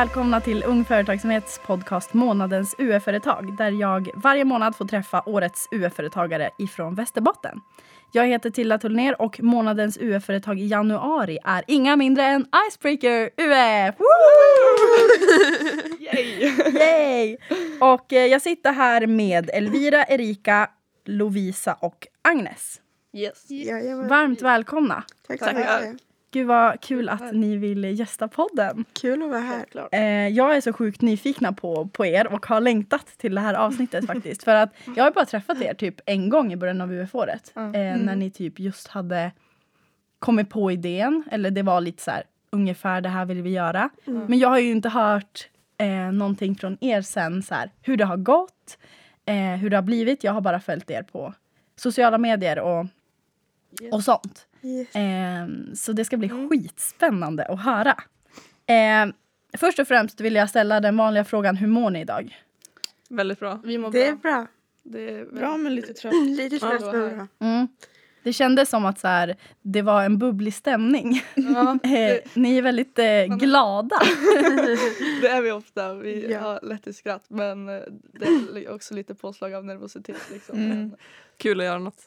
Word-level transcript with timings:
välkomna 0.00 0.40
till 0.40 0.62
Ung 0.64 0.84
Företagsamhets 0.84 1.60
podcast 1.66 2.14
Månadens 2.14 2.74
UF-företag 2.78 3.56
där 3.56 3.70
jag 3.70 4.10
varje 4.14 4.44
månad 4.44 4.76
får 4.76 4.84
träffa 4.84 5.22
årets 5.26 5.68
UF-företagare 5.70 6.50
ifrån 6.58 6.94
Västerbotten. 6.94 7.60
Jag 8.12 8.26
heter 8.26 8.50
Tilla 8.50 8.78
Tullner 8.78 9.22
och 9.22 9.40
månadens 9.42 9.98
UF-företag 10.00 10.60
i 10.60 10.66
januari 10.66 11.38
är 11.44 11.64
inga 11.66 11.96
mindre 11.96 12.24
än 12.24 12.46
Icebreaker 12.68 13.30
UF! 13.36 13.94
Yay! 16.00 16.52
Yay! 16.74 17.36
Och 17.80 18.12
eh, 18.12 18.26
jag 18.26 18.42
sitter 18.42 18.72
här 18.72 19.06
med 19.06 19.50
Elvira, 19.52 20.04
Erika, 20.04 20.70
Lovisa 21.04 21.74
och 21.80 22.06
Agnes. 22.22 22.80
Yes. 23.12 23.50
Jajamän. 23.50 24.08
Varmt 24.08 24.42
välkomna! 24.42 25.04
Tack 25.26 25.38
så 25.38 25.44
Tackar. 25.44 26.09
Gud 26.32 26.46
vad 26.46 26.80
kul 26.80 27.08
att 27.08 27.32
ni 27.32 27.56
vill 27.56 27.84
gästa 27.84 28.28
podden. 28.28 28.84
Kul 29.00 29.22
att 29.22 29.30
vara 29.30 29.40
här. 29.40 29.64
Eh, 29.92 30.28
jag 30.28 30.56
är 30.56 30.60
så 30.60 30.72
sjukt 30.72 31.00
nyfikna 31.00 31.52
på, 31.52 31.88
på 31.92 32.06
er 32.06 32.32
och 32.32 32.46
har 32.46 32.60
längtat 32.60 33.06
till 33.06 33.34
det 33.34 33.40
här 33.40 33.54
avsnittet 33.54 34.06
faktiskt. 34.14 34.44
För 34.44 34.54
att 34.54 34.74
jag 34.96 35.04
har 35.04 35.10
bara 35.10 35.24
träffat 35.24 35.62
er 35.62 35.74
typ 35.74 36.00
en 36.06 36.28
gång 36.28 36.52
i 36.52 36.56
början 36.56 36.80
av 36.80 36.92
UF-året. 36.92 37.52
Mm. 37.56 37.74
Eh, 37.74 38.06
när 38.06 38.16
ni 38.16 38.30
typ 38.30 38.60
just 38.60 38.88
hade 38.88 39.32
kommit 40.18 40.50
på 40.50 40.70
idén. 40.72 41.24
Eller 41.30 41.50
det 41.50 41.62
var 41.62 41.80
lite 41.80 42.02
så 42.02 42.10
här 42.10 42.22
ungefär 42.50 43.00
det 43.00 43.08
här 43.08 43.24
vill 43.24 43.42
vi 43.42 43.50
göra. 43.50 43.90
Men 44.04 44.38
jag 44.38 44.48
har 44.48 44.58
ju 44.58 44.70
inte 44.70 44.88
hört 44.88 45.48
eh, 45.78 46.12
någonting 46.12 46.54
från 46.54 46.78
er 46.80 47.02
sen 47.02 47.42
så 47.42 47.54
här, 47.54 47.70
hur 47.82 47.96
det 47.96 48.04
har 48.04 48.16
gått. 48.16 48.78
Eh, 49.24 49.34
hur 49.34 49.70
det 49.70 49.76
har 49.76 49.82
blivit. 49.82 50.24
Jag 50.24 50.32
har 50.32 50.40
bara 50.40 50.60
följt 50.60 50.90
er 50.90 51.02
på 51.02 51.34
sociala 51.76 52.18
medier 52.18 52.58
och, 52.58 52.86
Yes. 53.82 53.92
och 53.92 54.02
sånt. 54.04 54.46
Yes. 54.62 54.88
Ehm, 54.94 55.74
så 55.76 55.92
det 55.92 56.04
ska 56.04 56.16
bli 56.16 56.28
skitspännande 56.28 57.44
att 57.44 57.60
höra. 57.64 57.96
Ehm, 58.66 59.12
först 59.58 59.78
och 59.78 59.88
främst 59.88 60.20
vill 60.20 60.34
jag 60.34 60.48
ställa 60.50 60.80
den 60.80 60.96
vanliga 60.96 61.24
frågan, 61.24 61.56
hur 61.56 61.66
mår 61.66 61.90
ni 61.90 62.00
idag? 62.00 62.38
Väldigt 63.10 63.38
bra. 63.40 63.60
Vi 63.64 63.78
mår 63.78 63.90
Det 63.90 64.06
är 64.06 64.12
bra. 64.12 64.32
bra. 64.32 64.46
Det 64.82 65.10
är 65.10 65.24
Bra 65.24 65.56
men 65.56 65.74
lite 65.74 65.92
trött. 65.94 66.14
Lite 66.26 66.54
Ja, 66.56 66.60
trött 66.60 66.80
men 66.94 67.16
bra. 67.16 67.26
Mm. 67.48 67.68
Det 68.22 68.32
kändes 68.32 68.70
som 68.70 68.84
att 68.84 68.98
så 68.98 69.08
här, 69.08 69.36
det 69.62 69.82
var 69.82 70.02
en 70.04 70.18
bubblig 70.18 70.54
stämning. 70.54 71.22
Ja, 71.34 71.70
Eh, 71.82 71.90
det, 71.90 72.36
ni 72.36 72.58
är 72.58 72.62
väldigt 72.62 72.98
eh, 72.98 73.24
glada. 73.38 73.96
det 75.22 75.28
är 75.28 75.42
vi 75.42 75.50
ofta. 75.50 75.94
Vi 75.94 76.32
Ja. 76.32 76.40
har 76.40 76.60
lätt 76.62 76.82
till 76.84 76.94
skratt 76.94 77.24
men 77.28 77.68
eh, 77.68 77.80
det 78.12 78.26
är 78.64 78.74
också 78.74 78.94
lite 78.94 79.14
påslag 79.14 79.54
av 79.54 79.64
nervositet. 79.64 80.30
Liksom. 80.32 80.58
Mm. 80.58 80.90
Kul 81.36 81.60
att 81.60 81.66
göra 81.66 81.78
något. 81.78 82.02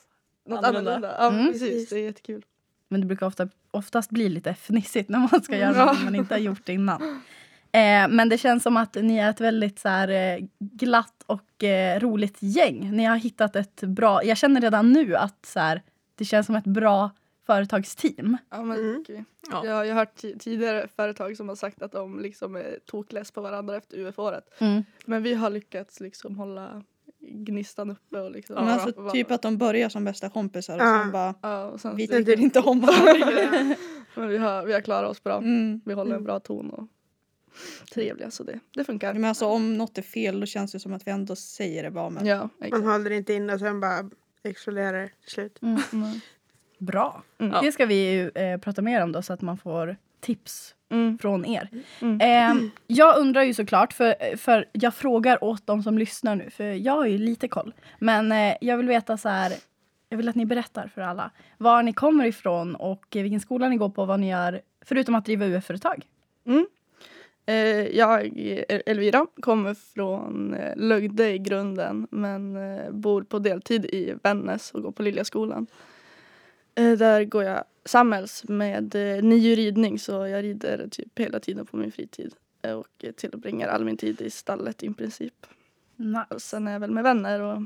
Något 0.45 0.63
Annorlunda. 0.65 0.91
annorlunda. 0.95 1.15
Ja, 1.19 1.29
Mm. 1.29 1.51
precis. 1.53 1.89
Det 1.89 1.95
är 1.99 2.03
jättekul. 2.03 2.45
Men 2.89 3.01
det 3.01 3.07
brukar 3.07 3.25
ofta, 3.25 3.49
oftast 3.71 4.09
bli 4.09 4.29
lite 4.29 4.49
fnissigt 4.53 5.09
när 5.09 5.19
man 5.31 5.43
ska 5.43 5.57
göra 5.57 5.77
Ja. 5.77 5.85
något 5.85 6.03
man 6.03 6.15
inte 6.15 6.33
har 6.33 6.39
gjort 6.39 6.69
innan. 6.69 7.01
Eh, 7.71 8.07
men 8.09 8.29
det 8.29 8.37
känns 8.37 8.63
som 8.63 8.77
att 8.77 8.95
ni 8.95 9.17
är 9.17 9.29
ett 9.29 9.41
väldigt 9.41 9.79
så 9.79 9.89
här, 9.89 10.07
eh, 10.09 10.45
glatt 10.59 11.23
och 11.25 11.63
eh, 11.63 11.99
roligt 11.99 12.37
gäng. 12.39 12.91
Ni 12.91 13.03
har 13.05 13.15
hittat 13.17 13.55
ett 13.55 13.81
bra... 13.83 14.23
Jag 14.23 14.37
känner 14.37 14.61
redan 14.61 14.91
nu 14.91 15.15
att 15.15 15.45
så 15.45 15.59
här, 15.59 15.81
det 16.15 16.25
känns 16.25 16.45
som 16.45 16.55
ett 16.55 16.63
bra 16.65 17.11
företagsteam. 17.45 18.37
Ja, 18.49 18.63
men, 18.63 18.77
Mm. 18.79 19.01
okej. 19.01 19.25
Ja. 19.51 19.65
Jag, 19.65 19.85
jag 19.87 19.93
har 19.93 19.99
hört 19.99 20.15
ti- 20.23 20.39
tidigare 20.39 20.87
företag 20.95 21.37
som 21.37 21.49
har 21.49 21.55
sagt 21.55 21.81
att 21.81 21.91
de 21.91 22.19
liksom 22.19 22.55
är 22.55 22.79
tokless 22.85 23.31
på 23.31 23.41
varandra 23.41 23.77
efter 23.77 23.97
UF-året. 23.99 24.43
Mm. 24.59 24.83
Men 25.05 25.23
vi 25.23 25.33
har 25.33 25.49
lyckats 25.49 25.99
liksom 25.99 26.35
hålla 26.37 26.83
gnistan 27.27 27.89
uppe 27.89 28.19
och 28.19 28.31
liksom 28.31 28.55
Men 28.55 28.67
alltså, 28.67 29.01
vara- 29.01 29.11
typ 29.11 29.31
att 29.31 29.41
de 29.41 29.57
börjar 29.57 29.89
som 29.89 30.03
bästa 30.03 30.29
kompisar 30.29 30.75
och 30.75 30.81
sen 30.81 31.11
bara 31.11 31.35
ja, 31.41 31.65
och 31.65 31.81
sen 31.81 31.95
vi 31.95 32.07
tycker 32.07 32.39
inte 32.39 32.59
om 32.59 32.79
varandra. 32.81 33.75
Men 34.15 34.27
vi 34.29 34.37
har, 34.37 34.65
vi 34.65 34.73
har 34.73 34.81
klarat 34.81 35.09
oss 35.11 35.23
bra. 35.23 35.37
Mm. 35.37 35.81
Vi 35.85 35.93
håller 35.93 36.15
en 36.15 36.23
bra 36.23 36.39
ton 36.39 36.69
och 36.69 36.87
trevliga 37.93 38.31
så 38.31 38.43
det, 38.43 38.59
det 38.75 38.83
funkar. 38.83 39.13
Men 39.13 39.25
alltså 39.25 39.45
om 39.45 39.77
något 39.77 39.97
är 39.97 40.01
fel 40.01 40.39
då 40.39 40.45
känns 40.45 40.71
det 40.71 40.79
som 40.79 40.93
att 40.93 41.07
vi 41.07 41.11
ändå 41.11 41.35
säger 41.35 41.83
det 41.83 41.91
bara. 41.91 42.09
Men 42.09 42.25
Ja, 42.25 42.49
Man 42.71 42.83
håller 42.85 43.11
inte 43.11 43.33
in 43.33 43.49
och 43.49 43.59
sen 43.59 43.79
bara 43.79 44.09
exploderar 44.43 45.09
slut. 45.27 45.59
Mm. 45.61 45.79
Bra. 46.77 47.23
Mm. 47.37 47.63
Det 47.63 47.71
ska 47.71 47.85
vi 47.85 48.11
ju 48.11 48.29
eh, 48.29 48.59
prata 48.59 48.81
mer 48.81 49.03
om 49.03 49.11
då 49.11 49.21
så 49.21 49.33
att 49.33 49.41
man 49.41 49.57
får 49.57 49.97
tips 50.23 50.75
Mm. 50.89 51.17
från 51.17 51.45
er. 51.45 51.69
Mm. 52.01 52.21
Eh, 52.21 52.69
jag 52.87 53.17
undrar 53.17 53.43
ju 53.43 53.53
såklart, 53.53 53.93
för, 53.93 54.37
för 54.37 54.65
jag 54.71 54.93
frågar 54.93 55.43
åt 55.43 55.67
de 55.67 55.83
som 55.83 55.97
lyssnar 55.97 56.35
nu, 56.35 56.49
för 56.49 56.63
jag 56.63 56.93
har 56.93 57.05
ju 57.05 57.17
lite 57.17 57.47
koll. 57.47 57.73
Men 57.99 58.31
eh, 58.31 58.55
jag 58.61 58.77
vill 58.77 58.87
veta 58.87 59.17
så 59.17 59.29
här, 59.29 59.53
jag 60.09 60.17
vill 60.17 60.29
att 60.29 60.35
ni 60.35 60.45
berättar 60.45 60.87
för 60.87 61.01
alla 61.01 61.31
var 61.57 61.83
ni 61.83 61.93
kommer 61.93 62.25
ifrån 62.25 62.75
och 62.75 63.05
vilken 63.11 63.39
skola 63.39 63.69
ni 63.69 63.77
går 63.77 63.89
på, 63.89 64.05
vad 64.05 64.19
ni 64.19 64.29
gör, 64.29 64.61
förutom 64.85 65.15
att 65.15 65.25
driva 65.25 65.45
UF-företag. 65.45 66.05
Eh, 67.45 67.55
jag, 67.97 68.31
Elvira, 68.85 69.27
kommer 69.41 69.73
från 69.73 70.53
eh, 70.53 70.75
Lögde 70.75 71.29
i 71.33 71.37
grunden 71.37 72.07
men 72.11 72.55
eh, 72.55 72.91
bor 72.91 73.21
på 73.23 73.39
deltid 73.39 73.85
i 73.85 74.13
Vännäs 74.23 74.71
och 74.71 74.81
går 74.81 74.91
på 74.91 75.03
Liljaskolan. 75.03 75.67
Där 76.73 77.23
går 77.23 77.43
jag 77.43 77.63
samhälls 77.85 78.43
med 78.47 78.95
eh, 78.95 79.23
nio 79.23 79.55
ridning 79.55 79.99
så 79.99 80.11
jag 80.11 80.43
rider 80.43 80.87
typ 80.91 81.19
hela 81.19 81.39
tiden 81.39 81.65
på 81.65 81.77
min 81.77 81.91
fritid 81.91 82.33
eh, 82.61 82.73
och 82.73 82.87
eh, 82.99 83.11
tillbringar 83.11 83.67
all 83.67 83.85
min 83.85 83.97
tid 83.97 84.21
i 84.21 84.29
stallet 84.29 84.83
i 84.83 84.93
princip. 84.93 85.45
Och 86.29 86.41
sen 86.41 86.67
är 86.67 86.71
jag 86.71 86.79
väl 86.79 86.91
med 86.91 87.03
vänner 87.03 87.39
och 87.39 87.61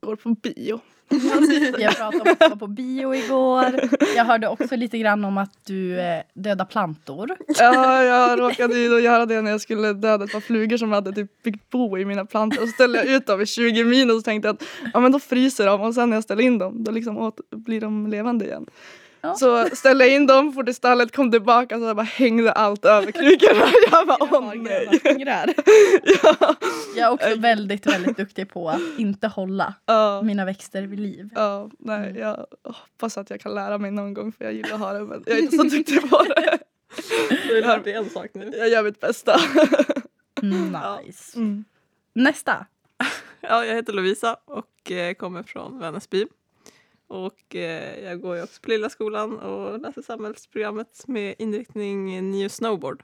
går 0.00 0.16
på 0.16 0.30
bio. 0.30 0.80
Jag 1.78 1.96
pratade 1.96 2.20
om 2.20 2.28
att 2.30 2.40
du 2.40 2.48
var 2.48 2.56
på 2.56 2.66
bio 2.66 3.14
igår. 3.14 3.80
Jag 4.16 4.24
hörde 4.24 4.48
också 4.48 4.76
lite 4.76 4.98
grann 4.98 5.24
om 5.24 5.38
att 5.38 5.66
du 5.66 6.00
eh, 6.00 6.22
dödar 6.34 6.64
plantor. 6.64 7.36
Ja, 7.46 8.02
jag 8.02 8.40
råkade 8.40 8.78
ju 8.78 8.88
då 8.88 9.00
göra 9.00 9.26
det 9.26 9.42
när 9.42 9.50
jag 9.50 9.60
skulle 9.60 9.92
döda 9.92 10.24
ett 10.24 10.32
par 10.32 10.40
flugor 10.40 10.76
som 10.76 10.92
hade 10.92 11.12
typ 11.12 11.42
byggt 11.42 11.70
bo 11.70 11.98
i 11.98 12.04
mina 12.04 12.24
plantor. 12.24 12.62
Och 12.62 12.68
så 12.68 12.72
ställde 12.72 12.98
jag 12.98 13.06
ut 13.06 13.26
dem 13.26 13.40
i 13.40 13.46
20 13.46 13.84
minus 13.84 14.16
och 14.16 14.24
tänkte 14.24 14.50
att 14.50 14.64
ja, 14.94 15.00
men 15.00 15.12
då 15.12 15.18
fryser 15.18 15.66
de 15.66 15.80
och 15.80 15.94
sen 15.94 16.10
när 16.10 16.16
jag 16.16 16.24
ställer 16.24 16.42
in 16.42 16.58
dem 16.58 16.84
då 16.84 16.90
liksom 16.90 17.18
åt, 17.18 17.40
blir 17.50 17.80
de 17.80 18.06
levande 18.06 18.44
igen. 18.44 18.66
Ja. 19.20 19.34
Så 19.34 19.68
ställde 19.76 20.06
jag 20.06 20.14
in 20.14 20.26
dem, 20.26 20.52
for 20.52 20.62
till 20.62 20.74
stallet, 20.74 21.16
kom 21.16 21.30
tillbaka 21.30 21.78
så 21.78 21.84
jag 21.84 21.96
bara 21.96 22.02
hängde 22.02 22.52
allt 22.52 22.84
över 22.84 23.12
krukorna. 23.12 23.66
Jag 23.90 24.06
bara 24.06 24.16
åh 24.20 24.54
nej. 24.54 25.00
Ja, 26.22 26.54
Jag 26.96 27.06
är 27.08 27.10
också 27.10 27.34
väldigt, 27.38 27.86
väldigt 27.86 28.16
duktig 28.16 28.50
på 28.50 28.70
att 28.70 28.80
inte 28.98 29.26
hålla 29.28 29.74
ja, 29.86 30.22
mina 30.22 30.44
växter 30.44 30.82
vid 30.82 31.00
liv. 31.00 31.30
ja, 31.34 31.70
nej, 31.78 32.14
jag 32.18 32.46
hoppas 32.64 33.18
att 33.18 33.30
jag 33.30 33.40
kan 33.40 33.54
lära 33.54 33.78
mig 33.78 33.90
någon 33.90 34.14
gång 34.14 34.32
för 34.32 34.44
jag 34.44 34.54
gillar 34.54 34.74
att 34.74 34.80
ha 34.80 34.92
det 34.92 35.04
men 35.04 35.22
jag 35.26 35.38
är 35.38 35.42
inte 35.42 35.56
så 35.56 35.62
duktig 35.62 36.10
på 36.10 36.22
det. 36.22 36.58
Du 37.48 37.54
har 37.54 37.76
lärt 37.76 37.84
dig 37.84 37.92
en 37.92 38.10
sak 38.10 38.26
nu. 38.32 38.52
Jag 38.58 38.68
gör 38.68 38.82
mitt 38.82 39.00
bästa. 39.00 39.36
Nice. 40.42 41.38
Mm. 41.38 41.64
Nästa. 42.12 42.66
Ja, 43.40 43.64
jag 43.64 43.74
heter 43.74 43.92
Lovisa 43.92 44.36
och 44.44 44.92
eh, 44.92 45.14
kommer 45.14 45.42
från 45.42 45.78
Vännäsby. 45.78 46.26
Och 47.08 47.56
eh, 47.56 48.00
jag 48.04 48.20
går 48.20 48.36
ju 48.36 48.42
också 48.42 48.60
på 48.62 48.70
Lilla 48.70 48.90
skolan 48.90 49.38
och 49.38 49.80
läser 49.80 50.02
samhällsprogrammet 50.02 51.08
med 51.08 51.34
inriktning 51.38 52.30
New 52.30 52.48
Snowboard. 52.48 53.02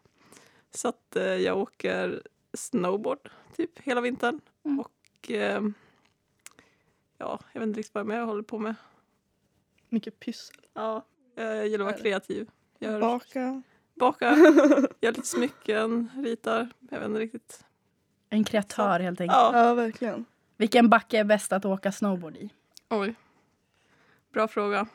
Så 0.70 0.88
att 0.88 1.16
eh, 1.16 1.24
jag 1.24 1.58
åker 1.58 2.22
snowboard 2.52 3.30
typ 3.56 3.78
hela 3.78 4.00
vintern. 4.00 4.40
Mm. 4.64 4.80
Och 4.80 5.30
eh, 5.30 5.62
ja, 7.18 7.40
jag 7.52 7.60
vet 7.60 7.68
inte 7.68 7.78
riktigt 7.78 7.94
vad 7.94 8.06
mer 8.06 8.16
jag 8.16 8.26
håller 8.26 8.42
på 8.42 8.58
med. 8.58 8.74
Mycket 9.88 10.20
pyssel. 10.20 10.56
Ja, 10.74 11.04
jag 11.34 11.68
gillar 11.68 11.84
att 11.86 11.92
vara 11.92 12.02
kreativ. 12.02 12.50
Gör, 12.78 13.00
Baka. 13.00 13.62
baka, 13.94 14.36
gör 15.00 15.12
lite 15.12 15.26
smycken, 15.26 16.10
ritar. 16.16 16.68
Jag 16.90 16.98
vet 16.98 17.08
inte 17.08 17.20
riktigt. 17.20 17.64
En 18.30 18.44
kreatör 18.44 19.00
helt 19.00 19.20
enkelt. 19.20 19.36
Ja, 19.36 19.66
Ja, 19.68 19.74
verkligen. 19.74 20.24
Vilken 20.56 20.88
backe 20.88 21.18
är 21.18 21.24
bäst 21.24 21.52
att 21.52 21.64
åka 21.64 21.92
snowboard 21.92 22.36
i? 22.36 22.50
oj. 22.90 23.14
Bra 24.34 24.48
fråga. 24.48 24.86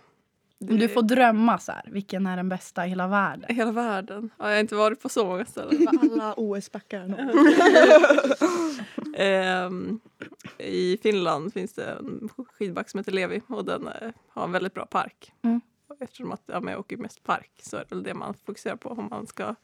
Om 0.70 0.78
du 0.78 0.90
får 0.90 1.02
drömma 1.02 1.58
så 1.58 1.72
här, 1.72 1.84
vilken 1.92 2.28
är 2.28 2.38
den 2.38 2.50
bästa 2.50 2.86
i 2.86 2.90
hela 2.90 3.08
världen? 3.08 3.52
I 3.52 3.54
hela 3.54 3.72
världen. 3.72 4.30
Ja, 4.38 4.48
jag 4.48 4.56
har 4.56 4.60
inte 4.60 4.76
varit 4.76 5.02
på 5.02 5.10
så 5.10 5.26
många 5.26 5.46
ställen. 5.46 5.88
Alla 6.02 6.34
OS-backar. 6.38 7.32
Ehm, 9.16 10.00
I 10.58 10.98
Finland 11.04 11.54
finns 11.54 11.74
det 11.74 11.86
en 11.92 12.30
skidback 12.54 12.90
som 12.90 12.98
heter 12.98 13.12
Levi 13.12 13.42
och 13.48 13.66
den 13.66 13.88
eh, 13.88 14.12
har 14.30 14.44
en 14.44 14.52
väldigt 14.52 14.74
bra 14.74 14.86
park. 14.86 15.34
Mm. 15.42 15.62
Och 15.88 15.96
Eftersom 16.02 16.32
att 16.32 16.42
ja, 16.46 16.62
jag 16.72 16.80
åker 16.80 16.98
mest 16.98 17.24
park 17.24 17.52
så 17.64 17.78
är 17.78 17.80
det 17.90 17.96
väl 17.96 18.04
det 18.04 18.14
man 18.14 18.34
fokuserar 18.34 18.76
på 18.76 18.90
om 18.90 19.08
man 19.10 19.28
ska 19.28 19.56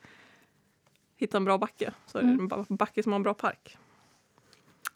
hitta 1.17 1.37
en 1.37 1.45
bra 1.45 1.57
backe. 1.57 1.93
Så 2.05 2.17
är 2.17 2.21
det 2.21 2.27
Mm. 2.27 2.39
en 2.39 2.47
ba- 2.47 2.65
backe 2.69 3.03
som 3.03 3.11
har 3.11 3.19
en 3.19 3.23
bra 3.23 3.33
park. 3.33 3.77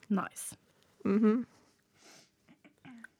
Nice. 0.07 0.55
Mhm. 1.05 1.45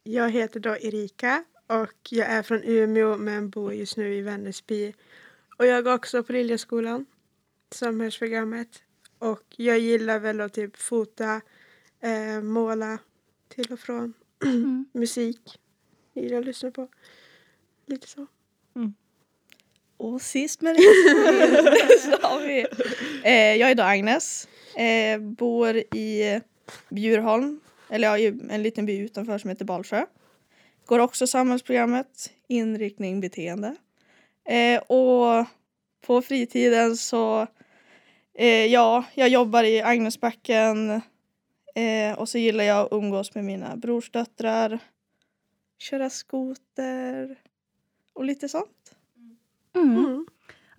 Jag 0.10 0.30
heter 0.30 0.60
då 0.60 0.78
Erika 0.78 1.44
och 1.68 1.94
jag 2.10 2.28
är 2.28 2.44
från 2.44 2.64
Umeå 2.64 3.18
men 3.18 3.50
bor 3.50 3.74
just 3.74 3.98
nu 3.98 4.14
i 4.16 4.22
Vännäsby. 4.22 4.94
Och 5.58 5.66
jag 5.66 5.84
går 5.84 5.94
också 5.94 6.24
på 6.24 6.34
Liljaskolan, 6.34 7.06
samhällsprogrammet. 7.72 8.84
Och 9.20 9.44
jag 9.56 9.80
gillar 9.80 10.20
väl 10.20 10.42
att 10.42 10.54
typ 10.54 10.78
fota, 10.78 11.42
eh, 12.02 12.42
måla 12.42 12.98
till 13.48 13.74
och 13.74 13.80
från, 13.80 14.14
Mm. 14.46 14.86
musik. 14.94 15.60
Gillar 16.14 16.40
att 16.40 16.46
lyssna 16.46 16.72
på. 16.72 16.88
Lite 17.86 18.08
så. 18.08 18.28
Och 19.98 20.22
sist 20.22 20.62
men 20.62 20.76
inte 20.76 21.72
minst. 21.72 22.24
Eh, 23.24 23.56
jag 23.56 23.72
är 23.72 23.76
då 23.76 23.84
Agnes. 23.84 24.48
Eh, 24.76 25.20
bor 25.20 25.78
i 25.78 26.42
Bjurholm. 26.90 27.60
Eller 27.90 28.18
ja, 28.18 28.34
en 28.50 28.64
liten 28.64 28.86
by 28.86 28.98
utanför 28.98 29.38
som 29.38 29.50
heter 29.50 29.66
Balsjö. 29.66 30.06
Går 30.86 31.00
också 31.00 31.28
samhällsprogrammet 31.28 32.32
inriktning 32.48 33.20
beteende. 33.20 33.76
Eh, 34.46 34.82
och 34.82 35.46
på 36.02 36.22
fritiden 36.22 36.98
så... 36.98 37.48
Eh, 38.34 38.66
ja, 38.66 39.04
jag 39.16 39.30
jobbar 39.30 39.64
i 39.64 39.82
Agnesbacken. 39.82 41.02
Eh, 41.76 42.20
och 42.20 42.30
så 42.30 42.38
gillar 42.38 42.64
jag 42.64 42.86
att 42.86 42.92
umgås 42.92 43.36
med 43.36 43.46
mina 43.46 43.76
brorsdöttrar. 43.76 44.80
Köra 45.78 46.10
skoter. 46.10 47.36
Och 48.14 48.26
lite 48.26 48.50
sånt. 48.50 48.96
Mm. 49.76 49.98
Mm. 49.98 50.28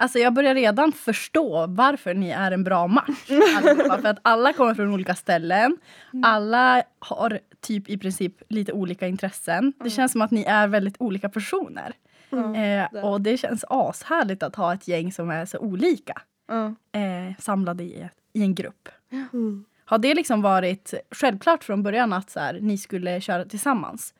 Alltså 0.00 0.18
jag 0.18 0.34
börjar 0.34 0.54
redan 0.54 0.92
förstå 0.92 1.66
varför 1.66 2.14
ni 2.14 2.30
är 2.30 2.52
en 2.52 2.64
bra 2.64 2.86
match. 2.86 3.30
allihopa. 3.56 3.98
för 3.98 4.08
att 4.08 4.18
alla 4.22 4.52
kommer 4.52 4.74
från 4.74 4.92
olika 4.94 5.14
ställen. 5.14 5.76
Alla 6.22 6.82
har 6.98 7.40
typ 7.60 7.88
i 7.88 7.98
princip 7.98 8.42
lite 8.48 8.72
olika 8.72 9.06
intressen. 9.06 9.72
Det 9.84 9.90
känns 9.90 10.12
som 10.12 10.22
att 10.22 10.30
ni 10.30 10.42
är 10.42 10.68
väldigt 10.68 10.96
olika 10.98 11.28
personer. 11.28 11.92
Eh, 12.32 13.04
och 13.04 13.20
det 13.20 13.36
känns 13.36 13.64
ashärligt 13.68 14.42
att 14.42 14.56
ha 14.56 14.74
ett 14.74 14.88
gäng 14.88 15.12
som 15.12 15.30
är 15.30 15.46
så 15.46 15.58
olika. 15.58 16.22
Ja. 16.48 16.66
Eh, 17.00 17.36
samlade 17.38 17.82
i, 17.82 18.08
i 18.32 18.42
en 18.42 18.54
grupp. 18.54 18.88
Mm. 19.32 19.64
Har 19.84 19.98
det 19.98 20.14
liksom 20.14 20.42
varit 20.42 20.94
självklart 21.10 21.64
från 21.64 21.82
början 21.82 22.12
att 22.12 22.30
så 22.30 22.40
här, 22.40 22.58
ni 22.60 22.78
skulle 22.78 23.20
köra 23.20 23.44
tillsammans? 23.44 24.14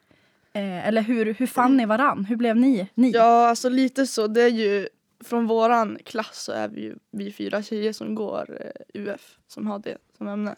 Eh, 0.53 0.89
eller 0.89 1.03
hur, 1.03 1.35
hur 1.35 1.47
fann 1.47 1.77
ni 1.77 1.87
varann? 1.87 2.25
Hur 2.25 2.37
blev 2.37 2.57
ni? 2.57 2.89
ni? 2.95 3.11
Ja, 3.11 3.49
alltså 3.49 3.69
lite 3.69 4.07
så. 4.07 4.27
Det 4.27 4.43
är 4.43 4.49
ju 4.49 4.89
från 5.21 5.47
våran 5.47 5.99
klass 6.05 6.43
så 6.43 6.53
är 6.53 6.69
vi 6.69 6.81
ju 6.81 6.97
vi 7.11 7.33
fyra 7.33 7.63
tjejer 7.63 7.93
som 7.93 8.15
går 8.15 8.59
eh, 8.61 9.03
UF 9.03 9.39
som 9.47 9.67
har 9.67 9.79
det 9.79 9.99
som 10.19 10.29
ämne. 10.29 10.57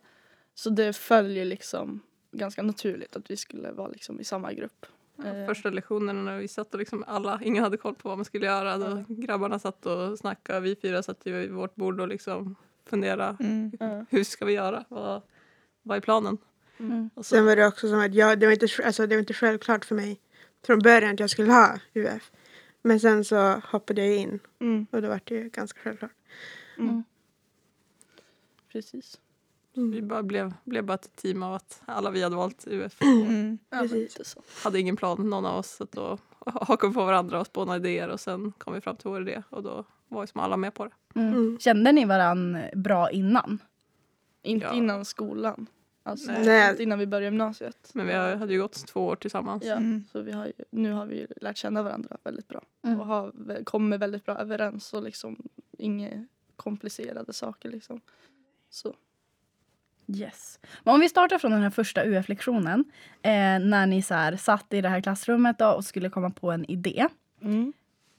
Så 0.54 0.70
det 0.70 0.92
följer 0.92 1.44
liksom 1.44 2.00
ganska 2.32 2.62
naturligt 2.62 3.16
att 3.16 3.30
vi 3.30 3.36
skulle 3.36 3.72
vara 3.72 3.88
liksom 3.88 4.20
i 4.20 4.24
samma 4.24 4.52
grupp. 4.52 4.86
Eh, 5.24 5.46
Första 5.46 5.70
lektionerna 5.70 6.22
när 6.22 6.38
vi 6.38 6.48
satt 6.48 6.74
och 6.74 6.80
liksom 6.80 7.04
alla, 7.06 7.40
ingen 7.44 7.64
hade 7.64 7.76
koll 7.76 7.94
på 7.94 8.08
vad 8.08 8.18
man 8.18 8.24
skulle 8.24 8.46
göra. 8.46 8.78
Då 8.78 9.04
grabbarna 9.08 9.58
satt 9.58 9.86
och 9.86 10.18
snackade, 10.18 10.60
vi 10.60 10.76
fyra 10.76 11.02
satt 11.02 11.26
vid 11.26 11.50
vårt 11.50 11.74
bord 11.74 12.00
och 12.00 12.08
liksom 12.08 12.54
funderade. 12.86 13.36
Mm. 13.40 13.72
ja. 13.80 14.04
Hur 14.10 14.24
ska 14.24 14.44
vi 14.44 14.52
göra? 14.52 14.84
Vad, 14.88 15.22
vad 15.82 15.96
är 15.96 16.00
planen? 16.00 16.38
Mm. 16.78 17.10
Och 17.14 17.26
så, 17.26 17.34
Sen 17.34 17.46
var 17.46 17.56
det 17.56 17.66
också 17.66 17.88
som 17.88 18.00
att 18.00 18.14
jag, 18.14 18.38
det, 18.38 18.46
var 18.46 18.52
inte, 18.52 18.68
alltså, 18.84 19.06
det 19.06 19.14
var 19.14 19.20
inte 19.20 19.34
självklart 19.34 19.84
för 19.84 19.94
mig 19.94 20.20
från 20.66 20.78
början 20.78 21.14
att 21.14 21.20
jag 21.20 21.30
skulle 21.30 21.52
ha 21.52 21.78
UF. 21.94 22.30
Men 22.82 23.00
sen 23.00 23.24
så 23.24 23.60
hoppade 23.64 24.06
jag 24.06 24.16
in 24.16 24.38
Mm, 24.60 24.86
och 24.90 25.02
då 25.02 25.08
var 25.08 25.20
det 25.24 25.34
ju 25.34 25.48
ganska 25.48 25.80
självklart. 25.80 26.10
precis. 28.72 29.20
vi 29.74 30.02
bara 30.02 30.22
blev, 30.22 30.54
blev 30.64 30.84
bara 30.84 30.94
ett 30.94 31.16
team 31.16 31.42
av 31.42 31.54
att 31.54 31.82
alla 31.84 32.10
vi 32.10 32.22
hade 32.22 32.36
valt 32.36 32.64
UF. 32.66 33.02
Mm. 33.02 33.58
Ja. 33.70 33.84
Hade 34.64 34.80
ingen 34.80 34.96
plan 34.96 35.30
någon 35.30 35.46
av 35.46 35.58
oss. 35.58 35.70
Så 35.70 35.84
att 35.84 35.92
då 35.92 36.18
hakade 36.46 36.92
på 36.94 37.04
varandra 37.04 37.40
och 37.40 37.46
spånade 37.46 37.78
idéer 37.88 38.08
och 38.08 38.20
sen 38.20 38.52
kom 38.58 38.74
vi 38.74 38.80
fram 38.80 38.96
till 38.96 39.10
vår 39.10 39.20
idé 39.22 39.42
och 39.50 39.62
då 39.62 39.84
var 40.08 40.22
ju 40.22 40.26
som 40.26 40.40
alla 40.40 40.56
med 40.56 40.74
på 40.74 40.84
det. 40.84 40.92
Mm. 41.20 41.32
Mm. 41.34 41.58
Kände 41.58 41.92
ni 41.92 42.04
varann 42.04 42.58
bra 42.74 43.10
innan? 43.10 43.58
Inte 44.42 44.66
Ja. 44.66 44.72
innan 44.74 45.04
skolan. 45.04 45.66
Alltså 46.02 46.32
Nej. 46.32 46.82
innan 46.82 46.98
vi 46.98 47.06
började 47.06 47.26
gymnasiet. 47.26 47.90
Men 47.94 48.06
vi 48.06 48.12
hade 48.12 48.52
ju 48.52 48.60
gått 48.60 48.86
två 48.86 49.06
år 49.06 49.16
tillsammans. 49.16 49.64
Ja, 49.64 49.76
Mm. 49.76 50.04
så 50.12 50.20
vi 50.22 50.32
har 50.32 50.46
ju, 50.46 50.52
nu 50.70 50.92
har 50.92 51.06
vi 51.06 51.16
ju 51.18 51.26
lärt 51.40 51.56
känna 51.56 51.82
varandra 51.82 52.16
väldigt 52.24 52.48
bra. 52.48 52.62
Mm. 52.84 53.00
Och 53.00 53.06
har, 53.06 53.64
kommer 53.64 53.98
väldigt 53.98 54.24
bra 54.24 54.38
överens 54.38 54.92
och 54.92 55.02
liksom 55.02 55.36
inga 55.78 56.26
komplicerade 56.56 57.32
saker 57.32 57.68
liksom. 57.70 58.00
Så. 58.70 58.94
Yes. 60.06 60.58
Men 60.84 60.94
om 60.94 61.00
vi 61.00 61.08
startar 61.08 61.38
från 61.38 61.50
den 61.50 61.62
här 61.62 61.70
första 61.70 62.04
UF-lektionen. 62.04 62.84
Eh, 63.22 63.30
när 63.60 63.86
ni 63.86 64.02
så 64.02 64.14
här, 64.14 64.36
satt 64.36 64.72
i 64.72 64.80
det 64.80 64.88
här 64.88 65.00
klassrummet 65.00 65.58
då, 65.58 65.66
och 65.70 65.84
skulle 65.84 66.10
komma 66.10 66.30
på 66.30 66.50
en 66.50 66.70
idé. 66.70 67.08
Mm. 67.42 67.72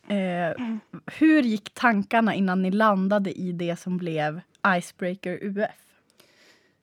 Eh, 0.08 0.78
hur 1.06 1.42
gick 1.42 1.70
tankarna 1.74 2.34
innan 2.36 2.62
ni 2.62 2.72
landade 2.72 3.32
i 3.32 3.52
det 3.52 3.76
som 3.80 3.98
blev 3.98 4.42
Icebreaker 4.78 5.40
UF? 5.42 5.70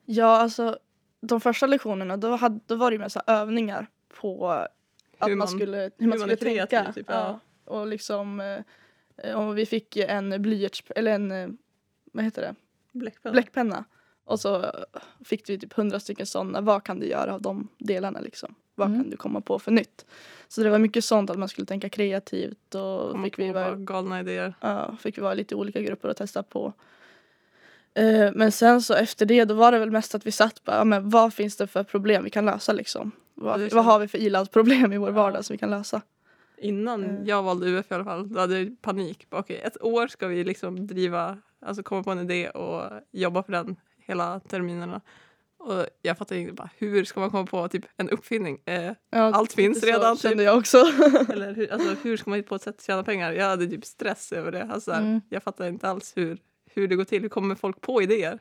Ja, 0.05 0.37
alltså 0.37 0.79
de 1.21 1.41
första 1.41 1.67
lektionerna 1.67 2.17
då, 2.17 2.37
hade, 2.37 2.61
då 2.67 2.75
var 2.77 2.91
det 2.91 2.95
ju 2.95 2.99
med 2.99 3.13
så 3.13 3.21
här 3.27 3.35
övningar 3.41 3.87
på 4.21 4.49
att 4.49 4.69
Hur 5.21 5.29
man, 5.29 5.39
man- 5.39 5.49
skulle, 5.49 5.77
hur 5.77 5.91
hur 5.99 6.07
man 6.09 6.19
skulle 6.19 6.33
är 6.33 6.37
kreativ, 6.37 6.77
tänka. 6.77 6.93
typ, 6.93 7.07
ja. 7.09 7.41
ja. 7.67 7.73
Och 7.73 7.87
liksom, 7.87 8.41
eh, 9.17 9.35
och 9.39 9.59
vi 9.59 9.67
fick 9.67 9.97
en 9.97 10.43
blyerts, 10.43 10.83
eller 10.97 11.13
en, 11.13 11.33
eh, 11.33 11.49
vad 12.13 12.25
heter 12.25 12.43
det, 12.43 12.55
Bläckpenna. 12.93 13.33
bläckpenna. 13.33 13.85
Och 14.25 14.41
så 14.41 14.73
fick 15.25 15.49
vi 15.51 15.59
typ 15.59 15.73
hundra 15.73 16.01
stycken 16.01 16.27
sådana. 16.27 16.61
Vad 16.61 16.85
kan 16.85 17.01
du 17.01 17.07
göra 17.07 17.35
av 17.35 17.43
de 17.43 17.69
delarna 17.79 18.21
liksom? 18.21 18.55
Vad 18.75 18.89
Mm. 18.89 19.01
kan 19.03 19.11
du 19.11 19.17
komma 19.17 19.41
på 19.41 19.59
för 19.59 19.71
nytt? 19.73 20.07
Så 20.49 20.63
det 20.63 20.71
var 20.71 20.79
mycket 20.79 21.05
sånt 21.05 21.31
att 21.31 21.39
man 21.39 21.49
skulle 21.49 21.67
tänka 21.67 21.89
kreativt 21.89 22.75
och 22.75 23.11
Komma 23.11 23.25
fick 23.25 23.39
vi, 23.39 23.53
vara, 23.53 23.75
galna 23.77 24.21
idéer. 24.21 24.55
ja, 24.61 24.97
fick 25.01 25.19
vi 25.19 25.23
vara 25.23 25.35
lite 25.35 25.55
olika 25.55 25.81
grupper 25.81 26.09
och 26.09 26.17
testa 26.17 26.43
på. 26.43 26.73
Eh, 27.95 28.31
men 28.35 28.53
sen 28.53 28.83
så 28.83 28.95
efter 28.95 29.27
det 29.27 29.45
då 29.45 29.55
var 29.55 29.73
det 29.73 29.79
väl 29.79 29.91
mest 29.91 30.15
att 30.15 30.27
vi 30.27 30.33
satt 30.33 30.65
bara, 30.65 30.85
men 30.85 31.11
vad 31.11 31.35
finns 31.35 31.57
det 31.57 31.67
för 31.67 31.83
problem 31.85 32.25
vi 32.25 32.31
kan 32.31 32.45
lösa 32.45 32.73
liksom? 32.73 33.11
Vad, 33.35 33.73
vad 33.73 33.85
har 33.85 33.99
vi 33.99 34.09
för 34.09 34.19
ilandsproblem 34.19 34.93
i 34.93 34.99
vår 34.99 35.11
vardag 35.11 35.45
som 35.45 35.55
vi 35.55 35.59
kan 35.59 35.71
lösa? 35.71 36.03
Innan 36.59 37.05
Mm. 37.05 37.27
jag 37.27 37.43
valde 37.43 37.67
UF 37.67 37.91
i 37.91 37.95
alla 37.95 38.05
fall, 38.05 38.29
då 38.33 38.41
hade 38.41 38.59
jag 38.61 38.83
panik. 38.83 39.27
Bara, 39.31 39.41
Okej, 39.41 39.61
ett 39.65 39.83
år 39.83 40.07
ska 40.09 40.27
vi 40.27 40.45
liksom 40.45 40.87
driva, 40.87 41.39
alltså 41.67 41.83
komma 41.83 42.03
på 42.03 42.11
en 42.11 42.19
idé 42.19 42.49
och 42.51 42.83
jobba 43.13 43.43
för 43.43 43.53
den 43.53 43.77
hela 44.07 44.41
terminerna. 44.41 45.01
Och 45.59 45.87
jag 46.03 46.19
fattar 46.19 46.37
inte 46.37 46.53
bara, 46.53 46.71
hur 46.79 47.05
ska 47.05 47.21
man 47.21 47.31
komma 47.31 47.47
på 47.47 47.69
typ 47.69 47.85
en 47.97 48.11
uppfinning? 48.11 48.59
Eh, 48.65 48.93
Ja, 49.11 49.35
Allt 49.35 49.53
finns 49.53 49.75
lite 49.77 49.87
så 49.87 49.93
redan, 49.93 50.17
typ. 50.17 50.23
kände 50.23 50.43
jag 50.43 50.59
också. 50.59 50.77
eller 51.33 51.55
hur, 51.55 51.73
alltså, 51.73 51.95
hur 52.03 52.17
ska 52.17 52.31
man 52.31 52.37
hitta 52.37 52.49
på 52.49 52.55
ett 52.55 52.63
sätt 52.63 52.77
att 52.79 52.85
tjäna 52.85 53.03
pengar? 53.05 53.33
Jag 53.33 53.45
hade 53.47 53.67
typ 53.67 53.85
stress 53.85 54.33
över 54.33 54.53
det. 54.53 54.69
Alltså, 54.73 54.93
Mm. 54.93 55.21
Jag 55.29 55.43
fattar 55.43 55.67
inte 55.69 55.89
alls 55.89 56.13
hur, 56.17 56.39
hur 56.75 56.89
det 56.89 56.97
går 56.97 57.05
till. 57.05 57.23
Hur 57.23 57.29
kommer 57.29 57.55
folk 57.55 57.81
på 57.81 58.03
idéer? 58.03 58.39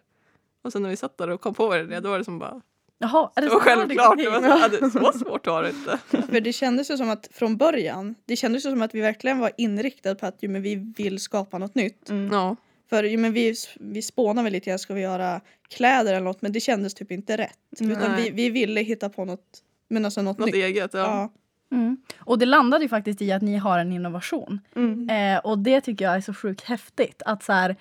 Och 0.62 0.72
sen 0.72 0.82
när 0.82 0.90
vi 0.90 0.96
satt 0.96 1.18
där 1.18 1.30
och 1.30 1.42
kom 1.42 1.54
på 1.54 1.76
det, 1.76 2.00
då 2.00 2.10
var 2.10 2.18
det 2.18 2.26
som 2.26 2.40
bara, 2.40 2.62
Jaha, 3.02 3.32
är 3.36 3.42
det 3.42 3.48
det 3.48 3.54
var 3.54 3.64
så 3.64 3.70
här 3.70 3.76
det 3.76 3.82
självklart. 3.82 4.18
Det 4.18 4.30
var 4.30 4.70
så, 4.70 4.86
det, 4.86 5.12
så 5.14 5.20
svårt 5.20 5.48
var 5.48 5.64
det 5.64 5.70
inte. 5.70 6.00
För 6.32 6.42
det 6.42 6.54
kändes 6.54 6.92
ju 6.92 6.98
som 6.98 7.10
att 7.10 7.30
från 7.32 7.58
början, 7.58 8.16
det 8.26 8.36
kändes 8.36 8.66
ju 8.66 8.70
som 8.70 8.82
att 8.82 8.96
vi 8.96 9.02
verkligen 9.02 9.40
var 9.40 9.52
inriktade 9.58 10.16
på 10.16 10.26
att 10.26 10.38
jo, 10.40 10.52
men 10.52 10.62
vi 10.62 10.76
vill 10.76 11.20
skapa 11.20 11.58
något 11.58 11.76
nytt. 11.76 12.10
Mm. 12.10 12.34
Ja. 12.34 12.56
För 12.90 13.04
jo, 13.04 13.20
men 13.20 13.34
vi, 13.34 13.56
vi 13.80 14.02
spånade 14.02 14.44
väl 14.44 14.54
lite 14.54 14.78
ska 14.78 14.94
vi 14.94 15.02
göra 15.02 15.42
kläder 15.70 16.14
eller 16.14 16.24
något? 16.24 16.42
Men 16.42 16.52
det 16.52 16.60
kändes 16.60 16.94
typ 16.94 17.12
inte 17.12 17.38
rätt. 17.38 17.60
Utan 17.80 18.12
Nej. 18.12 18.24
vi, 18.24 18.30
vi 18.30 18.50
ville 18.50 18.82
hitta 18.82 19.10
på 19.10 19.26
något, 19.26 19.64
men 19.88 20.06
alltså 20.06 20.22
något, 20.22 20.38
Något 20.38 20.46
nytt. 20.46 20.56
eget. 20.56 20.94
Ja. 20.94 21.00
Ja. 21.00 21.32
Mm. 21.78 21.98
Och 22.18 22.40
det 22.40 22.46
landade 22.46 22.84
ju 22.86 22.90
faktiskt 22.90 23.22
i 23.22 23.32
att 23.32 23.42
ni 23.42 23.58
har 23.58 23.80
en 23.80 23.94
innovation. 23.94 24.60
Mm. 24.76 25.10
Eh, 25.10 25.40
och 25.40 25.60
det 25.60 25.82
tycker 25.82 26.06
jag 26.06 26.16
är 26.16 26.22
så 26.22 26.34
sjukt 26.34 26.62
häftigt. 26.62 27.22
Att 27.26 27.44
så 27.44 27.54
här, 27.54 27.76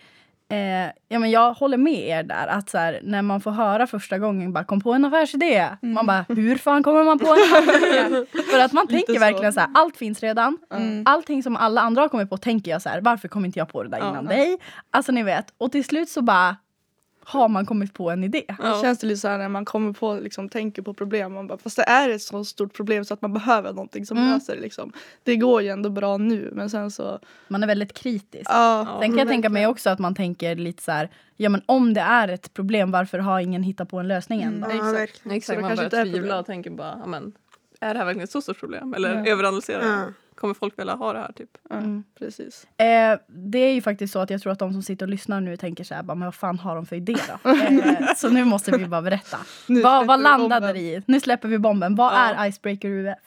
eh, 0.51 0.93
ja, 1.09 1.19
men 1.19 1.31
jag 1.31 1.53
håller 1.53 1.77
med 1.77 2.09
er 2.09 2.23
där. 2.23 2.47
Att 2.47 2.71
så 2.71 2.79
här, 2.79 3.01
när 3.03 3.23
man 3.23 3.41
får 3.41 3.51
höra 3.51 3.87
första 3.87 4.19
gången 4.19 4.53
bara 4.53 4.65
kom 4.65 4.81
på 4.81 4.93
en 4.93 5.05
affärsidé. 5.05 5.69
Man 5.81 6.07
bara 6.07 6.25
hur 6.29 6.57
fan 6.57 6.83
kommer 6.83 7.05
man 7.05 7.19
på 7.19 7.27
en 7.27 7.59
affärsidé? 7.59 8.27
För 8.53 8.59
att 8.59 8.73
man 8.73 8.87
tänker 8.87 9.15
så. 9.15 9.21
verkligen 9.21 9.53
så 9.53 9.61
här, 9.61 9.71
allt 9.75 9.97
finns 9.97 10.21
redan. 10.21 10.59
Mm. 10.75 11.03
Allting 11.07 11.43
som 11.43 11.57
alla 11.57 11.81
andra 11.81 12.03
har 12.03 12.09
kommit 12.09 12.31
på 12.31 12.37
tänker 12.37 12.71
jag 12.71 12.83
så 12.83 12.89
här, 12.89 13.01
varför 13.01 13.29
kom 13.29 13.45
inte 13.45 13.59
jag 13.59 13.69
på 13.69 13.83
det 13.83 13.89
där 13.89 13.99
innan 13.99 14.25
dig? 14.25 14.59
Alltså 14.91 15.13
ni 15.13 15.23
vet. 15.23 15.55
Och 15.59 15.73
till 15.73 15.85
slut 15.85 16.09
så 16.09 16.23
bara 16.23 16.57
har 17.29 17.49
man 17.49 17.67
kommit 17.67 17.95
på 17.95 18.11
en 18.11 18.25
idé. 18.25 18.45
Det 18.49 18.81
känns 18.83 18.99
det 18.99 19.07
lite 19.07 19.21
så 19.21 19.29
här 19.29 19.39
när 19.39 19.49
man 19.49 19.65
kommer 19.65 19.93
på, 19.93 20.15
liksom, 20.15 20.49
tänker 20.49 20.83
på 20.83 20.95
problem. 20.95 21.33
Man 21.35 21.47
bara, 21.47 21.59
fast 21.59 21.77
det 21.77 21.83
är 21.83 22.09
ett 22.09 22.23
så 22.23 22.45
stort 22.45 22.73
problem 22.73 23.05
så 23.05 23.15
att 23.15 23.23
man 23.23 23.33
behöver 23.33 23.73
någonting 23.73 24.07
som 24.07 24.17
Mm. 24.19 24.31
löser 24.31 24.55
det. 24.57 24.61
Liksom. 24.63 24.93
Det 25.23 25.37
går 25.37 25.63
ju 25.63 25.69
ändå 25.69 25.91
bra 25.91 26.17
nu 26.17 26.51
men 26.53 26.71
sen 26.71 26.91
så... 26.91 27.19
Man 27.49 27.63
är 27.63 27.67
väldigt 27.67 27.93
kritisk. 27.93 28.51
Ja, 28.51 28.87
Ja. 28.89 28.99
Sen 29.01 29.11
kan 29.11 29.19
jag 29.19 29.29
tänka 29.29 29.49
mig 29.49 29.67
också 29.67 29.91
att 29.91 29.99
man 29.99 30.15
tänker 30.15 30.57
lite 30.57 30.83
så 30.83 30.93
här, 30.93 31.09
ja 31.37 31.49
men 31.49 31.63
om 31.67 31.95
det 31.95 32.01
är 32.01 32.29
ett 32.29 32.55
problem, 32.55 32.91
varför 32.91 33.19
har 33.19 33.41
ingen 33.41 33.63
hittat 33.63 33.89
på 33.91 33.99
en 33.99 34.09
lösning 34.09 34.43
än? 34.43 34.65
Mm. 34.65 34.77
Ja, 34.77 34.91
Exakt. 35.03 35.23
Exakt, 35.33 35.61
man 35.61 35.71
kanske 35.77 35.89
börjar 35.89 36.05
tvivla 36.05 36.39
och 36.39 36.47
tänker 36.47 36.71
bara, 36.71 36.99
ja, 37.07 37.21
är 37.81 37.95
det 37.95 37.99
här 37.99 38.07
verkligen 38.07 38.25
ett 38.25 38.31
så 38.31 38.43
stort 38.43 38.61
problem? 38.61 38.95
Eller 38.95 39.15
Ja. 39.15 39.27
överanalyserar? 39.33 39.83
Ja. 39.87 40.05
Kommer 40.41 40.55
folk 40.55 40.79
vilja 40.79 40.95
ha 40.95 41.13
det 41.13 41.19
här? 41.19 41.33
Typ? 41.33 41.59
Mm. 41.71 42.05
precis. 42.19 42.67
Eh, 42.77 43.19
det 43.29 43.59
är 43.59 43.73
ju 43.75 43.83
faktiskt 43.83 44.13
så 44.13 44.19
att 44.19 44.31
jag 44.31 44.41
tror 44.43 44.53
att 44.53 44.59
de 44.59 44.73
som 44.73 44.83
sitter 44.83 45.07
och 45.07 45.11
lyssnar 45.11 45.41
nu 45.41 45.57
tänker 45.57 45.85
så 45.85 45.95
här, 45.95 46.03
bara, 46.03 46.15
men 46.15 46.27
vad 46.27 46.35
fan 46.35 46.59
har 46.59 46.75
de 46.77 46.87
för 46.87 46.97
idé 46.97 47.17
då? 47.43 47.51
eh, 47.55 48.15
så 48.17 48.29
nu 48.29 48.45
måste 48.45 48.71
vi 48.71 48.87
bara 48.87 49.03
berätta. 49.03 49.37
Vad 49.83 50.07
vad 50.07 50.21
landade 50.23 50.73
det 50.73 50.79
i? 50.79 51.03
Nu 51.07 51.21
släpper 51.21 51.49
vi 51.49 51.59
bomben. 51.59 51.95
Vad 51.95 52.13
Ja. 52.13 52.35
är 52.35 52.49
Icebreaker 52.49 52.89
UF? 52.89 53.19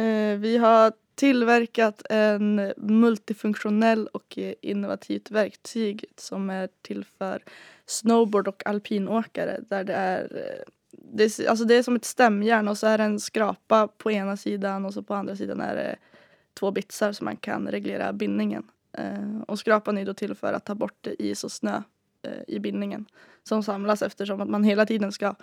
Eh, 0.00 0.38
vi 0.38 0.56
har 0.56 0.92
tillverkat 1.14 2.02
en 2.10 2.72
multifunktionell 2.76 4.06
och 4.06 4.38
eh, 4.38 4.54
innovativt 4.60 5.30
verktyg 5.30 6.04
som 6.16 6.50
är 6.50 6.68
till 6.82 7.04
för 7.18 7.42
snowboard 7.86 8.48
och 8.48 8.66
alpinåkare 8.66 9.60
där 9.68 9.84
det 9.84 9.94
är 9.94 10.20
eh, 10.22 10.72
det 11.12 11.24
är, 11.24 11.48
alltså 11.48 11.64
det 11.64 11.74
är 11.74 11.82
som 11.82 11.96
ett 11.96 12.04
stämjärn 12.04 12.68
och 12.68 12.78
så 12.78 12.86
är 12.86 12.98
det 12.98 13.04
en 13.04 13.20
skrapa 13.20 13.88
på 13.88 14.10
ena 14.12 14.36
sidan 14.36 14.84
och 14.84 14.94
så 14.94 15.02
på 15.02 15.14
andra 15.14 15.36
sidan 15.36 15.60
är 15.60 15.74
det 15.74 15.96
två 16.54 16.70
bitsar 16.70 17.12
så 17.12 17.24
man 17.24 17.36
kan 17.36 17.68
reglera 17.68 18.12
bindningen. 18.12 18.70
Eh, 18.92 19.40
och 19.48 19.58
skrapan 19.58 19.98
är 19.98 20.04
då 20.06 20.14
till 20.14 20.34
för 20.34 20.52
att 20.52 20.64
ta 20.64 20.74
bort 20.74 21.06
is 21.18 21.44
och 21.44 21.52
snö 21.52 21.82
eh, 22.22 22.42
i 22.48 22.58
bindningen 22.58 23.06
som 23.42 23.62
samlas 23.62 24.02
eftersom 24.02 24.40
att 24.40 24.48
man 24.48 24.64
hela 24.64 24.86
tiden 24.86 25.12
ska 25.12 25.34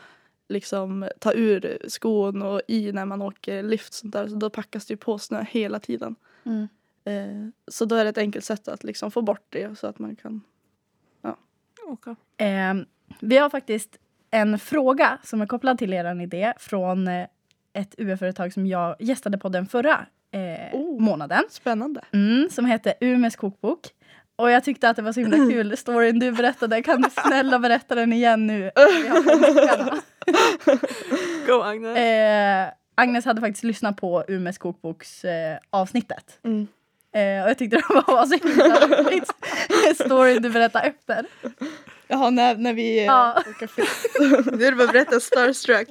liksom 0.50 1.10
ta 1.20 1.34
ur 1.34 1.78
skon 1.88 2.42
och 2.42 2.62
i 2.68 2.92
när 2.92 3.06
man 3.06 3.22
åker 3.22 3.64
lift 3.64 3.94
sånt 3.94 4.14
där. 4.14 4.28
Så 4.28 4.36
då 4.36 4.50
packas 4.50 4.86
det 4.86 4.94
ju 4.94 4.98
på 4.98 5.18
snö 5.18 5.46
hela 5.50 5.80
tiden. 5.80 6.16
Mm. 6.44 6.68
Eh, 7.04 7.52
så 7.68 7.86
då 7.86 7.96
är 7.96 8.04
det 8.04 8.10
ett 8.10 8.18
enkelt 8.18 8.46
sätt 8.46 8.68
att 8.68 8.84
liksom 8.84 9.12
få 9.12 9.22
bort 9.22 9.46
det 9.50 9.80
så 9.80 9.88
att 9.88 10.00
man 10.00 10.16
kan 10.16 10.42
Åka. 11.86 12.16
Eh, 12.38 12.74
vi 13.20 13.38
har 13.38 13.50
faktiskt 13.50 13.98
en 14.32 14.60
fråga 14.60 15.18
som 15.24 15.42
är 15.42 15.46
kopplad 15.46 15.78
till 15.78 15.94
er 15.94 16.22
idé 16.22 16.54
från 16.58 17.08
eh, 17.08 17.28
ett 17.74 17.96
UF-företag 17.98 18.54
som 18.54 18.68
jag 18.68 18.96
gästade 19.00 19.38
på 19.38 19.50
den 19.50 19.66
förra 19.66 20.06
eh, 20.32 20.76
Oh. 20.76 21.02
månaden. 21.02 21.44
Spännande. 21.50 22.02
Mm, 22.14 22.50
som 22.50 22.66
heter 22.66 22.94
Umeås 23.00 23.36
kokbok. 23.36 23.80
Och 24.36 24.52
jag 24.52 24.64
tyckte 24.64 24.90
att 24.90 24.96
det 24.96 25.02
var 25.02 25.14
så 25.14 25.20
himla 25.20 25.38
kul, 25.38 25.78
storyn 25.78 26.20
du 26.20 26.32
berättade. 26.32 26.82
Kan 26.84 27.02
du 27.02 27.10
snälla 27.10 27.60
berätta 27.60 27.96
den 27.96 28.14
igen 28.14 28.48
nu? 28.48 28.72
Go 31.48 31.62
Agnes! 31.62 31.98
eh, 31.98 32.68
Agnes 32.96 33.26
hade 33.26 33.42
faktiskt 33.42 33.64
lyssnat 33.64 33.98
på 33.98 34.24
Umeås 34.28 34.58
kokboks 34.58 35.26
eh, 35.26 35.58
avsnittet. 35.70 36.40
Mm. 36.44 36.68
Eh, 37.16 37.44
och 37.44 37.50
jag 37.50 37.58
tyckte 37.58 37.76
det 37.90 37.94
var, 37.94 38.26
så 38.26 38.48
himla 38.48 38.88
roligt. 38.88 39.32
Storyn 39.96 40.42
du 40.42 40.50
berättade 40.50 40.86
efter. 40.86 41.26
Jaha, 42.08 42.30
när, 42.30 42.56
när 42.56 42.74
vi... 42.74 43.00
eh, 43.00 43.06
Ja. 43.06 43.44
Du 44.54 44.68
är 44.68 44.76
bara 44.76 44.88
berätta 44.88 45.20
starstruck. 45.20 45.88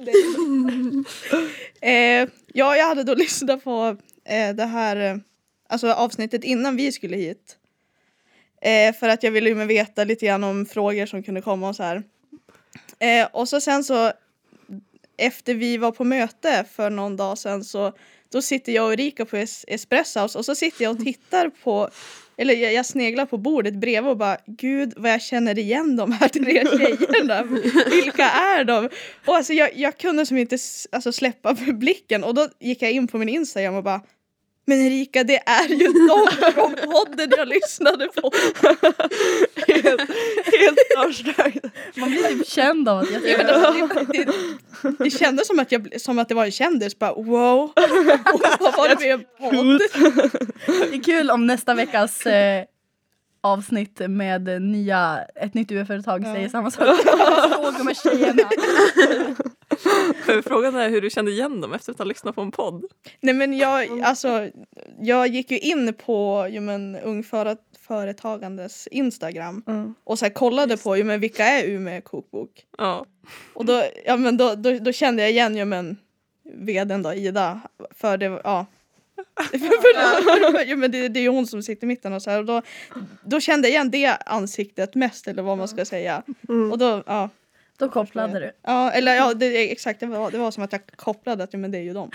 Eh, 1.81 2.29
ja, 2.53 2.75
jag 2.77 2.87
hade 2.87 3.03
då 3.03 3.13
lyssnat 3.15 3.63
på 3.63 3.97
Eh, 4.25 4.55
det 4.55 4.65
här 4.65 4.95
eh, 4.95 5.17
alltså 5.69 5.91
avsnittet 5.91 6.43
innan 6.43 6.75
vi 6.75 6.91
skulle 6.91 7.17
hit. 7.17 7.57
Eh, 8.61 8.93
för 8.95 9.09
att 9.09 9.23
jag 9.23 9.31
ville 9.31 9.49
ju 9.49 9.55
veta 9.65 10.03
lite 10.03 10.25
grann 10.25 10.43
om 10.43 10.65
frågor 10.65 11.05
som 11.05 11.23
kunde 11.23 11.41
komma 11.41 11.69
och 11.69 11.75
så 11.75 11.83
här. 11.83 12.03
Eh, 12.99 13.27
och 13.33 13.49
så 13.49 13.61
sen 13.61 13.83
så 13.83 14.11
efter 15.17 15.53
vi 15.53 15.77
var 15.77 15.91
på 15.91 16.03
möte 16.03 16.65
för 16.71 16.89
någon 16.89 17.17
dag 17.17 17.37
sedan 17.37 17.63
så 17.63 17.93
då 18.31 18.41
sitter 18.41 18.71
jag 18.71 18.85
och 18.85 18.93
Erika 18.93 19.25
på 19.25 19.37
es- 19.37 19.65
Espresso 19.67 20.19
House 20.19 20.37
och 20.37 20.45
så 20.45 20.55
sitter 20.55 20.83
jag 20.83 20.91
och 20.99 21.03
tittar 21.05 21.49
på 21.49 21.89
eller 22.41 22.53
jag, 22.53 22.73
jag 22.73 22.85
sneglar 22.85 23.25
på 23.25 23.37
bordet 23.37 23.75
bredvid 23.75 24.11
och 24.11 24.17
bara 24.17 24.37
gud 24.47 24.93
vad 24.97 25.11
jag 25.11 25.21
känner 25.21 25.59
igen 25.59 25.95
de 25.95 26.11
här 26.11 26.27
tre 26.27 26.63
tjejerna. 26.77 27.43
Vilka 27.89 28.23
är 28.23 28.63
de? 28.63 28.89
Och 29.25 29.35
alltså 29.35 29.53
jag, 29.53 29.69
jag 29.75 29.97
kunde 29.97 30.25
som 30.25 30.37
inte 30.37 30.57
alltså, 30.91 31.11
släppa 31.11 31.53
blicken 31.73 32.23
och 32.23 32.33
då 32.33 32.47
gick 32.59 32.81
jag 32.81 32.91
in 32.91 33.07
på 33.07 33.17
min 33.17 33.29
Instagram 33.29 33.75
och 33.75 33.83
bara 33.83 34.01
men 34.65 34.81
Erika 34.81 35.23
det 35.23 35.37
är 35.45 35.67
ju 35.67 35.87
de 35.87 36.51
från 36.53 36.73
podden 36.73 37.31
jag 37.37 37.47
lyssnade 37.47 38.07
på. 38.07 38.31
helt 39.67 40.01
helt 40.59 40.79
starstruck. 40.91 41.55
Man 41.95 42.09
blir 42.11 42.23
typ 42.23 42.47
känd 42.47 42.89
av 42.89 42.99
att 42.99 43.11
jag 43.11 43.27
Ja, 43.27 43.37
men 43.37 43.49
alltså, 43.49 43.87
det, 44.11 44.23
det, 44.23 44.33
det 45.03 45.09
kändes 45.09 45.47
som 45.47 45.59
att, 45.59 45.71
jag, 45.71 46.01
som 46.01 46.19
att 46.19 46.29
det 46.29 46.35
var 46.35 46.45
en 46.45 46.51
kändis. 46.51 46.99
Bara, 46.99 47.13
wow, 47.13 47.71
vad 48.59 48.75
var 48.77 48.89
det 48.89 48.99
med 48.99 49.11
en 49.11 49.23
podd? 49.39 49.81
Det 50.65 50.95
är 50.95 51.03
kul 51.03 51.31
om 51.31 51.47
nästa 51.47 51.73
veckas 51.73 52.25
eh, 52.25 52.65
avsnitt 53.41 53.99
med 54.09 54.61
nya, 54.61 55.25
ett 55.35 55.53
nytt 55.53 55.71
UF-företag 55.71 56.23
säger 56.23 56.49
samma 56.49 56.71
sak. 56.71 56.87
Fråga 57.61 57.83
med 57.83 57.97
tjejerna. 57.97 58.49
För 60.25 60.41
Frågan 60.41 60.75
är 60.75 60.89
hur 60.89 61.01
du 61.01 61.09
kände 61.09 61.31
igen 61.31 61.61
dem 61.61 61.73
efter 61.73 61.91
att 61.91 61.97
ha 61.97 62.05
lyssnat 62.05 62.35
på 62.35 62.41
en 62.41 62.51
podd. 62.51 62.83
Nej 63.21 63.33
men 63.33 63.57
jag, 63.57 64.01
alltså, 64.01 64.49
jag 64.99 65.27
gick 65.27 65.51
ju 65.51 65.59
in 65.59 65.93
på 66.05 66.47
ju, 66.51 66.59
men, 66.59 66.95
Ung 66.95 67.23
Före- 67.23 67.57
Företagandes 67.87 68.87
Instagram 68.87 69.63
Mm. 69.67 69.95
och 70.03 70.19
så 70.19 70.25
här, 70.25 70.33
kollade 70.33 70.77
på 70.77 70.97
ju, 70.97 71.03
men, 71.03 71.19
vilka 71.19 71.45
är 71.45 71.67
Umeå 71.67 72.01
kokbok. 72.01 72.49
Ja. 72.77 73.05
Och 73.53 73.65
då, 73.65 73.83
ja, 74.05 74.17
men 74.17 74.37
då, 74.37 74.55
då, 74.55 74.79
då 74.79 74.91
kände 74.91 75.21
jag 75.21 75.31
igen 75.31 75.55
ju, 75.55 75.65
men, 75.65 75.97
vdn 76.53 77.03
då, 77.03 77.13
Ida. 77.13 77.61
För 77.95 78.17
det, 78.17 78.41
ja. 78.43 78.65
Ja, 80.67 80.75
men 80.75 80.91
det, 80.91 81.07
det 81.07 81.19
är 81.19 81.21
ju 81.21 81.29
hon 81.29 81.47
som 81.47 81.63
sitter 81.63 81.83
i 81.83 81.87
mitten 81.87 82.13
och 82.13 82.21
så 82.21 82.29
här, 82.29 82.39
och 82.39 82.45
då, 82.45 82.61
då 83.23 83.39
kände 83.39 83.67
jag 83.67 83.73
igen 83.73 83.91
det 83.91 84.17
ansiktet 84.25 84.95
mest 84.95 85.27
eller 85.27 85.43
vad 85.43 85.57
man 85.57 85.67
ska 85.67 85.85
säga. 85.85 86.23
Mm. 86.49 86.71
Och 86.71 86.77
då, 86.77 87.03
ja. 87.05 87.29
Då 87.77 87.89
kopplade 87.89 88.39
du. 88.39 88.51
Ja, 88.61 88.91
eller 88.91 89.15
ja, 89.15 89.33
det, 89.33 89.71
exakt. 89.71 89.99
Det 89.99 90.05
var, 90.05 90.31
det 90.31 90.37
var 90.37 90.51
som 90.51 90.63
att 90.63 90.71
jag 90.71 90.81
kopplade 90.95 91.43
att 91.43 91.53
ja, 91.53 91.59
men 91.59 91.71
det 91.71 91.77
är 91.77 91.81
ju 91.81 91.93
dem. 91.93 92.11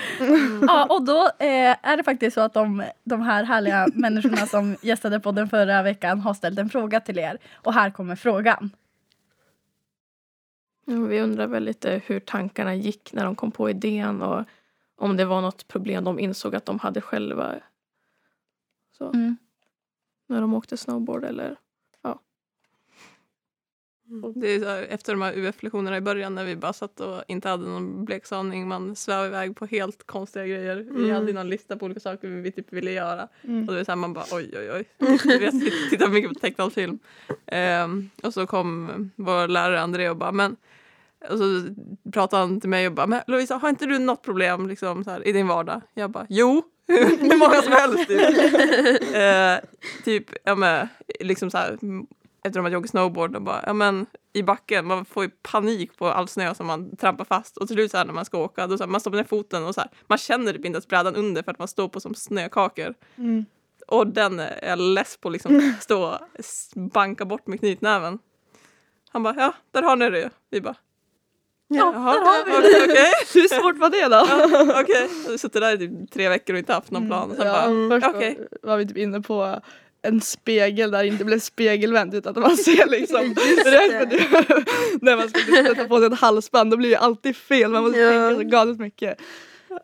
Ja, 0.67 0.87
och 0.87 1.05
då 1.05 1.25
eh, 1.39 1.77
är 1.83 1.97
det 1.97 2.03
faktiskt 2.03 2.35
så 2.35 2.41
att 2.41 2.55
de, 2.55 2.85
de 3.05 3.23
här 3.23 3.45
härliga 3.45 3.89
människorna 3.95 4.47
som 4.47 4.77
gästade 4.83 5.21
på 5.21 5.33
den 5.33 5.49
förra 5.49 5.83
veckan 5.83 6.21
har 6.21 6.35
ställt 6.35 6.59
en 6.59 6.71
fråga 6.71 7.01
till 7.01 7.19
er. 7.19 7.39
Och 7.55 7.75
här 7.75 7.91
kommer 7.91 8.17
frågan. 8.17 8.71
Ja, 10.85 10.95
vi 10.95 11.21
undrar 11.21 11.47
väl 11.47 11.65
lite 11.65 12.01
hur 12.07 12.21
tankarna 12.21 12.75
gick 12.75 13.13
när 13.13 13.25
de 13.25 13.35
kom 13.35 13.51
på 13.51 13.71
idén 13.71 14.23
och 14.23 14.45
om 14.97 15.17
det 15.17 15.25
var 15.25 15.41
något 15.43 15.69
problem 15.69 16.05
de 16.05 16.19
insåg 16.19 16.55
att 16.55 16.67
de 16.67 16.79
hade 16.79 17.01
själva. 17.01 17.55
Så, 18.99 19.05
Mm. 19.11 19.37
När 20.29 20.41
de 20.41 20.55
åkte 20.55 20.77
snowboard 20.77 21.25
eller 21.25 21.57
Det 24.35 24.49
är 24.55 24.61
så 24.61 24.67
här, 24.69 24.83
efter 24.83 25.13
de 25.13 25.23
här 25.23 25.33
UF-lektionerna 25.39 25.97
i 25.97 26.01
början 26.01 26.35
när 26.35 26.45
vi 26.45 26.57
bara 26.57 26.73
satt 26.73 27.01
och 27.01 27.23
inte 27.29 27.49
hade 27.49 27.67
någon 27.69 28.05
blek 28.05 28.33
aning. 28.33 28.69
Man 28.69 28.97
svävade 28.97 29.27
iväg 29.29 29.57
på 29.57 29.67
helt 29.67 30.07
konstiga 30.07 30.47
grejer. 30.47 30.77
Vi 30.77 30.91
Mm. 30.91 31.11
hade 31.11 31.27
ju 31.27 31.33
någon 31.33 31.49
lista 31.49 31.77
på 31.77 31.85
olika 31.85 32.01
saker 32.01 32.29
vi 32.29 32.53
typ 32.53 32.73
ville 32.73 32.91
göra. 32.93 33.29
Mm. 33.43 33.61
Och 33.61 33.67
det 33.67 33.77
var 33.81 33.85
så 33.85 33.91
här, 33.91 33.97
man 33.97 34.13
bara 34.13 34.25
oj 34.33 34.51
oj 34.59 34.71
oj. 34.73 34.85
Du 35.23 35.39
vet, 35.39 35.51
titt- 35.61 35.91
tittar 35.91 36.09
mycket 36.09 36.33
på 36.35 36.41
tecknad 36.41 36.73
film. 36.73 36.99
Ehm, 37.47 38.11
och 38.23 38.35
så 38.35 38.47
kom 38.47 39.11
vår 39.17 39.49
lärare 39.49 39.81
André 39.81 40.09
och 40.11 40.17
bara 40.17 40.33
men 40.33 40.57
och 41.31 41.39
så 41.39 41.63
pratade 42.13 42.43
han 42.43 42.61
till 42.61 42.71
mig 42.71 42.87
och 42.87 42.93
bara 42.93 43.07
men 43.07 43.21
Lovisa 43.27 43.57
har 43.57 43.69
inte 43.69 43.87
du 43.87 43.99
något 43.99 44.23
problem 44.23 44.69
liksom, 44.69 45.05
så 45.05 45.11
här, 45.11 45.29
i 45.29 45.33
din 45.33 45.49
vardag? 45.49 45.83
Jag 45.95 46.11
bara 46.11 46.27
jo. 46.29 46.63
Hur 46.89 47.39
många 47.39 47.63
som 47.63 47.73
helst. 47.73 48.09
Typ, 48.09 48.21
Ehm, 49.15 49.61
typ 50.05 50.25
ja, 50.45 50.55
men, 50.55 50.89
liksom 51.21 51.51
så 51.51 51.59
här, 51.59 51.79
efter 52.45 52.61
att 52.61 52.73
joggat 52.73 52.91
snowboard 52.91 53.37
och 53.37 53.43
bara, 53.43 53.65
ja 53.67 53.73
men 53.73 54.07
i 54.33 54.43
backen, 54.43 54.87
man 54.87 55.05
får 55.05 55.25
ju 55.25 55.31
panik 55.31 55.97
på 55.97 56.09
all 56.09 56.29
snö 56.29 56.55
som 56.55 56.67
man 56.67 56.97
trampar 56.97 57.25
fast 57.25 57.57
och 57.57 57.67
till 57.67 57.77
slut 57.77 57.91
så 57.91 57.97
här 57.97 58.05
när 58.05 58.13
man 58.13 58.25
ska 58.25 58.39
åka, 58.39 58.67
då 58.67 58.79
så 58.79 58.85
här, 58.85 58.91
man 58.91 59.01
stoppar 59.01 59.17
ner 59.17 59.25
foten 59.25 59.65
och 59.65 59.75
så 59.75 59.81
här, 59.81 59.91
man 60.07 60.19
känner 60.19 60.53
typ 60.53 60.65
inte 60.65 60.77
ens 60.77 60.89
brädan 60.89 61.17
under 61.17 61.43
för 61.43 61.51
att 61.51 61.59
man 61.59 61.69
står 61.69 61.89
på 61.89 62.01
som 62.01 62.15
snökakor. 62.15 62.95
Mm. 63.17 63.45
Och 63.87 64.07
den 64.07 64.41
är 64.41 64.69
jag 64.69 64.79
less 64.79 65.17
på 65.17 65.31
liksom 65.31 65.75
stå 65.81 66.05
och 66.05 66.19
banka 66.75 67.25
bort 67.25 67.47
med 67.47 67.59
knytnäven. 67.59 68.19
Han 69.11 69.23
bara, 69.23 69.35
ja 69.37 69.55
där 69.71 69.83
har 69.83 69.97
ni 69.97 70.11
det 70.11 70.19
ju. 70.19 70.31
Vi 70.51 70.61
bara, 70.61 70.77
Ja, 71.69 71.93
jaha, 71.95 72.13
där 72.13 72.53
har 72.53 72.63
vi 72.63 72.93
okej. 72.93 73.13
Hur 73.35 73.49
svårt 73.61 73.79
var 73.79 73.91
det 73.91 74.03
då? 74.09 74.27
Ja, 74.71 74.81
Okej, 74.83 75.09
jag 75.25 75.31
har 75.31 75.39
suttit 75.39 75.61
där 75.63 75.75
i 75.75 75.79
typ 75.79 76.13
tre 76.13 76.29
veckor 76.29 76.55
och 76.55 76.59
inte 76.59 76.73
haft 76.73 76.91
någon 76.91 77.07
plan. 77.07 77.31
Och 77.31 77.37
sen 77.37 77.47
bara, 77.47 77.71
Ja, 77.73 78.01
först 78.01 78.17
okej. 78.17 78.39
var, 78.63 78.71
var 78.71 78.77
vi 78.77 78.87
typ 78.89 78.97
inne 78.97 79.21
på 79.21 79.61
en 80.03 80.21
spegel 80.21 80.91
där 80.91 80.99
det 81.03 81.09
inte 81.09 81.25
blev 81.25 81.39
spegelvänt 81.39 82.15
utan 82.15 82.31
att 82.31 82.43
man 82.43 82.57
ser 82.57 82.87
liksom 82.91 83.21
rätt 83.65 84.11
när 85.03 85.17
man 85.17 85.29
ska 85.29 85.41
sätta 85.69 85.85
på 85.85 85.99
sig 85.99 86.07
ett 86.07 86.19
halsband 86.19 86.71
då 86.71 86.77
blir 86.77 86.91
det 86.91 86.97
alltid 86.99 87.37
fel 87.37 87.71
man 87.71 87.83
måste 87.83 87.99
Ja. 87.99 88.29
tänka 88.29 88.43
så 88.45 88.49
galet 88.49 88.79
mycket. 88.79 89.19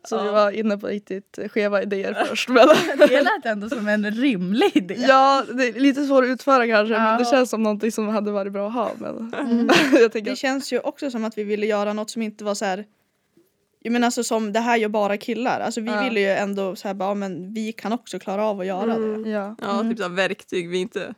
Så 0.05 0.21
vi 0.21 0.27
Ja. 0.27 0.33
var 0.33 0.51
inne 0.51 0.79
på 0.79 0.87
riktigt 0.87 1.39
skeva 1.55 1.83
idéer 1.83 2.25
först. 2.29 2.49
Men 2.49 2.69
Det 2.99 3.23
lät 3.23 3.47
ändå 3.47 3.69
som 3.69 3.89
en 3.89 4.11
rimlig 4.11 4.71
idé. 4.77 4.95
ja, 5.09 5.45
det 5.55 5.69
är 5.69 5.73
lite 5.81 6.05
svårt 6.07 6.25
att 6.25 6.29
utföra 6.31 6.67
kanske 6.67 6.93
men 6.99 7.19
det 7.19 7.25
Ja. 7.25 7.31
känns 7.31 7.51
som 7.51 7.63
någonting 7.63 7.93
som 7.93 8.09
hade 8.09 8.31
varit 8.31 8.53
bra 8.53 8.67
att 8.69 8.75
ha. 8.75 8.91
Men 8.99 9.35
Mm. 9.41 9.69
jag 9.93 10.13
tänker 10.13 10.31
Det 10.31 10.33
att, 10.33 10.39
känns 10.39 10.73
ju 10.73 10.79
också 10.81 11.11
som 11.11 11.25
att 11.25 11.39
vi 11.39 11.45
ville 11.45 11.67
göra 11.67 11.93
något 11.93 12.11
som 12.11 12.23
inte 12.23 12.45
var 12.45 12.55
så 12.55 12.65
här. 12.65 12.85
Jag 13.85 13.93
menar 13.93 14.07
alltså 14.07 14.25
som 14.25 14.53
det 14.53 14.61
här 14.61 14.77
gör 14.77 14.89
bara 14.89 15.17
killar. 15.17 15.61
Alltså 15.61 15.81
vi 15.81 15.91
Ja. 15.91 16.03
ville 16.03 16.21
ju 16.21 16.29
ändå 16.29 16.77
så 16.77 16.89
här 16.89 16.95
bara 16.95 17.15
men 17.15 17.55
vi 17.55 17.73
kan 17.73 17.93
också 17.93 18.19
klara 18.19 18.45
av 18.45 18.61
att 18.61 18.67
göra 18.67 18.95
Mm. 18.95 19.23
det. 19.23 19.31
ja. 19.31 19.57
Ja, 19.61 19.83
typ 19.83 19.99
så 19.99 20.03
här 20.05 20.11
verktyg 20.11 20.69
vi 20.71 20.77
är 20.79 20.83
inte 20.83 21.15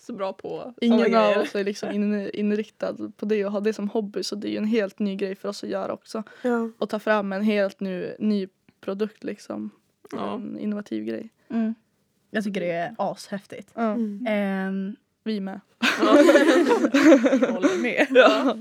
så 0.00 0.12
bra 0.12 0.32
på. 0.32 0.74
Ingen 0.80 1.14
av 1.14 1.36
oss 1.38 1.54
är 1.54 1.64
liksom 1.64 1.90
in, 1.90 2.30
inriktad 2.34 2.94
på 3.16 3.26
det 3.26 3.44
och 3.44 3.52
har 3.52 3.60
det 3.60 3.72
som 3.72 3.88
hobby 3.88 4.22
så 4.22 4.34
det 4.34 4.48
är 4.48 4.50
ju 4.50 4.56
en 4.56 4.64
helt 4.64 4.98
ny 4.98 5.16
grej 5.16 5.34
för 5.34 5.48
oss 5.48 5.64
att 5.64 5.70
göra 5.70 5.92
också. 5.92 6.22
Ja. 6.42 6.70
Och 6.78 6.88
ta 6.88 6.98
fram 6.98 7.32
en 7.32 7.42
helt 7.42 7.80
ny, 7.80 8.06
ny 8.18 8.48
produkt 8.80 9.24
liksom. 9.24 9.70
Ja. 10.12 10.34
En 10.34 10.58
innovativ 10.58 11.04
grej. 11.04 11.28
Mm. 11.50 11.74
Jag 12.30 12.44
tycker 12.44 12.60
det 12.60 12.70
är 12.72 12.94
ashäftigt. 12.98 13.70
Ja, 13.74 13.92
Mm. 13.92 14.26
Ehm, 14.28 14.96
vi 15.24 15.40
med. 15.40 15.60
Håller 15.98 17.82
med. 17.82 18.06
Ja. 18.10 18.56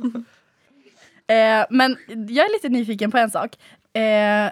Eh, 1.36 1.66
men 1.70 1.98
jag 2.08 2.46
är 2.46 2.54
lite 2.54 2.70
nyfiken 2.70 3.12
på 3.12 3.18
en 3.18 3.32
sak. 3.32 3.58
Eh, 3.94 4.52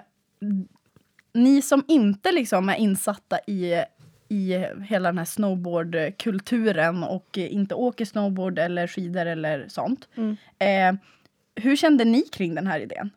ni 1.32 1.62
som 1.62 1.84
inte 1.88 2.32
liksom 2.32 2.68
är 2.68 2.76
insatta 2.76 3.38
i, 3.46 3.82
i 4.28 4.66
hela 4.88 5.08
den 5.08 5.18
här 5.18 5.24
snowboardkulturen 5.24 7.04
och 7.04 7.38
inte 7.38 7.74
åker 7.74 8.04
snowboard 8.04 8.58
eller 8.58 8.86
skidor 8.86 9.26
eller 9.26 9.68
sånt. 9.68 10.08
Mm. 10.14 10.36
Eh, 10.58 11.00
hur 11.62 11.76
kände 11.76 12.04
ni 12.04 12.22
kring 12.22 12.54
den 12.54 12.66
här 12.66 12.80
idén? 12.80 13.10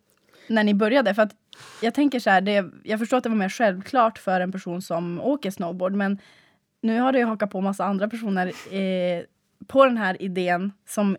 När 0.47 0.63
ni 0.63 0.73
började? 0.73 1.13
För 1.13 1.21
att 1.21 1.35
jag 1.81 1.93
tänker 1.93 2.19
så 2.19 2.29
här, 2.29 2.41
det, 2.41 2.65
jag 2.83 2.99
förstår 2.99 3.17
att 3.17 3.23
det 3.23 3.29
var 3.29 3.37
mer 3.37 3.49
självklart 3.49 4.17
för 4.17 4.41
en 4.41 4.51
person 4.51 4.81
som 4.81 5.21
åker 5.21 5.51
snowboard 5.51 5.93
men 5.93 6.17
nu 6.81 6.99
har 6.99 7.11
det 7.11 7.19
ju 7.19 7.25
hakat 7.25 7.51
på 7.51 7.61
massa 7.61 7.85
andra 7.85 8.07
personer 8.07 8.47
eh, 8.47 9.23
på 9.67 9.85
den 9.85 9.97
här 9.97 10.21
idén 10.21 10.71
som 10.87 11.17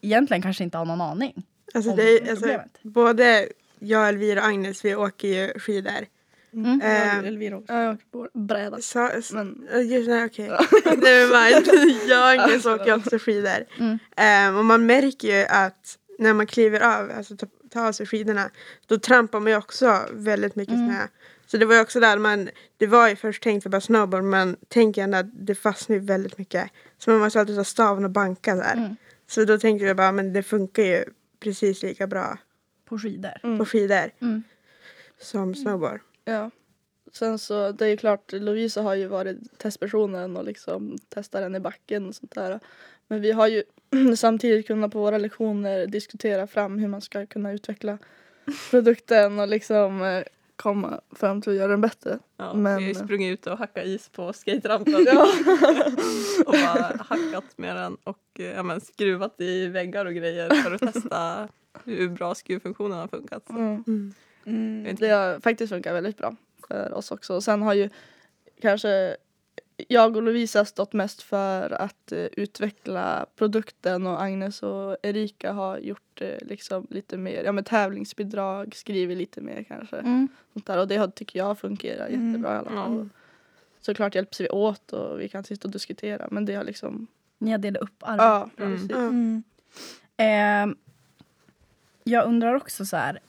egentligen 0.00 0.42
kanske 0.42 0.64
inte 0.64 0.78
har 0.78 0.84
någon 0.84 1.00
aning 1.00 1.44
Alltså, 1.74 1.96
det 1.96 2.02
är, 2.02 2.30
alltså, 2.30 2.60
både 2.82 3.48
jag, 3.78 4.08
Elvira 4.08 4.40
och 4.40 4.46
Agnes 4.46 4.84
vi 4.84 4.94
åker 4.94 5.28
ju 5.28 5.58
skidor. 5.58 6.06
Mm. 6.54 6.80
Ehm, 6.84 7.24
Elvira 7.24 7.56
också. 7.56 7.72
Ja, 7.72 7.82
jag 7.82 7.94
åker 7.94 8.06
på 8.12 8.28
bräda. 8.38 8.80
Så, 8.80 9.08
s- 9.08 9.32
Men 9.32 9.68
just, 9.90 10.08
nej, 10.08 10.24
okej. 10.24 10.48
Never 10.84 11.50
mind. 11.50 12.00
jag 12.08 12.74
åker 12.80 12.94
också 12.96 13.18
skidor. 13.18 13.64
Mm. 13.78 13.98
Ehm, 14.16 14.56
och 14.56 14.64
man 14.64 14.86
märker 14.86 15.38
ju 15.40 15.46
att 15.46 15.98
när 16.18 16.32
man 16.34 16.46
kliver 16.46 16.80
av, 16.80 17.10
alltså 17.16 17.36
ta- 17.36 17.46
tar 17.70 17.86
av 17.88 17.92
sig 17.92 18.06
skidorna, 18.06 18.50
då 18.86 18.98
trampar 18.98 19.40
man 19.40 19.52
ju 19.52 19.58
också 19.58 20.00
väldigt 20.12 20.56
mycket 20.56 20.74
Mm. 20.74 20.88
snö. 20.88 21.06
Så 21.46 21.56
det 21.56 21.66
var 21.66 21.74
ju 21.74 21.80
också 21.80 22.00
där 22.00 22.18
man, 22.18 22.48
det 22.76 22.86
var 22.86 23.08
ju 23.08 23.16
först 23.16 23.42
tänkt 23.42 23.62
för 23.62 23.70
bara 23.70 23.80
snowboard 23.80 24.24
men 24.24 24.56
tänker 24.68 25.02
ändå 25.02 25.18
att 25.18 25.26
det 25.46 25.54
fastnar 25.54 25.96
ju 25.96 26.02
väldigt 26.02 26.38
mycket. 26.38 26.70
Så 26.98 27.10
man 27.10 27.20
måste 27.20 27.40
alltid 27.40 27.56
ta 27.56 27.64
staven 27.64 28.04
och 28.04 28.10
banka 28.10 28.54
där. 28.54 28.72
Mm. 28.76 28.96
Så 29.26 29.44
då 29.44 29.58
tänkte 29.58 29.86
jag 29.86 29.96
bara, 29.96 30.12
men 30.12 30.32
det 30.32 30.42
funkar 30.42 30.82
ju 30.82 31.04
precis 31.40 31.82
lika 31.82 32.06
bra 32.06 32.38
på 32.88 32.98
skidor. 32.98 33.32
Mm. 33.42 33.58
på 33.58 33.64
skidor 33.66 34.10
Mm. 34.20 34.42
som 35.20 35.54
snowboard. 35.54 36.00
Ja. 36.24 36.50
Sen 37.12 37.38
så 37.38 37.72
det 37.72 37.84
är 37.84 37.88
ju 37.88 37.96
klart 37.96 38.32
Lovisa 38.32 38.82
har 38.82 38.94
ju 38.94 39.06
varit 39.06 39.58
testpersonen 39.58 40.36
och 40.36 40.44
liksom 40.44 40.98
testar 41.08 41.40
den 41.40 41.54
i 41.54 41.60
backen 41.60 42.08
och 42.08 42.14
sånt 42.14 42.34
där. 42.34 42.60
Men 43.08 43.20
vi 43.20 43.32
har 43.32 43.46
ju 43.48 43.62
samtidigt 44.16 44.66
kunnat 44.66 44.92
på 44.92 44.98
våra 44.98 45.18
lektioner 45.18 45.86
diskutera 45.86 46.46
fram 46.46 46.78
hur 46.78 46.88
man 46.88 47.00
ska 47.00 47.26
kunna 47.26 47.52
utveckla 47.52 47.98
produkten 48.70 49.38
och 49.38 49.48
liksom 49.48 50.02
eh, 50.02 50.22
komma 50.56 51.00
fram 51.10 51.42
till 51.42 51.52
att 51.52 51.58
göra 51.58 51.68
den 51.70 51.80
bättre. 51.80 52.18
Ja, 52.36 52.54
Men- 52.54 52.76
Vi 52.76 52.82
har 52.82 52.88
ju 52.88 52.94
sprungit 52.94 53.32
ut 53.32 53.46
och 53.46 53.58
hackat 53.58 53.84
is 53.84 54.08
på 54.08 54.32
skaterampen 54.32 55.06
Ja. 55.06 55.22
och 56.46 56.52
bara 56.52 56.96
hackat 57.04 57.44
med 57.58 57.76
den 57.76 57.94
och 58.04 58.18
eh, 58.38 58.44
ja, 58.44 58.62
men, 58.62 58.80
skruvat 58.80 59.40
i 59.40 59.66
väggar 59.66 60.06
och 60.06 60.14
grejer 60.14 60.50
för 60.54 60.72
att 60.72 60.80
testa 60.94 61.48
hur 61.84 62.08
bra 62.08 62.34
skruvfunktionen 62.34 62.98
har 62.98 63.08
funkat. 63.08 63.50
Mm. 63.50 64.14
Mm. 64.46 64.80
Mm, 64.80 64.96
det 64.96 65.08
har 65.08 65.40
faktiskt 65.40 65.72
funkat 65.72 65.94
väldigt 65.94 66.16
bra 66.18 66.36
för 66.68 66.92
oss 66.94 67.10
också. 67.10 67.34
Och 67.34 67.44
sen 67.44 67.62
har 67.62 67.74
ju 67.74 67.90
kanske 68.60 69.16
jag 69.88 70.16
och 70.16 70.22
Lovisa 70.22 70.64
stått 70.64 70.92
mest 70.92 71.22
för 71.22 71.70
att 71.70 72.12
eh, 72.12 72.18
utveckla 72.32 73.26
produkten 73.36 74.06
och 74.06 74.22
Agnes 74.22 74.62
och 74.62 74.96
Erika 75.02 75.52
har 75.52 75.78
gjort 75.78 76.20
eh, 76.20 76.38
liksom 76.40 76.86
lite 76.90 77.16
mer, 77.16 77.44
ja 77.44 77.52
med 77.52 77.66
tävlingsbidrag, 77.66 78.74
skrivit 78.74 79.18
lite 79.18 79.40
mer 79.40 79.62
kanske. 79.68 79.96
Mm. 79.96 80.28
Sånt 80.52 80.66
där. 80.66 80.78
Och 80.78 80.88
det 80.88 80.96
har, 80.96 81.08
tycker 81.08 81.38
jag 81.38 81.58
fungerar 81.58 82.06
Mm. 82.06 82.26
jättebra 82.28 82.54
i 82.54 82.58
alla 82.58 82.70
fall. 82.70 82.98
Ja. 82.98 83.06
Såklart 83.80 84.14
hjälps 84.14 84.40
vi 84.40 84.48
åt 84.48 84.92
och 84.92 85.20
vi 85.20 85.28
kan 85.28 85.44
sitta 85.44 85.68
och 85.68 85.72
diskutera 85.72 86.28
men 86.30 86.44
det 86.44 86.54
har 86.54 86.64
liksom, 86.64 87.06
Ni 87.38 87.50
har 87.50 87.58
delat 87.58 87.82
upp 87.82 88.02
arbetet. 88.02 88.50
ja 88.56 88.64
Mm. 88.64 88.90
Mm. 89.08 89.42
Ehm, 90.16 90.76
jag 92.04 92.26
undrar 92.26 92.54
också 92.54 92.84
så 92.86 92.96
här. 92.96 93.20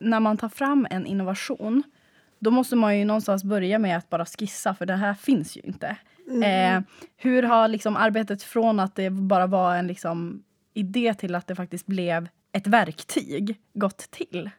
När 0.00 0.20
man 0.20 0.36
tar 0.36 0.48
fram 0.48 0.86
en 0.90 1.06
innovation 1.06 1.82
då 2.38 2.50
måste 2.50 2.76
man 2.76 2.98
ju 2.98 3.04
någonstans 3.04 3.44
börja 3.44 3.78
med 3.78 3.96
att 3.96 4.10
bara 4.10 4.26
skissa 4.26 4.74
för 4.74 4.86
det 4.86 4.94
här 4.94 5.14
finns 5.14 5.56
ju 5.56 5.60
inte. 5.60 5.96
Mm. 6.28 6.76
Eh, 6.76 6.82
hur 7.16 7.42
har 7.42 7.68
liksom 7.68 7.96
arbetet 7.96 8.42
från 8.42 8.80
att 8.80 8.96
det 8.96 9.10
bara 9.10 9.46
var 9.46 9.76
en 9.76 9.86
liksom 9.86 10.42
idé 10.74 11.14
till 11.14 11.34
att 11.34 11.46
det 11.46 11.54
faktiskt 11.54 11.86
blev 11.86 12.28
ett 12.52 12.66
verktyg 12.66 13.60
gått 13.74 13.98
till? 14.10 14.50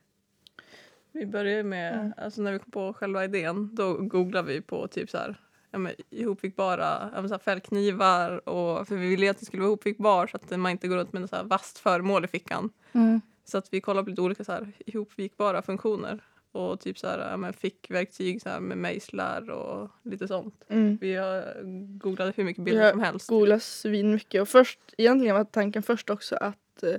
Vi 1.12 1.25
började 1.25 1.63
med, 1.63 1.93
Mm. 1.93 2.13
alltså 2.17 2.41
när 2.41 2.51
vi 2.51 2.60
kom 2.60 2.71
på 2.71 2.93
själva 2.93 3.23
idén, 3.23 3.75
då 3.75 3.93
googlade 3.93 4.47
vi 4.47 4.62
på 4.62 4.88
typ 4.88 5.10
så 5.10 5.17
här, 5.17 5.39
ja, 5.71 5.80
men, 5.80 5.91
ihopvikbara 6.10 7.10
ja, 7.13 7.21
men, 7.21 7.30
så 7.30 7.34
här, 7.34 7.39
fällknivar 7.39 8.49
och 8.49 8.88
för 8.88 8.95
vi 8.95 9.08
ville 9.08 9.32
att 9.32 9.39
det 9.39 9.45
skulle 9.45 9.62
vara 9.62 9.69
ihopvikbar 9.69 10.27
så 10.27 10.38
att 10.38 10.60
man 10.60 10.71
inte 10.71 10.88
går 10.88 10.95
runt 10.95 11.13
med 11.13 11.21
något 11.21 11.30
så 11.30 11.36
här 11.36 11.43
vasst 11.43 11.77
föremål 11.77 12.25
i 12.25 12.27
fickan. 12.27 12.69
Mm. 12.91 13.21
Så 13.45 13.58
att 13.58 13.73
vi 13.73 13.82
kollade 13.82 14.04
på 14.04 14.10
lite 14.10 14.21
olika 14.21 14.43
så 14.43 14.51
här, 14.51 14.67
ihopvikbara 14.86 15.62
funktioner 15.62 16.23
och 16.51 16.80
typ 16.80 16.99
så 16.99 17.08
här, 17.08 17.30
ja, 17.32 17.38
men, 17.38 17.54
fickverktyg 17.54 18.41
så 18.41 18.49
här, 18.49 18.60
med 18.60 18.77
mejslar 18.77 19.49
och 19.49 19.89
lite 20.04 20.27
sånt. 20.27 20.63
Mm. 20.67 20.97
Vi 21.01 21.15
har 21.15 21.62
googlat 21.97 22.38
hur 22.38 22.43
mycket 22.43 22.63
bilder 22.63 22.91
som 22.91 22.99
helst. 22.99 23.27
googlat 23.27 23.63
svin 23.63 24.12
mycket 24.13 24.41
och 24.41 24.49
först 24.49 24.80
egentligen 24.97 25.36
var 25.36 25.43
tanken 25.43 25.84
först 25.84 26.10
också 26.10 26.36
att 26.36 26.84
eh, 26.84 26.95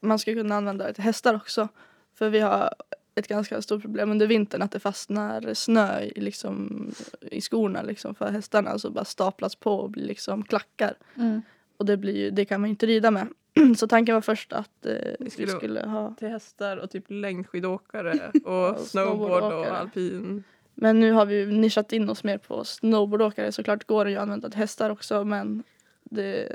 man 0.00 0.18
ska 0.18 0.32
kunna 0.32 0.56
använda 0.56 0.86
det 0.86 0.92
till 0.92 1.04
hästar 1.04 1.34
också. 1.34 1.68
För 2.14 2.30
vi 2.30 2.40
har 2.40 2.74
ett 3.14 3.28
ganska 3.28 3.62
stort 3.62 3.82
problem 3.82 4.10
under 4.10 4.26
vintern 4.26 4.62
att 4.62 4.70
det 4.70 4.80
fastnar 4.80 5.54
snö 5.54 6.00
i, 6.00 6.20
liksom, 6.20 6.90
i 7.20 7.40
skorna 7.40 7.82
liksom, 7.82 8.14
för 8.14 8.30
hästarna 8.30 8.78
så 8.78 8.90
bara 8.90 9.04
staplas 9.04 9.56
på 9.56 9.72
och 9.74 9.90
blir 9.90 10.04
liksom 10.04 10.44
klackar. 10.44 10.94
Mm. 11.16 11.42
Och 11.76 11.86
det, 11.86 11.96
blir, 11.96 12.16
ju- 12.16 12.30
det 12.30 12.44
kan 12.44 12.60
man 12.60 12.70
ju 12.70 12.72
inte 12.72 12.86
rida 12.86 13.10
med. 13.10 13.28
så 13.76 13.86
tanken 13.88 14.14
var 14.14 14.22
först 14.22 14.52
att 14.52 14.86
eh, 14.86 14.92
vi 15.20 15.30
skulle- 15.30 15.48
skulle 15.52 15.86
ha 15.86 16.14
Till 16.14 16.28
hästar 16.28 16.76
och 16.76 16.90
typ 16.90 17.04
längdskidåkare 17.08 18.12
och 18.44 18.78
snowboard 18.78 18.78
snowboardåkare. 18.78 19.70
och 19.70 19.76
alpin. 19.76 20.44
Men 20.74 21.00
nu 21.00 21.12
har 21.12 21.26
vi 21.26 21.46
nischat 21.46 21.92
in 21.92 22.08
oss 22.10 22.24
mer 22.24 22.38
på 22.38 22.64
snowboardåkare. 22.64 23.52
Såklart 23.52 23.84
går 23.86 24.04
det 24.04 24.10
ju 24.10 24.16
att 24.16 24.22
använda 24.22 24.48
till 24.50 24.58
hästar 24.58 24.90
också 24.90 25.24
men 25.24 25.62
det, 26.02 26.48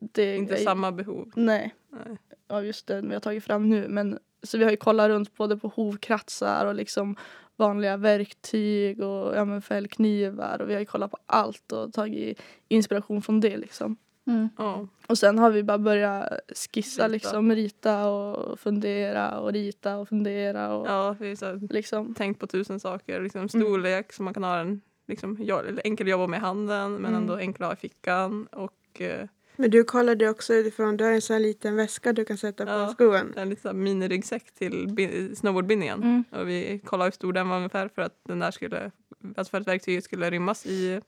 det 0.00 0.36
Inte 0.36 0.56
samma 0.56 0.92
behov. 0.92 1.32
Nej. 1.36 1.74
Nej. 1.90 2.16
av 2.48 2.66
just 2.66 2.86
den 2.86 3.08
vi 3.08 3.14
har 3.14 3.20
tagit 3.20 3.44
fram 3.44 3.68
nu. 3.70 3.88
Men, 3.88 4.18
så 4.42 4.58
vi 4.58 4.64
har 4.64 4.70
ju 4.70 4.76
kollat 4.76 5.08
runt 5.08 5.36
både 5.36 5.56
på 5.56 5.68
hovkratsar 5.68 6.66
och 6.66 6.74
liksom 6.74 7.16
vanliga 7.56 7.96
verktyg 7.96 9.00
och 9.00 9.36
ja, 9.36 9.44
men 9.44 9.62
fällknivar 9.62 10.62
och 10.62 10.68
vi 10.68 10.72
har 10.72 10.80
ju 10.80 10.86
kollat 10.86 11.10
på 11.10 11.18
allt 11.26 11.72
och 11.72 11.92
tagit 11.92 12.42
inspiration 12.68 13.22
från 13.22 13.40
det 13.40 13.56
liksom. 13.56 13.96
Mm. 14.26 14.48
Ja. 14.58 14.86
Och 15.06 15.18
sen 15.18 15.38
har 15.38 15.50
vi 15.50 15.62
bara 15.62 15.78
börjat 15.78 16.28
skissa 16.72 17.02
Rita. 17.02 17.08
liksom, 17.08 17.52
rita 17.54 18.08
och 18.08 18.60
fundera 18.60 19.38
och 19.40 19.52
rita 19.52 19.96
och 19.96 20.08
fundera 20.08 20.74
och 20.76 20.86
Ja, 20.88 21.16
vi 21.20 21.28
har 21.28 21.72
liksom. 21.72 22.14
tänkt 22.14 22.40
på 22.40 22.46
tusen 22.46 22.80
saker. 22.80 23.20
Liksom 23.22 23.48
storlek 23.48 24.12
så 24.12 24.22
man 24.22 24.34
kan 24.34 24.44
ha 24.44 24.56
den 24.56 24.80
liksom, 25.08 25.38
enkel 25.84 26.06
att 26.06 26.10
jobba 26.10 26.26
med 26.26 26.40
handen 26.40 26.92
men 26.92 27.04
Mm. 27.10 27.14
ändå 27.14 27.36
enkel 27.38 27.62
att 27.62 27.68
ha 27.68 27.74
i 27.74 27.76
fickan. 27.76 28.46
Och 28.52 29.00
eh, 29.00 29.28
Men 29.56 29.70
du 29.70 29.84
kollade 29.84 30.28
också 30.28 30.54
utifrån, 30.54 30.96
du 30.96 31.04
har 31.04 31.12
en 31.12 31.22
sån 31.22 31.34
här 31.34 31.40
liten 31.40 31.76
väska 31.76 32.12
du 32.12 32.24
kan 32.24 32.36
sätta 32.38 32.66
på 32.66 32.72
Ja. 32.72 32.88
skoen. 32.88 33.32
en 33.36 33.50
liten 33.50 33.82
miniryggsäck 33.82 34.54
till 34.54 34.88
bi- 34.94 35.36
snowboardbindningen. 35.36 36.02
Mm. 36.02 36.24
Och 36.30 36.48
vi 36.48 36.78
kollade 36.84 37.06
hur 37.06 37.12
stor 37.12 37.32
den 37.32 37.48
var 37.48 37.56
ungefär 37.56 37.88
för 37.88 38.02
att 38.02 38.20
den 38.28 38.38
där 38.38 38.50
skulle, 38.50 38.90
alltså 39.36 39.50
för 39.50 39.60
att 39.60 39.68
verktyget 39.68 40.04
skulle 40.04 40.30
rymmas 40.30 40.66
i 40.66 41.00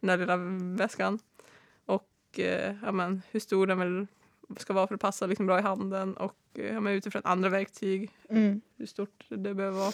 den 0.00 0.08
där 0.08 0.16
lilla 0.16 0.36
väskan. 0.76 1.18
Och 2.32 2.40
eh, 2.40 2.74
ja, 2.84 2.92
men, 2.92 3.22
hur 3.30 3.40
stor 3.40 3.66
den 3.66 3.78
väl 3.78 4.06
ska 4.56 4.72
vara 4.72 4.86
för 4.86 4.94
att 4.94 5.00
passa 5.00 5.26
liksom 5.26 5.46
bra 5.46 5.58
i 5.58 5.62
handen 5.62 6.14
och 6.16 6.36
eh, 6.54 6.66
ja, 6.74 6.80
men, 6.80 6.92
utifrån 6.92 7.22
andra 7.24 7.48
verktyg 7.48 8.10
Mm. 8.28 8.60
hur 8.76 8.86
stort 8.86 9.24
det 9.28 9.54
behöver 9.54 9.78
vara. 9.78 9.92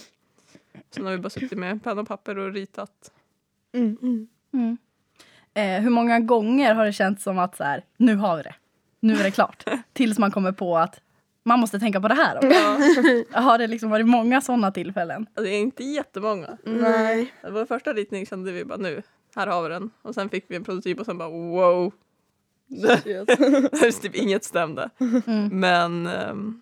Sen 0.90 1.04
har 1.04 1.12
vi 1.12 1.18
bara 1.18 1.30
suttit 1.30 1.58
med 1.58 1.84
penna 1.84 2.00
och 2.00 2.08
papper 2.08 2.38
och 2.38 2.52
ritat. 2.52 3.12
Mm. 3.72 3.96
Mm. 4.02 4.28
Mm. 4.52 4.76
Eh, 5.54 5.82
hur 5.82 5.90
många 5.90 6.20
gånger 6.20 6.74
har 6.74 6.84
det 6.84 6.92
känts 6.92 7.22
som 7.22 7.38
att 7.38 7.56
så 7.56 7.64
här, 7.64 7.84
nu 7.96 8.16
har 8.16 8.36
vi 8.36 8.42
det, 8.42 8.54
nu 9.00 9.14
är 9.14 9.22
det 9.24 9.30
klart. 9.30 9.64
Tills 9.92 10.18
man 10.18 10.30
kommer 10.30 10.52
på 10.52 10.78
att 10.78 11.00
man 11.42 11.58
måste 11.60 11.78
tänka 11.78 12.00
på 12.00 12.08
det 12.08 12.14
här. 12.14 12.38
Ja, 12.42 12.78
Har 13.40 13.58
det 13.58 13.66
liksom 13.66 13.90
varit 13.90 14.06
många 14.06 14.40
sådana 14.40 14.70
tillfällen? 14.70 15.26
alltså, 15.28 15.42
det 15.42 15.50
är 15.50 15.60
inte 15.60 15.84
jättemånga. 15.84 16.58
Nej. 16.64 17.32
Vår 17.50 17.66
första 17.66 17.92
ritning 17.92 18.26
kände 18.26 18.52
vi 18.52 18.64
bara 18.64 18.78
nu, 18.78 19.02
här 19.34 19.46
har 19.46 19.62
vi 19.62 19.68
den. 19.68 19.90
Och 20.02 20.14
sen 20.14 20.28
fick 20.28 20.44
vi 20.48 20.56
en 20.56 20.64
prototyp 20.64 21.00
och 21.00 21.06
sen 21.06 21.18
bara 21.18 21.28
wow. 21.28 21.92
Det 22.66 23.00
typ 24.00 24.14
inget 24.14 24.44
stämde. 24.44 24.90
Mm. 25.26 25.60
Men 25.60 26.06
ehm, 26.06 26.60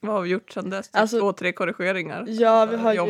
vad 0.00 0.14
har 0.14 0.22
vi 0.22 0.28
gjort 0.30 0.52
sen 0.52 0.70
dess? 0.70 0.88
Typ 0.88 0.96
Alltså- 1.00 1.18
två, 1.20 1.32
tre 1.32 1.52
korrigeringar. 1.52 2.24
Ja, 2.28 2.66
vi 2.66 2.76
har 2.76 2.92
i 2.92 2.96
ju 2.96 3.02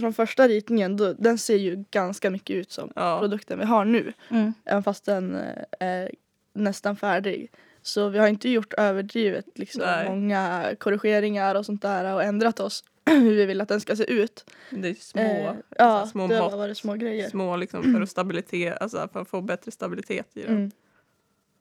från 0.00 0.12
första 0.12 0.48
ritningen, 0.48 0.96
då, 0.96 1.12
den 1.12 1.38
ser 1.38 1.56
ju 1.56 1.84
ganska 1.90 2.30
mycket 2.30 2.56
ut 2.56 2.70
som 2.72 2.92
Ja. 2.96 3.18
produkten 3.20 3.58
vi 3.58 3.64
har 3.64 3.84
nu. 3.84 4.12
Mm. 4.30 4.52
Även 4.64 4.82
fast 4.82 5.04
den 5.04 5.34
eh, 5.34 5.42
är 5.80 6.10
nästan 6.54 6.96
färdig. 6.96 7.52
Så 7.82 8.08
vi 8.08 8.18
har 8.18 8.28
inte 8.28 8.48
gjort 8.48 8.72
överdrivet 8.74 9.46
liksom, 9.54 9.82
Nej. 9.86 10.08
många 10.08 10.64
korrigeringar 10.78 11.54
och 11.54 11.66
sånt 11.66 11.82
där 11.82 12.14
och 12.14 12.22
ändrat 12.22 12.60
oss 12.60 12.84
hur 13.10 13.34
vi 13.36 13.46
vill 13.46 13.60
att 13.60 13.68
den 13.68 13.80
ska 13.80 13.96
se 13.96 14.12
ut. 14.12 14.50
Det 14.70 14.88
är 14.88 14.94
små, 14.94 15.20
Eh, 15.22 15.52
så 15.52 15.56
ja, 15.78 16.06
små 16.06 16.26
det 16.28 16.38
mått. 16.40 16.76
små 16.78 16.94
grejer. 16.94 17.28
små 17.30 17.56
liksom 17.56 17.94
för 17.94 18.00
att 18.02 18.08
stabilitet, 18.10 18.78
alltså 18.82 19.08
för 19.12 19.20
att 19.20 19.28
få 19.28 19.40
bättre 19.40 19.70
stabilitet 19.70 20.26
i 20.34 20.42
den. 20.42 20.56
Mm. 20.56 20.70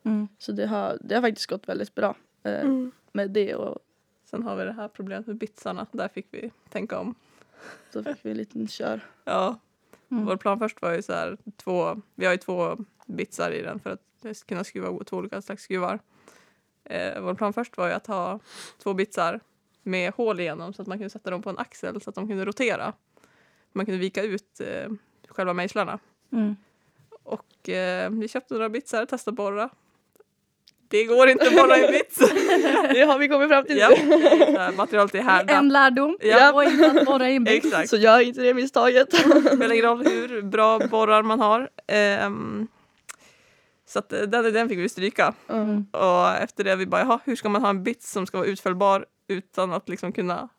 Mm. 0.03 0.27
Så 0.37 0.51
det 0.51 0.65
har, 0.67 0.97
det 1.01 1.15
har 1.15 1.21
faktiskt 1.21 1.49
gått 1.49 1.69
väldigt 1.69 1.95
bra 1.95 2.15
eh, 2.43 2.61
Mm. 2.61 2.91
med 3.11 3.31
det 3.31 3.55
och 3.55 3.77
Sen 4.25 4.43
har 4.43 4.55
vi 4.55 4.63
det 4.63 4.71
här 4.73 4.87
problemet 4.87 5.27
med 5.27 5.35
bitsarna. 5.37 5.85
Där 5.91 6.07
fick 6.07 6.27
vi 6.31 6.51
tänka 6.69 6.99
om. 6.99 7.15
så 7.93 8.03
fick 8.03 8.17
vi 8.25 8.31
en 8.31 8.37
liten 8.37 8.67
kör. 8.67 8.99
Ja, 9.23 9.59
Mm. 10.11 10.25
vår 10.25 10.37
plan 10.37 10.59
först 10.59 10.81
var 10.81 10.91
ju 10.93 11.01
så 11.01 11.13
här 11.13 11.37
två, 11.57 12.01
vi 12.15 12.25
har 12.25 12.31
ju 12.33 12.37
två 12.37 12.77
bitsar 13.05 13.51
i 13.51 13.61
den 13.61 13.79
för 13.79 13.89
att 13.89 14.45
kunna 14.47 14.63
skruva 14.63 15.03
två 15.03 15.17
olika 15.17 15.41
slags 15.41 15.63
skruvar. 15.63 15.99
Eh, 16.83 17.21
vår 17.21 17.33
plan 17.33 17.53
först 17.53 17.77
var 17.77 17.87
ju 17.87 17.93
att 17.93 18.07
ha 18.07 18.39
två 18.77 18.93
bitsar 18.93 19.39
med 19.83 20.13
hål 20.13 20.39
igenom 20.39 20.73
så 20.73 20.81
att 20.81 20.87
man 20.87 20.97
kunde 20.97 21.09
sätta 21.09 21.29
dem 21.29 21.41
på 21.41 21.49
en 21.49 21.57
axel 21.57 22.01
så 22.01 22.09
att 22.09 22.15
de 22.15 22.27
kunde 22.27 22.45
rotera. 22.45 22.93
Man 23.71 23.85
kunde 23.85 23.99
vika 23.99 24.23
ut 24.23 24.59
eh, 24.59 24.91
själva 25.27 25.53
mejslarna. 25.53 25.99
Mm. 26.31 26.55
Och 27.23 27.69
eh, 27.69 28.09
vi 28.09 28.27
köpte 28.27 28.53
några 28.53 28.69
bitsar, 28.69 29.05
testade 29.05 29.35
borra. 29.35 29.69
Det 30.91 31.05
går 31.05 31.29
inte 31.29 31.47
att 31.47 31.55
borra 31.55 31.77
i 31.77 31.91
bits. 31.91 32.17
Det 32.93 33.01
har 33.01 33.17
vi 33.17 33.27
kommit 33.27 33.49
fram 33.49 33.65
till 33.65 33.77
ja, 33.77 33.89
nu. 33.89 34.17
det 34.17 34.59
här 34.59 34.71
materialet 34.71 35.15
är 35.15 35.21
härdat. 35.21 35.57
En 35.57 35.69
lärdom. 35.69 36.17
Ja. 36.21 36.53
Och 36.53 36.63
inte 36.63 36.91
att 36.91 37.05
borra 37.05 37.29
in 37.29 37.43
bits. 37.43 37.65
Exakt. 37.65 37.89
Så 37.89 37.97
gör 37.97 38.19
inte 38.19 38.41
det 38.41 38.53
misstaget. 38.53 39.13
spelar 39.15 39.71
ingen 39.71 39.85
roll 39.85 40.05
hur 40.05 40.41
bra 40.41 40.79
borrar 40.79 41.23
man 41.23 41.39
har. 41.39 41.69
Ehm, 41.87 42.67
så 43.87 43.99
att 43.99 44.13
eh, 44.13 44.21
den, 44.21 44.53
den 44.53 44.69
fick 44.69 44.79
vi 44.79 44.89
stryka. 44.89 45.33
Mm. 45.49 45.85
Och 45.91 46.29
efter 46.29 46.63
det 46.63 46.75
vi 46.75 46.85
bara, 46.85 47.01
jaha, 47.01 47.19
hur 47.25 47.35
ska 47.35 47.49
man 47.49 47.61
ha 47.61 47.69
en 47.69 47.83
bits 47.83 48.11
som 48.11 48.27
ska 48.27 48.37
vara 48.37 48.47
utfällbar 48.47 49.05
utan 49.27 49.73
att 49.73 49.89
liksom 49.89 50.11
kunna 50.11 50.49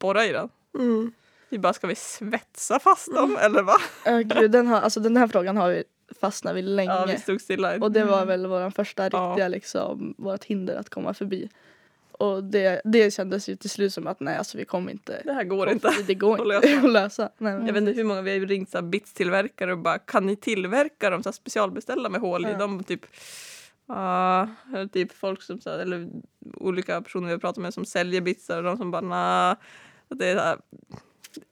borra 0.00 0.26
i 0.26 0.32
den? 0.32 0.48
Mm. 0.78 1.12
Vi 1.48 1.58
bara, 1.58 1.72
ska 1.72 1.86
vi 1.86 1.94
svetsa 1.94 2.78
fast 2.78 3.14
dem 3.14 3.36
eller 3.40 3.62
vad? 3.62 3.80
Äh, 4.04 4.18
gud, 4.18 4.50
den, 4.50 4.66
har, 4.66 4.80
alltså, 4.80 5.00
den 5.00 5.16
här 5.16 5.28
frågan 5.28 5.56
har 5.56 5.68
vi 5.68 5.84
fastnat 6.20 6.56
vid 6.56 6.64
länge. 6.64 6.90
Ja, 6.92 7.04
vi 7.08 7.16
stod 7.16 7.40
stilla. 7.40 7.76
Och 7.76 7.92
det 7.92 8.04
var 8.04 8.26
väl 8.26 8.46
vår 8.46 8.70
första 8.70 9.08
Ja. 9.12 9.28
riktiga 9.30 9.48
liksom, 9.48 10.14
vårt 10.18 10.44
hinder 10.44 10.76
att 10.76 10.90
komma 10.90 11.14
förbi. 11.14 11.48
Och 12.12 12.44
det, 12.44 12.80
det 12.84 13.14
kändes 13.14 13.48
ju 13.48 13.56
till 13.56 13.70
slut 13.70 13.92
som 13.92 14.06
att 14.06 14.20
nej 14.20 14.36
alltså 14.36 14.58
vi 14.58 14.64
kommer 14.64 14.92
inte 14.92 15.22
Det 15.24 15.32
här 15.32 15.44
går 15.44 15.70
inte. 15.70 15.94
Det 16.06 16.14
går 16.14 16.34
att 16.56 16.64
inte 16.64 16.68
lösa. 16.68 16.86
att 16.86 16.92
lösa. 16.92 17.30
Nej, 17.38 17.52
Jag 17.52 17.72
vet 17.72 17.76
inte 17.76 17.92
hur 17.92 18.04
många 18.04 18.22
vi 18.22 18.38
har 18.38 18.46
ringt 18.46 18.70
så 18.70 18.82
bitstillverkare 18.82 19.72
och 19.72 19.78
bara 19.78 19.98
kan 19.98 20.26
ni 20.26 20.36
tillverka 20.36 21.10
dem 21.10 21.22
så 21.22 21.28
här 21.28 21.32
specialbeställda 21.32 22.08
med 22.08 22.20
hål 22.20 22.46
i? 22.46 22.50
Ja. 22.50 22.58
De 22.58 22.84
typ 22.84 23.06
Ja, 23.86 24.48
eller 24.74 24.86
typ 24.86 25.12
folk 25.12 25.42
som 25.42 25.60
så 25.60 25.70
eller 25.70 26.08
olika 26.54 27.02
personer 27.02 27.26
vi 27.26 27.32
har 27.32 27.38
pratat 27.38 27.62
med 27.62 27.74
som 27.74 27.84
säljer 27.84 28.20
bitsar 28.20 28.58
och 28.58 28.64
de 28.64 28.76
som 28.76 28.90
bara 28.90 29.00
nej. 29.00 29.56
Det 30.08 30.28
är 30.28 30.36
så 30.36 30.42
här, 30.42 30.58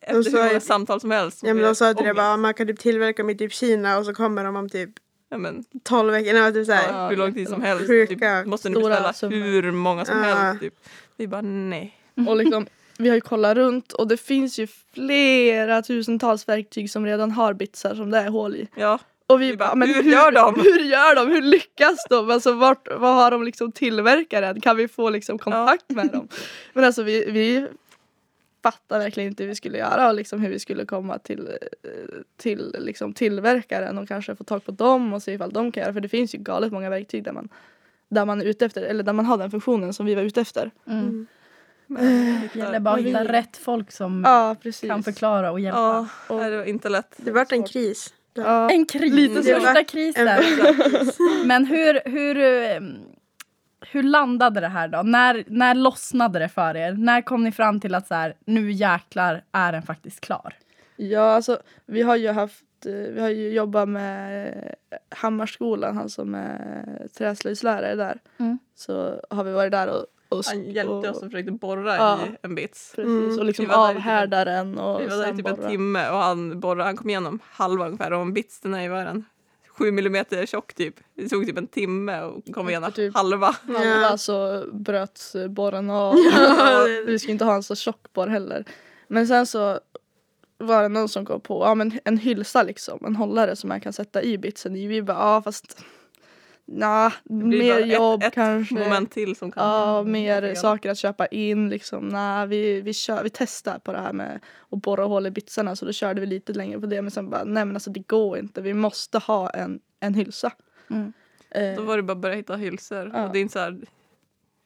efter 0.00 0.30
hur 0.32 0.46
många 0.48 0.60
samtal 0.60 1.00
som 1.00 1.10
helst. 1.10 1.40
Ja 1.42 1.54
men 1.54 1.62
de 1.64 1.74
sa 1.74 1.94
till 1.94 2.06
det 2.06 2.14
bara 2.14 2.36
man 2.36 2.54
kan 2.54 2.66
typ 2.66 2.78
tillverka 2.78 3.22
dem 3.22 3.30
i 3.30 3.34
typ 3.36 3.52
Kina 3.52 3.98
och 3.98 4.04
så 4.06 4.14
kommer 4.14 4.44
de 4.44 4.56
om 4.56 4.68
typ 4.68 4.90
Ja, 5.30 5.38
men, 5.38 5.64
12 5.84 6.12
veckor. 6.12 6.32
Nej, 6.32 6.52
typ 6.52 6.66
så 6.66 6.72
här. 6.72 6.92
ja, 6.92 7.08
hur 7.08 7.16
lång 7.16 7.34
tid 7.34 7.48
som 7.48 7.62
helst. 7.62 7.86
Sjuka. 7.86 8.14
Typ, 8.40 8.46
måste 8.46 8.68
ni 8.68 8.74
Stora 8.74 8.88
beställa 8.88 9.12
summor. 9.12 9.62
hur 9.62 9.70
många 9.72 10.04
som 10.04 10.18
Ja. 10.18 10.24
helst. 10.24 10.60
Typ. 10.60 10.74
Vi 11.16 11.26
bara 11.28 11.40
nej. 11.42 11.94
Och 12.28 12.36
liksom, 12.36 12.66
vi 12.98 13.08
har 13.08 13.14
ju 13.14 13.20
kollat 13.20 13.56
runt 13.56 13.92
och 13.92 14.08
det 14.08 14.16
finns 14.16 14.58
ju 14.58 14.66
flera 14.94 15.82
tusentals 15.82 16.48
verktyg 16.48 16.90
som 16.90 17.06
redan 17.06 17.30
har 17.30 17.54
bitsar 17.54 17.94
som 17.94 18.10
det 18.10 18.18
är 18.18 18.28
hål 18.28 18.56
i. 18.56 18.68
Ja, 18.74 18.98
Och 19.26 19.42
vi, 19.42 19.50
Vi 19.50 19.56
bara, 19.56 19.68
bara, 19.68 19.74
men 19.74 19.88
hur 19.94 20.02
gör 20.02 20.32
de? 20.32 20.54
Hur 20.62 20.80
gör 20.84 21.14
de? 21.14 21.28
Hur 21.28 21.42
lyckas 21.42 22.04
de? 22.10 22.30
Alltså 22.30 22.52
vart, 22.52 22.88
vad 22.98 23.14
har 23.14 23.30
de 23.30 23.42
liksom 23.42 23.72
tillverkaren? 23.72 24.60
Kan 24.60 24.76
vi 24.76 24.88
få 24.88 25.10
liksom 25.10 25.38
kontakt 25.38 25.90
med 25.90 26.06
dem? 26.12 26.28
Men 26.72 26.84
alltså 26.84 27.02
vi, 27.02 27.30
vi 27.30 27.66
fattar 28.62 28.98
verkligen 28.98 29.28
inte 29.30 29.42
hur 29.42 29.48
vi 29.48 29.54
skulle 29.54 29.78
göra 29.78 30.08
och 30.08 30.14
liksom 30.14 30.40
hur 30.40 30.50
vi 30.50 30.58
skulle 30.58 30.84
komma 30.84 31.18
till, 31.18 31.46
eh, 31.46 31.88
till 32.36 32.74
liksom 32.78 33.12
tillverkaren 33.14 33.98
och 33.98 34.08
kanske 34.08 34.36
få 34.36 34.44
tag 34.44 34.64
på 34.64 34.70
dem 34.72 35.12
och 35.12 35.22
se 35.22 35.32
ifall 35.32 35.50
de 35.50 35.72
kan 35.72 35.82
göra. 35.82 35.92
För 35.92 36.00
det 36.00 36.08
finns 36.08 36.34
ju 36.34 36.38
galet 36.38 36.72
många 36.72 36.90
verktyg 36.90 37.24
där 37.24 37.32
man, 37.32 37.48
där 38.08 38.24
man 38.24 38.40
är 38.40 38.44
ute 38.44 38.64
efter, 38.66 38.82
eller 38.82 39.02
där 39.02 39.12
man 39.12 39.24
har 39.26 39.38
den 39.38 39.50
funktionen 39.50 39.92
som 39.92 40.06
vi 40.06 40.14
var 40.14 40.22
ute 40.22 40.40
efter. 40.40 40.70
Mm. 40.86 41.26
men, 41.86 42.04
Det 42.52 42.58
gäller 42.58 42.80
bara 42.80 42.94
att 42.94 43.00
hitta 43.00 43.24
rätt 43.32 43.56
folk 43.56 43.92
som 43.92 44.22
Ja, 44.26 44.56
kan 44.88 45.02
förklara 45.02 45.50
och 45.52 45.60
hjälpa. 45.60 45.78
Ja, 45.78 46.34
Och- 46.34 46.40
det 46.40 46.56
var 46.56 46.64
inte 46.64 46.88
lätt. 46.88 47.14
Det 47.16 47.30
vart 47.30 47.52
en 47.52 47.62
kris. 47.64 48.14
Ja. 48.34 48.70
En 48.70 48.86
kris, 48.86 49.12
Lite 49.12 49.42
största 49.42 49.84
krisen. 49.84 50.28
En- 50.28 50.38
Men 51.44 51.64
hur, 51.66 52.00
hur, 52.10 52.36
eh, 52.36 52.80
hur 53.90 54.02
landade 54.02 54.60
det 54.60 54.68
här 54.68 54.88
då? 54.88 55.02
När, 55.02 55.44
när 55.46 55.74
lossnade 55.74 56.38
det 56.38 56.48
för 56.48 56.76
er? 56.76 56.92
När 56.92 57.22
kom 57.22 57.44
ni 57.44 57.52
fram 57.52 57.80
till 57.80 57.94
att 57.94 58.06
så 58.06 58.14
här, 58.14 58.34
nu 58.44 58.72
jäklar 58.72 59.42
är 59.52 59.72
den 59.72 59.82
faktiskt 59.82 60.20
klar? 60.20 60.54
Ja, 60.96 61.20
alltså 61.34 61.58
vi 61.86 62.02
har 62.02 62.16
ju 62.16 62.28
haft 62.28 62.64
eh, 62.86 62.92
vi 62.92 63.20
har 63.20 63.28
ju 63.28 63.48
jobbat 63.52 63.88
med 63.88 64.54
Hammarskolan, 65.10 65.96
han 65.96 66.08
som 66.10 66.34
är 66.34 67.06
träslöjdslärare 67.18 67.94
där. 67.94 68.18
Mm. 68.38 68.58
Så 68.74 69.20
har 69.30 69.44
vi 69.44 69.52
varit 69.52 69.72
där 69.72 69.88
och, 69.88 70.06
och, 70.38 70.44
Han 70.46 70.62
hjälpte 70.64 70.92
och, 70.92 71.04
oss 71.04 71.16
och 71.22 71.24
försökte 71.30 71.52
borra 71.52 71.96
Ja. 71.96 72.18
i 72.26 72.36
en 72.42 72.54
bits. 72.54 72.92
Precis, 72.96 73.08
Mm. 73.12 73.38
och 73.38 73.44
liksom 73.44 73.64
Vi 73.64 73.70
var 73.70 73.86
där 73.86 73.90
i 73.92 73.94
typ 73.94 74.06
avhärda 74.06 74.44
den 74.44 74.78
och 74.78 75.00
Vi 75.00 75.06
var 75.06 75.16
där 75.16 75.32
i 75.32 75.36
typ 75.36 75.46
en 75.46 75.56
borra. 75.56 75.68
timme 75.68 76.10
och 76.10 76.18
han 76.18 76.60
borrade, 76.60 76.84
han 76.84 76.96
kom 76.96 77.10
igenom 77.10 77.38
halva 77.44 77.86
ungefär 77.86 78.12
och 78.12 78.20
en 78.22 78.32
bits 78.32 78.60
den 78.60 78.74
är 78.74 78.82
ju 78.82 78.88
vad 78.88 79.00
är 79.00 79.04
den? 79.04 79.24
Sju 79.78 79.92
millimeter 79.92 80.46
tjock 80.46 80.74
typ. 80.74 80.94
Det 81.14 81.28
tog 81.28 81.46
typ 81.46 81.58
en 81.58 81.66
timme 81.66 82.20
och 82.22 82.44
kom 82.54 82.68
igenom 82.68 82.92
Typ. 82.92 83.14
halva. 83.14 83.56
Halva 83.66 83.84
Ja. 83.84 84.18
så 84.18 84.64
bröts 84.72 85.36
borren 85.48 85.90
av. 85.90 86.14
vi 87.06 87.18
ska 87.18 87.30
inte 87.30 87.44
ha 87.44 87.54
en 87.54 87.62
så 87.62 87.74
tjock 87.76 88.12
borr 88.12 88.26
heller. 88.26 88.64
Men 89.08 89.26
sen 89.26 89.46
så 89.46 89.80
var 90.58 90.82
det 90.82 90.88
någon 90.88 91.08
som 91.08 91.26
kom 91.26 91.40
på 91.40 91.64
ja, 91.64 91.74
men 91.74 91.98
en 92.04 92.18
hylsa 92.18 92.62
liksom, 92.62 93.04
en 93.06 93.16
hållare 93.16 93.56
som 93.56 93.68
man 93.68 93.80
kan 93.80 93.92
sätta 93.92 94.22
i 94.22 94.38
bitsen 94.38 94.76
i. 94.76 94.86
Vi 94.86 95.02
bara 95.02 95.16
ja 95.18 95.42
fast 95.42 95.80
Blir 97.24 97.58
mer 97.58 97.72
bara 97.74 97.80
ett- 97.80 97.92
jobb 97.92 98.22
ett 98.22 98.34
kanske. 98.34 98.74
Moment 98.74 99.10
till 99.10 99.36
som 99.36 99.52
kan... 99.52 99.64
Ja, 99.64 100.02
mer 100.02 100.54
saker 100.54 100.90
att 100.90 100.98
köpa 100.98 101.26
in 101.26 101.68
liksom. 101.68 102.08
Nej, 102.08 102.46
vi, 102.46 102.80
vi, 102.80 102.94
kör, 102.94 103.22
vi 103.22 103.30
testar 103.30 103.78
på 103.78 103.92
det 103.92 103.98
här 103.98 104.12
med 104.12 104.40
att 104.70 104.82
borra 104.82 105.04
hål 105.04 105.26
i 105.26 105.30
bitsarna 105.30 105.76
så 105.76 105.84
då 105.86 105.92
körde 105.92 106.20
vi 106.20 106.26
lite 106.26 106.52
längre 106.52 106.80
på 106.80 106.86
det 106.86 107.02
men 107.02 107.10
sen 107.10 107.30
bara 107.30 107.44
nej 107.44 107.64
men 107.64 107.76
alltså 107.76 107.90
det 107.90 108.00
går 108.00 108.38
inte. 108.38 108.60
Vi 108.60 108.74
måste 108.74 109.18
ha 109.18 109.50
en, 109.50 109.80
en 110.00 110.14
hylsa. 110.14 110.52
Mm. 110.90 111.12
Eh, 111.50 111.74
Då 111.76 111.82
var 111.82 111.96
det 111.96 112.02
bara 112.02 112.12
att 112.12 112.18
börja 112.18 112.34
hitta 112.36 112.56
hylsor. 112.56 113.10
Ja. 113.14 113.26
Och 113.26 113.32
det 113.32 113.38
är 113.38 113.40
inte 113.40 113.52
så 113.52 113.58
här, 113.58 113.80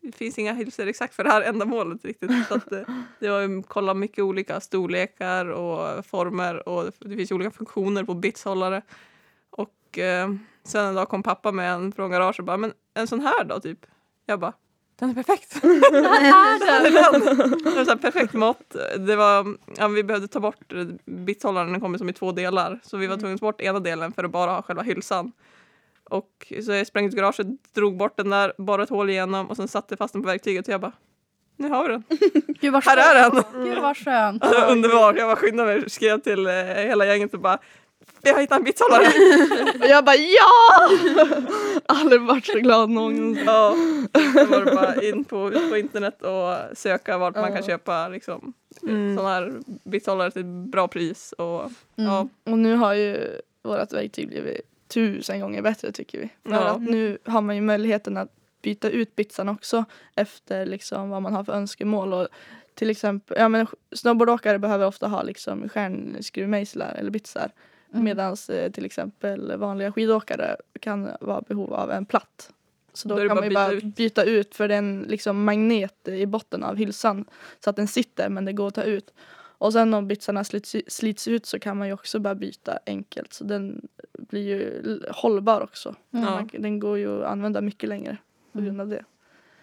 det 0.01 0.13
finns 0.13 0.39
inga 0.39 0.53
hylsor 0.53 0.87
exakt 0.87 1.15
för 1.15 1.25
det 1.25 1.31
här 1.31 1.43
ändamålet 1.43 2.05
riktigt. 2.05 2.31
Så 2.49 2.55
att 2.55 2.71
det, 2.71 2.87
det 3.21 3.29
var 3.29 3.41
ju 3.41 3.63
kolla 3.63 3.95
mycket 3.95 4.25
olika 4.25 4.61
storlekar 4.61 5.47
och 5.47 6.07
former 6.07 6.69
och 6.69 6.93
det 6.99 7.17
finns 7.17 7.33
olika 7.33 7.51
funktioner 7.51 8.05
på 8.05 8.15
bitshållare. 8.15 8.83
Och 9.51 9.99
eh, 9.99 10.29
sen 10.65 10.87
en 10.87 10.95
dag 10.95 11.09
kom 11.09 11.23
pappa 11.23 11.53
med 11.53 11.73
en 11.73 11.93
från 11.93 12.11
garaget 12.11 12.39
och 12.39 12.45
bara, 12.45 12.57
men 12.57 12.73
en 12.95 13.07
sån 13.07 13.21
här 13.21 13.45
då 13.45 13.61
typ? 13.61 13.87
Jag 14.27 14.41
bara, 14.41 14.53
den 14.99 15.11
är 15.11 15.15
perfekt. 15.15 15.57
är 15.65 16.91
den? 16.93 17.85
Så 17.85 17.91
här 17.91 17.97
perfekt 17.97 18.33
mått. 18.33 18.77
Det 18.99 19.17
var, 19.17 19.57
ja, 19.77 19.89
vi 19.89 20.05
behövde 20.05 20.29
ta 20.29 20.41
bort 20.41 20.73
bitshållaren, 21.05 21.73
den 21.73 21.81
kommer 21.81 21.99
som 21.99 22.09
i 22.09 22.13
två 22.13 22.33
delar. 22.33 22.81
Så 22.83 22.97
vi 22.97 23.07
var 23.07 23.17
tvungna 23.17 23.35
att 23.35 23.41
ta 23.41 23.47
bort 23.47 23.61
ena 23.61 23.81
delen 23.81 24.13
för 24.13 24.25
att 24.25 24.31
bara 24.31 24.51
ha 24.51 24.63
själva 24.63 24.83
hylsan. 24.83 25.33
Och 26.05 26.53
så 26.65 26.73
jag 26.73 26.87
sprang 26.87 27.07
ut 27.07 27.15
garaget, 27.15 27.47
drog 27.75 27.97
bort 27.97 28.17
den 28.17 28.31
där, 28.31 28.53
borrade 28.59 28.83
ett 28.83 28.91
hål 28.91 29.11
igenom 29.11 29.51
och 29.51 29.57
sen 29.57 29.69
satte 29.69 29.97
fast 29.97 30.13
den 30.13 30.23
på 30.23 30.27
verktyget 30.27 30.69
och 30.69 30.75
jag 30.75 30.81
bara 30.81 30.93
nu 31.57 31.69
har 31.69 31.83
vi 31.83 31.89
den. 31.89 32.05
Gud 32.61 32.75
Här 32.75 32.97
är 32.97 33.31
den! 33.31 33.65
Gud 33.65 33.79
vad 33.79 33.97
skönt. 33.97 34.45
Alltså, 34.45 34.73
underbar. 34.73 35.15
Jag 35.15 35.29
bara 35.29 35.37
skyndade 35.37 35.79
mig 35.79 35.91
skrev 35.91 36.21
till 36.21 36.47
eh, 36.47 36.53
hela 36.75 37.07
gänget 37.07 37.35
och 37.35 37.41
bara 37.41 37.59
jag 38.23 38.35
har 38.35 38.41
hittat 38.41 38.59
en 38.59 38.65
bitshållare. 38.65 39.07
och 39.81 39.87
jag 39.89 40.05
bara 40.05 40.17
ja! 40.17 40.89
Aldrig 41.87 42.21
varit 42.21 42.47
så 42.47 42.59
glad 42.59 42.91
någonsin. 42.91 43.43
ja. 43.47 43.77
Då 44.13 44.45
var 44.45 44.65
det 44.65 44.75
bara 44.75 45.03
in 45.03 45.25
på, 45.25 45.53
ut 45.53 45.71
på 45.71 45.77
internet 45.77 46.23
och 46.23 46.77
söka 46.79 47.19
vart 47.19 47.35
man 47.35 47.53
kan 47.53 47.63
köpa 47.63 48.09
liksom, 48.09 48.53
Mm. 48.83 49.17
sådana 49.17 49.35
här 49.35 49.53
bitshållare 49.85 50.31
till 50.31 50.45
bra 50.45 50.89
pris. 50.89 51.33
Och, 51.33 51.71
ja, 51.95 52.29
Och 52.45 52.59
nu 52.59 52.75
har 52.75 52.95
ju 52.95 53.29
vårt 53.63 53.93
verktyg 53.93 54.29
blivit 54.29 54.61
tusen 54.89 55.41
gånger 55.41 55.63
bättre 55.63 55.93
tycker 55.93 56.19
vi. 56.19 56.29
För 56.51 56.57
Ja. 56.57 56.61
att 56.69 56.83
nu 56.83 57.19
har 57.25 57.41
man 57.41 57.57
ju 57.57 57.63
möjligheten 57.63 58.17
att 58.17 58.29
byta 58.63 58.91
ut 58.91 59.17
bitsarna 59.17 59.53
också 59.53 59.85
efter 60.17 60.67
liksom 60.67 61.11
vad 61.11 61.23
man 61.23 61.35
har 61.35 61.45
för 61.45 61.53
önskemål. 61.53 62.13
Och 62.13 62.29
till 62.75 62.91
exempel, 62.91 63.37
ja 63.41 63.49
men 63.49 63.67
snowboardåkare 63.93 64.59
behöver 64.59 64.87
ofta 64.87 65.09
ha 65.09 65.23
liksom 65.23 65.69
stjärnskruvmejslar 65.69 66.95
eller 66.99 67.11
bitsar. 67.11 67.51
Mm. 67.93 68.05
Medan 68.05 68.37
eh, 68.49 68.73
till 68.73 68.85
exempel 68.85 69.57
vanliga 69.57 69.93
skidåkare 69.93 70.57
kan 70.81 71.11
vara 71.21 71.41
behov 71.41 71.75
av 71.75 71.91
en 71.91 72.05
platt. 72.07 72.53
Så 72.93 73.09
då, 73.09 73.15
Då 73.15 73.19
är 73.21 73.23
det 73.25 73.29
kan 73.29 73.37
man 73.37 73.49
byta 73.49 73.55
bara 73.67 73.73
ut. 73.73 73.85
byta 73.85 74.25
ut 74.25 74.55
för 74.55 74.69
den 74.69 75.05
liksom 75.09 75.45
magnet 75.45 76.09
i 76.09 76.27
botten 76.27 76.63
av 76.63 76.77
hylsan. 76.77 77.25
Så 77.61 77.71
att 77.71 77.77
den 77.77 77.89
sitter 77.89 78.29
men 78.29 78.45
det 78.45 78.53
går 78.53 78.69
att 78.69 78.75
ta 78.75 78.83
ut. 78.83 79.15
Och 79.35 79.73
sen 79.73 79.95
om 79.95 80.09
bitsarna 80.09 80.45
slits, 80.45 80.77
slits 80.87 81.29
ut 81.29 81.47
så 81.47 81.59
kan 81.59 81.77
man 81.79 81.87
ju 81.87 81.93
också 81.95 82.19
bara 82.19 82.35
byta 82.35 82.79
enkelt. 82.87 83.33
Så 83.33 83.45
den 83.45 83.89
blir 84.19 84.43
ju 84.43 85.01
hållbar 85.11 85.61
också. 85.61 85.95
Mm. 86.13 86.25
Ja. 86.25 86.31
Man, 86.35 86.49
den 86.53 86.81
går 86.81 86.99
ju 86.99 87.23
att 87.23 87.31
använda 87.31 87.61
mycket 87.61 87.89
längre 87.89 88.17
på 88.53 88.61
grund 88.61 88.81
av 88.81 88.89
det. 88.89 89.05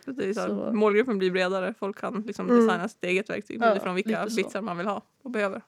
Det 0.05 0.29
är 0.29 0.33
så 0.33 0.71
Målgruppen 0.73 1.17
blir 1.17 1.31
bredare. 1.31 1.73
Folk 1.79 1.97
kan 1.99 2.23
liksom 2.27 2.49
Mm. 2.49 2.65
designa 2.67 2.89
sitt 2.89 3.03
eget 3.03 3.29
verktyg 3.29 3.57
Ja, 3.61 3.71
utifrån 3.71 3.95
vilka 3.95 4.09
lite 4.23 4.29
så. 4.29 4.35
bitsar 4.35 4.61
man 4.61 4.77
vill 4.77 4.85
ha 4.87 5.01
och 5.21 5.31
behöver. 5.31 5.61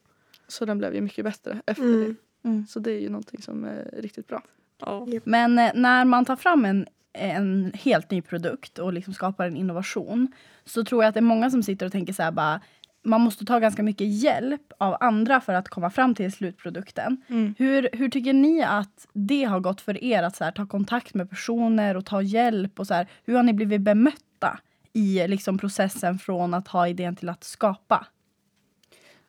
Så 0.48 0.66
den 0.66 0.78
blev 0.78 0.96
ju 0.96 1.02
mycket 1.02 1.26
bättre 1.26 1.62
efter 1.66 1.84
Mm. 1.84 2.04
det. 2.04 2.16
Mm. 2.44 2.68
Så 2.68 2.80
det 2.80 2.92
är 2.92 3.00
ju 3.00 3.10
någonting 3.10 3.42
som 3.42 3.64
är 3.66 3.90
riktigt 3.94 4.28
bra. 4.28 4.44
Ja. 4.80 5.08
Men 5.24 5.60
eh, 5.60 5.72
när 5.76 6.06
man 6.06 6.26
tar 6.26 6.36
fram 6.36 6.66
en, 6.66 6.88
en 7.14 7.72
helt 7.76 8.12
ny 8.12 8.22
produkt 8.22 8.80
och 8.80 8.94
liksom 8.94 9.14
skapar 9.14 9.48
en 9.48 9.58
innovation 9.58 10.32
så 10.66 10.84
tror 10.84 11.04
jag 11.04 11.10
att 11.10 11.14
det 11.14 11.20
är 11.20 11.22
många 11.22 11.50
som 11.50 11.64
sitter 11.64 11.86
och 11.86 11.92
tänker 11.92 12.14
så 12.14 12.24
här 12.24 12.32
bara 12.32 12.62
man 13.04 13.22
måste 13.22 13.46
ta 13.46 13.60
ganska 13.60 13.84
mycket 13.84 14.08
hjälp 14.08 14.72
av 14.78 14.98
andra 15.00 15.42
för 15.42 15.54
att 15.54 15.70
komma 15.70 15.90
fram 15.90 16.16
till 16.16 16.32
slutprodukten. 16.32 17.24
Hur, 17.58 17.90
hur 17.94 18.10
tycker 18.10 18.34
ni 18.34 18.64
att 18.64 19.08
det 19.14 19.44
har 19.44 19.60
gått 19.60 19.82
för 19.82 20.04
er 20.04 20.24
att 20.24 20.36
så 20.36 20.44
här, 20.44 20.52
ta 20.52 20.66
kontakt 20.66 21.14
med 21.14 21.30
personer 21.30 21.98
och 21.98 22.06
ta 22.06 22.22
hjälp? 22.22 22.80
och 22.80 22.88
så 22.88 22.94
här, 22.94 23.08
Hur 23.24 23.36
har 23.36 23.44
ni 23.44 23.54
blivit 23.54 23.82
bemötta 23.82 24.60
i 24.94 25.28
liksom, 25.28 25.58
processen 25.58 26.20
från 26.20 26.54
att 26.54 26.68
ha 26.68 26.88
idén 26.88 27.16
till 27.16 27.30
att 27.30 27.44
skapa? 27.44 28.08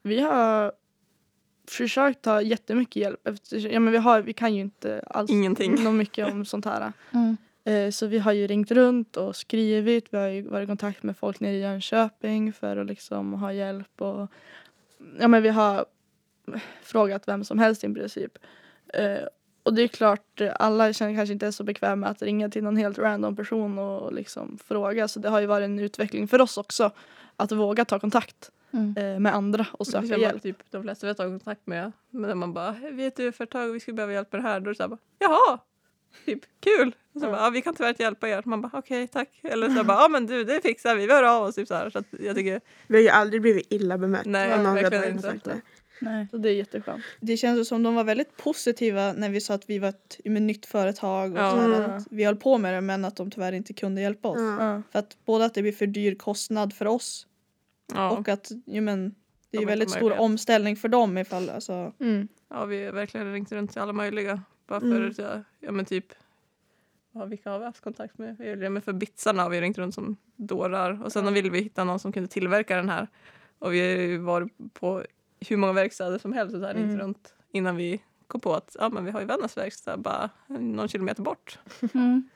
Vi 0.02 0.20
har 0.20 0.72
försökt 1.72 2.22
ta 2.22 2.42
jättemycket 2.42 2.96
hjälp 2.96 3.28
eftersom 3.28 3.70
ja, 3.70 3.80
men 3.80 3.92
vi, 3.92 3.98
har, 3.98 4.20
vi 4.20 4.32
kan 4.32 4.54
ju 4.54 4.60
inte 4.60 5.02
alls 5.06 5.30
Ingenting. 5.30 5.84
något 5.84 5.94
mycket 5.94 6.32
om 6.32 6.44
sånt 6.44 6.64
här. 6.64 6.92
Mm. 7.12 7.36
Eh, 7.64 7.90
Så 7.90 8.06
vi 8.06 8.18
har 8.18 8.32
ju 8.32 8.46
ringt 8.46 8.70
runt 8.70 9.16
och 9.16 9.36
skrivit. 9.36 10.06
Vi 10.10 10.18
har 10.18 10.26
ju 10.28 10.42
varit 10.42 10.64
i 10.64 10.66
kontakt 10.66 11.02
med 11.02 11.16
folk 11.16 11.40
nere 11.40 11.52
i 11.54 11.60
Jönköping 11.60 12.52
för 12.52 12.76
att 12.76 12.86
liksom 12.86 13.32
ha 13.32 13.52
hjälp. 13.52 14.00
Och, 14.02 14.28
ja, 15.20 15.28
men 15.28 15.42
vi 15.42 15.48
har 15.48 15.86
frågat 16.82 17.28
vem 17.28 17.44
som 17.44 17.58
helst 17.58 17.84
i 17.84 17.94
princip. 17.94 18.38
Eh, 18.94 19.18
Och 19.62 19.74
det 19.74 19.82
är 19.82 19.88
klart, 19.88 20.40
alla 20.58 20.92
känner 20.92 21.14
kanske 21.14 21.32
inte 21.32 21.46
är 21.46 21.50
så 21.50 21.64
bekväma 21.64 21.96
med 21.96 22.10
att 22.10 22.22
ringa 22.22 22.48
till 22.48 22.64
någon 22.64 22.76
helt 22.76 22.98
random 22.98 23.36
person 23.36 23.78
och 23.78 24.12
liksom 24.12 24.58
fråga. 24.64 25.08
Så 25.08 25.20
det 25.20 25.28
har 25.28 25.40
ju 25.40 25.46
varit 25.46 25.64
en 25.64 25.78
utveckling 25.78 26.28
för 26.28 26.40
oss 26.40 26.56
också. 26.58 26.90
Att 27.36 27.52
våga 27.52 27.84
ta 27.84 27.98
kontakt 27.98 28.50
Mm. 28.72 28.96
eh, 28.96 29.20
med 29.20 29.34
andra 29.34 29.66
och 29.72 29.86
söka 29.86 30.06
bara 30.08 30.16
hjälp. 30.18 30.42
Typ, 30.42 30.56
de 30.70 30.82
flesta 30.82 31.06
vi 31.06 31.08
har 31.10 31.14
tagit 31.14 31.32
kontakt 31.44 31.66
med, 31.66 31.92
men 32.10 32.22
när 32.28 32.34
man 32.34 32.52
bara 32.52 32.76
vi 32.92 33.04
är 33.04 33.08
ett 33.08 33.20
UF-företag 33.20 33.68
och 33.68 33.74
vi 33.74 33.80
skulle 33.80 33.94
behöva 33.94 34.12
hjälp 34.12 34.32
med 34.32 34.42
det 34.42 34.48
här. 34.48 34.60
Då 34.60 34.66
är 34.66 34.68
det 34.68 34.76
så 34.76 34.82
här 34.82 34.88
bara, 34.88 34.98
jaha, 35.18 35.58
typ 36.26 36.40
kul. 36.60 36.94
Och 37.14 37.20
så 37.20 37.26
Ja. 37.26 37.30
bara, 37.30 37.50
vi 37.50 37.62
kan 37.62 37.74
tyvärr 37.74 37.88
inte 37.90 38.02
hjälpa 38.02 38.28
er. 38.28 38.42
Man 38.44 38.60
bara 38.60 38.78
okej 38.78 39.08
tack. 39.08 39.28
Eller 39.42 39.68
så 39.68 39.84
bara, 39.84 39.96
ja 40.02 40.08
men 40.08 40.26
du 40.26 40.44
det 40.44 40.60
fixar 40.62 40.96
vi, 40.96 41.06
vi 41.06 41.12
hör 41.12 41.22
av 41.22 41.42
oss. 41.42 41.54
Typ 41.54 41.68
så 41.68 41.74
här. 41.74 41.90
Så 41.90 41.98
att 41.98 42.04
jag 42.20 42.36
tycker, 42.36 42.60
Vi 42.86 42.96
har 42.96 43.02
ju 43.02 43.08
aldrig 43.08 43.42
blivit 43.42 43.66
illa 43.72 43.98
bemött. 43.98 44.24
Nej, 44.26 44.48
verkligen 44.48 45.12
inte. 45.12 45.60
Nej. 46.00 46.26
Så 46.30 46.36
det 46.36 46.48
är 46.50 46.54
jätteskönt. 46.54 47.02
Det 47.20 47.36
känns 47.36 47.68
som 47.68 47.82
de 47.82 47.94
var 47.94 48.04
väldigt 48.04 48.36
positiva 48.36 49.12
när 49.12 49.30
vi 49.30 49.40
sa 49.40 49.54
att 49.54 49.70
vi 49.70 49.78
var 49.78 49.88
ett 49.88 50.20
med 50.24 50.42
nytt 50.42 50.66
företag 50.66 51.32
och 51.32 51.38
Ja. 51.38 51.50
så 51.50 51.56
här, 51.56 51.68
Mm. 51.84 51.90
att 51.90 52.06
vi 52.10 52.24
höll 52.24 52.36
på 52.36 52.58
med 52.58 52.74
det 52.74 52.80
men 52.80 53.04
att 53.04 53.16
de 53.16 53.30
tyvärr 53.30 53.52
inte 53.52 53.72
kunde 53.72 54.00
hjälpa 54.00 54.28
oss. 54.28 54.38
Ja. 54.58 54.82
För 54.92 54.98
att 54.98 55.16
både 55.24 55.44
att 55.44 55.54
det 55.54 55.62
blir 55.62 55.72
för 55.72 55.86
dyr 55.86 56.14
kostnad 56.14 56.72
för 56.74 56.86
oss 56.86 57.26
ja, 57.94 58.10
och 58.10 58.28
att 58.28 58.50
jo, 58.66 58.82
men, 58.82 59.14
det 59.50 59.56
är 59.56 59.58
De 59.58 59.60
ju 59.60 59.66
väldigt 59.66 59.88
inte 59.88 59.98
stor 59.98 60.08
möjlighet. 60.08 60.22
omställning 60.24 60.76
för 60.76 60.88
dem 60.88 61.18
ifall 61.18 61.50
alltså. 61.50 61.92
Mm. 62.00 62.28
ja, 62.48 62.64
vi 62.64 62.84
har 62.84 62.92
verkligen 62.92 63.32
ringt 63.32 63.52
runt 63.52 63.72
till 63.72 63.80
alla 63.80 63.92
möjliga. 63.92 64.42
Bara 64.66 64.80
för 64.80 64.86
Mm. 64.86 65.12
här, 65.18 65.44
ja 65.60 65.72
men 65.72 65.84
typ, 65.84 66.06
ja, 67.12 67.24
vilka 67.24 67.50
har 67.50 67.58
vi 67.58 67.64
haft 67.64 67.80
kontakt 67.80 68.18
med? 68.18 68.36
Ja, 68.62 68.70
men 68.70 68.82
för 68.82 68.92
bitsarna 68.92 69.42
har 69.42 69.50
vi 69.50 69.60
ringt 69.60 69.78
runt 69.78 69.94
som 69.94 70.16
dårar. 70.36 71.02
Och 71.04 71.12
sen 71.12 71.34
ville 71.34 71.50
vi 71.50 71.60
hitta 71.60 71.84
någon 71.84 71.98
som 71.98 72.12
kunde 72.12 72.28
tillverka 72.28 72.76
den 72.76 72.88
här. 72.88 73.06
Och 73.58 73.72
vi 73.72 73.80
har 73.80 74.02
ju 74.02 74.18
varit 74.18 74.52
på 74.72 75.04
hur 75.48 75.56
många 75.56 75.72
verkstäder 75.72 76.18
som 76.18 76.32
helst 76.32 76.54
och 76.54 76.60
så 76.60 76.66
här, 76.66 76.74
ringt 76.74 76.84
Mm. 76.86 76.98
runt 76.98 77.34
innan 77.52 77.76
vi 77.76 78.02
kom 78.26 78.40
på 78.40 78.54
att 78.54 78.76
ja, 78.80 78.88
men 78.88 79.04
vi 79.04 79.10
har 79.10 79.20
ju 79.20 79.26
Vännäs 79.26 79.56
verkstad 79.56 79.96
bara 79.96 80.30
någon 80.48 80.88
kilometer 80.88 81.22
bort. 81.22 81.58
Mm. 81.94 82.28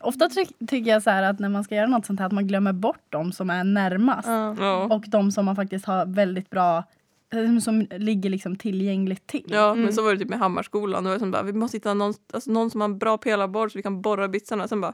Ofta 0.00 0.28
ty- 0.28 0.66
tycker 0.66 0.90
jag 0.90 1.02
så 1.02 1.10
här 1.10 1.22
att 1.22 1.38
när 1.38 1.48
man 1.48 1.64
ska 1.64 1.74
göra 1.74 1.86
något 1.86 2.06
sånt 2.06 2.20
här 2.20 2.26
att 2.26 2.32
man 2.32 2.46
glömmer 2.46 2.72
bort 2.72 3.02
de 3.08 3.32
som 3.32 3.50
är 3.50 3.64
närmast. 3.64 4.28
Ja. 4.60 4.84
Och 4.94 5.04
de 5.08 5.32
som 5.32 5.44
man 5.44 5.56
faktiskt 5.56 5.84
har 5.86 6.06
väldigt 6.06 6.50
bra, 6.50 6.84
eh, 7.32 7.58
som 7.58 7.86
ligger 7.90 8.30
liksom 8.30 8.56
tillgängligt 8.56 9.26
till. 9.26 9.44
Ja, 9.48 9.70
Mm. 9.70 9.82
men 9.84 9.92
så 9.92 10.02
var 10.02 10.12
det 10.12 10.18
typ 10.18 10.28
med 10.28 10.38
Hammarskolan. 10.38 11.04
Då 11.04 11.08
var 11.10 11.14
det 11.14 11.20
som 11.20 11.30
bara, 11.30 11.42
vi 11.42 11.52
måste 11.52 11.76
hitta 11.76 11.94
någon, 11.94 12.14
alltså 12.32 12.50
någon 12.50 12.70
som 12.70 12.80
har 12.80 12.88
en 12.88 12.98
bra 12.98 13.18
pelarborr 13.18 13.68
så 13.68 13.78
vi 13.78 13.82
kan 13.82 14.02
borra 14.02 14.28
bitsarna. 14.28 14.68
Sen 14.68 14.80
bara, 14.80 14.92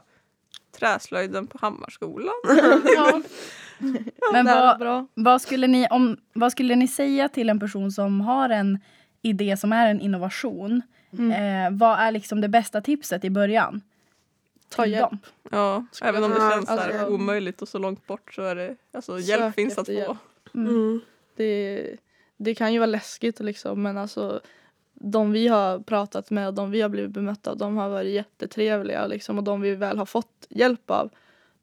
träslöjden 0.79 1.47
på 1.47 1.57
Hammarskolan. 1.61 2.33
Ja. 2.95 3.21
Men 4.33 4.45
vad, 4.45 5.07
vad, 5.13 5.41
skulle 5.41 5.67
ni, 5.67 5.87
om, 5.87 6.17
vad 6.33 6.51
skulle 6.51 6.75
ni 6.75 6.87
säga 6.87 7.29
till 7.29 7.49
en 7.49 7.59
person 7.59 7.91
som 7.91 8.21
har 8.21 8.49
en 8.49 8.79
idé 9.21 9.57
som 9.57 9.73
är 9.73 9.87
en 9.91 9.99
innovation? 10.01 10.81
Mm. 11.17 11.31
Eh, 11.73 11.77
vad 11.79 11.99
är 11.99 12.11
liksom 12.11 12.41
det 12.41 12.49
bästa 12.49 12.81
tipset 12.81 13.25
i 13.25 13.29
början? 13.29 13.81
Ta 14.69 14.83
till 14.83 14.91
hjälp. 14.91 15.09
dem? 15.09 15.19
Ja, 15.51 15.85
även 16.01 16.23
om 16.23 16.31
det 16.31 16.51
känns 16.51 16.69
alltså- 16.69 17.07
omöjligt 17.07 17.61
och 17.61 17.67
så 17.67 17.77
långt 17.77 18.07
bort 18.07 18.33
så 18.33 18.41
är 18.41 18.55
det, 18.55 18.75
alltså 18.91 19.19
hjälp 19.19 19.55
finns 19.55 19.77
att 19.77 19.87
få. 19.87 20.17
Mm. 20.53 20.67
Mm. 20.67 21.01
Det, 21.35 21.95
det 22.37 22.55
kan 22.55 22.73
ju 22.73 22.79
vara 22.79 22.85
läskigt 22.87 23.39
liksom 23.39 23.81
men 23.83 23.97
alltså 23.97 24.41
de 24.93 25.31
vi 25.31 25.47
har 25.47 25.79
pratat 25.79 26.29
med 26.29 26.47
och 26.47 26.53
de 26.53 26.71
vi 26.71 26.81
har 26.81 26.89
blivit 26.89 27.11
bemötta 27.11 27.51
av 27.51 27.57
de 27.57 27.77
har 27.77 27.89
varit 27.89 28.13
jättetrevliga 28.13 29.07
liksom, 29.07 29.37
och 29.37 29.43
de 29.43 29.61
vi 29.61 29.75
väl 29.75 29.97
har 29.97 30.05
fått 30.05 30.47
hjälp 30.49 30.91
av 30.91 31.09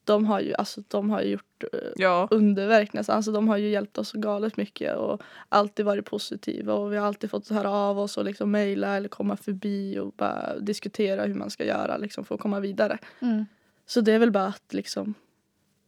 de 0.06 0.24
har 0.26 0.40
ju, 0.40 0.54
alltså, 0.54 0.82
de 0.88 1.10
har 1.10 1.22
ju 1.22 1.28
gjort 1.28 1.64
eh, 1.72 1.78
Ja, 1.96 2.28
underverk 2.30 2.92
nästan. 2.92 3.16
Alltså, 3.16 3.32
de 3.32 3.48
har 3.48 3.56
ju 3.56 3.68
hjälpt 3.68 3.98
oss 3.98 4.08
så 4.08 4.18
galet 4.18 4.56
mycket 4.56 4.96
och 4.96 5.22
alltid 5.48 5.84
varit 5.86 6.04
positiva 6.04 6.74
och 6.74 6.92
vi 6.92 6.96
har 6.96 7.06
alltid 7.06 7.30
fått 7.30 7.48
höra 7.48 7.70
av 7.70 7.98
oss 7.98 8.16
och 8.16 8.24
liksom 8.24 8.50
mejla 8.50 8.96
eller 8.96 9.08
komma 9.08 9.36
förbi 9.36 9.98
och 9.98 10.12
bara 10.16 10.58
diskutera 10.58 11.24
hur 11.24 11.34
man 11.34 11.50
ska 11.50 11.64
göra 11.64 11.96
liksom, 11.96 12.24
för 12.24 12.34
att 12.34 12.40
komma 12.40 12.60
vidare. 12.60 12.98
Mm. 13.20 13.46
Så 13.86 14.00
det 14.00 14.12
är 14.12 14.18
väl 14.18 14.30
bara 14.30 14.46
att 14.46 14.74
liksom 14.74 15.14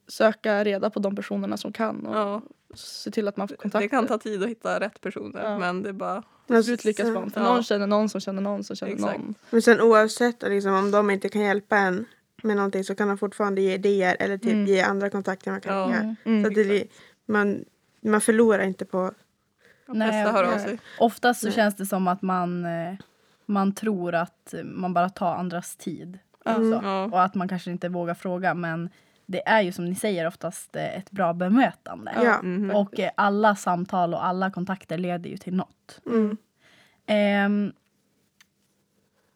söka 0.08 0.64
reda 0.64 0.90
på 0.90 0.98
de 1.00 1.16
personerna 1.16 1.56
som 1.56 1.72
kan 1.72 2.06
och 2.06 2.16
ja. 2.16 2.42
se 2.74 3.10
till 3.10 3.28
att 3.28 3.36
man 3.36 3.48
får 3.48 3.56
kontakt. 3.56 3.82
Det 3.82 3.88
kan 3.88 4.06
ta 4.06 4.18
tid 4.18 4.42
att 4.42 4.48
hitta 4.48 4.80
rätt 4.80 5.00
personer 5.00 5.44
Ja. 5.44 5.58
men 5.58 5.82
det 5.82 5.88
är 5.88 5.92
bara, 5.92 6.22
Slut 6.64 6.84
lyckas 6.84 7.08
man. 7.08 7.30
För 7.30 7.40
Ja. 7.40 7.46
någon 7.52 7.62
känner 7.62 7.86
någon 7.86 8.08
som 8.08 8.20
känner 8.20 8.42
någon 8.42 8.64
som 8.64 8.76
känner 8.76 8.92
Exakt. 8.92 9.18
någon. 9.18 9.34
Men 9.50 9.62
sen 9.62 9.80
oavsett 9.80 10.42
liksom, 10.42 10.72
om 10.74 10.90
de 10.90 11.10
inte 11.10 11.28
kan 11.28 11.42
hjälpa 11.42 11.76
en 11.76 12.04
med 12.42 12.56
någonting 12.56 12.84
så 12.84 12.94
kan 12.94 13.08
de 13.08 13.18
fortfarande 13.18 13.60
ge 13.60 13.74
idéer 13.74 14.16
eller 14.20 14.38
typ 14.38 14.52
Mm. 14.52 14.66
ge 14.66 14.80
andra 14.80 15.10
kontakter 15.10 15.50
man 15.50 15.60
kan 15.60 15.76
Ja. 15.76 15.90
göra. 15.90 16.16
Mm. 16.24 16.42
Så 16.44 16.48
att 16.48 16.54
det, 16.54 16.84
man, 17.26 17.64
man 18.00 18.20
förlorar 18.20 18.62
inte 18.64 18.84
på... 18.84 19.12
Nej, 19.86 20.58
sig. 20.60 20.78
Oftast 20.98 21.40
så 21.40 21.46
Nej. 21.46 21.54
känns 21.54 21.76
det 21.76 21.86
som 21.86 22.08
att 22.08 22.22
man, 22.22 22.64
eh, 22.64 22.94
man 23.46 23.72
tror 23.72 24.14
att 24.14 24.54
man 24.64 24.94
bara 24.94 25.08
tar 25.08 25.34
andras 25.34 25.76
tid. 25.76 26.18
Mm. 26.44 26.72
Ja. 26.72 27.04
Och 27.04 27.22
att 27.22 27.34
man 27.34 27.48
kanske 27.48 27.70
inte 27.70 27.88
vågar 27.88 28.14
fråga. 28.14 28.54
Men 28.54 28.90
det 29.26 29.48
är 29.48 29.60
ju 29.62 29.72
som 29.72 29.84
ni 29.84 29.94
säger 29.94 30.26
oftast 30.26 30.76
eh, 30.76 30.98
ett 30.98 31.10
bra 31.10 31.32
bemötande. 31.32 32.12
Ja. 32.24 32.42
Mhm. 32.42 32.70
Och 32.70 33.00
eh, 33.00 33.10
alla 33.14 33.56
samtal 33.56 34.14
och 34.14 34.24
alla 34.26 34.50
kontakter 34.50 34.98
leder 34.98 35.30
ju 35.30 35.36
till 35.36 35.54
något. 35.54 36.00
Mm. 36.06 36.36
Ehm, 37.06 37.72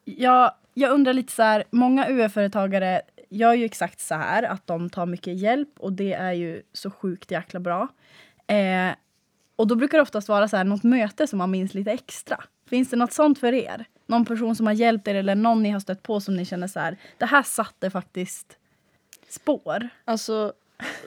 jag, 0.05 0.53
jag 0.75 0.91
undrar 0.91 1.13
lite 1.13 1.33
så 1.33 1.43
här, 1.43 1.65
många 1.71 2.09
UF-företagare 2.09 3.03
gör 3.31 3.55
ju 3.55 3.65
exakt 3.65 4.01
så 4.01 4.15
här 4.15 4.43
att 4.43 4.67
de 4.67 4.91
tar 4.91 5.07
mycket 5.07 5.39
hjälp 5.39 5.69
och 5.79 5.93
det 5.93 6.13
är 6.13 6.33
ju 6.33 6.63
så 6.73 6.91
sjukt 6.91 7.31
jäkla 7.31 7.61
bra. 7.61 7.89
Eh, 8.47 8.95
och 9.57 9.67
då 9.67 9.75
brukar 9.75 9.99
det 9.99 10.03
oftast 10.03 10.29
vara 10.29 10.49
så 10.49 10.57
här 10.57 10.65
något 10.65 10.83
möte 10.83 11.27
som 11.27 11.39
man 11.39 11.51
minns 11.51 11.75
lite 11.75 11.91
extra. 11.93 12.45
Finns 12.69 12.91
det 12.91 12.97
något 12.97 13.13
sånt 13.13 13.39
för 13.39 13.53
er? 13.53 13.85
Någon 14.07 14.25
person 14.25 14.57
som 14.57 14.67
har 14.67 14.75
hjälpt 14.75 15.09
er 15.09 15.15
eller 15.15 15.35
någon 15.35 15.63
ni 15.63 15.71
har 15.71 15.81
stött 15.81 16.03
på 16.03 16.21
som 16.21 16.37
ni 16.37 16.45
känner 16.45 16.67
så 16.67 16.81
här, 16.81 16.97
det 17.19 17.27
här 17.27 17.43
satte 17.43 17.91
faktiskt 17.91 18.57
spår. 19.29 19.89
Alltså 20.05 20.53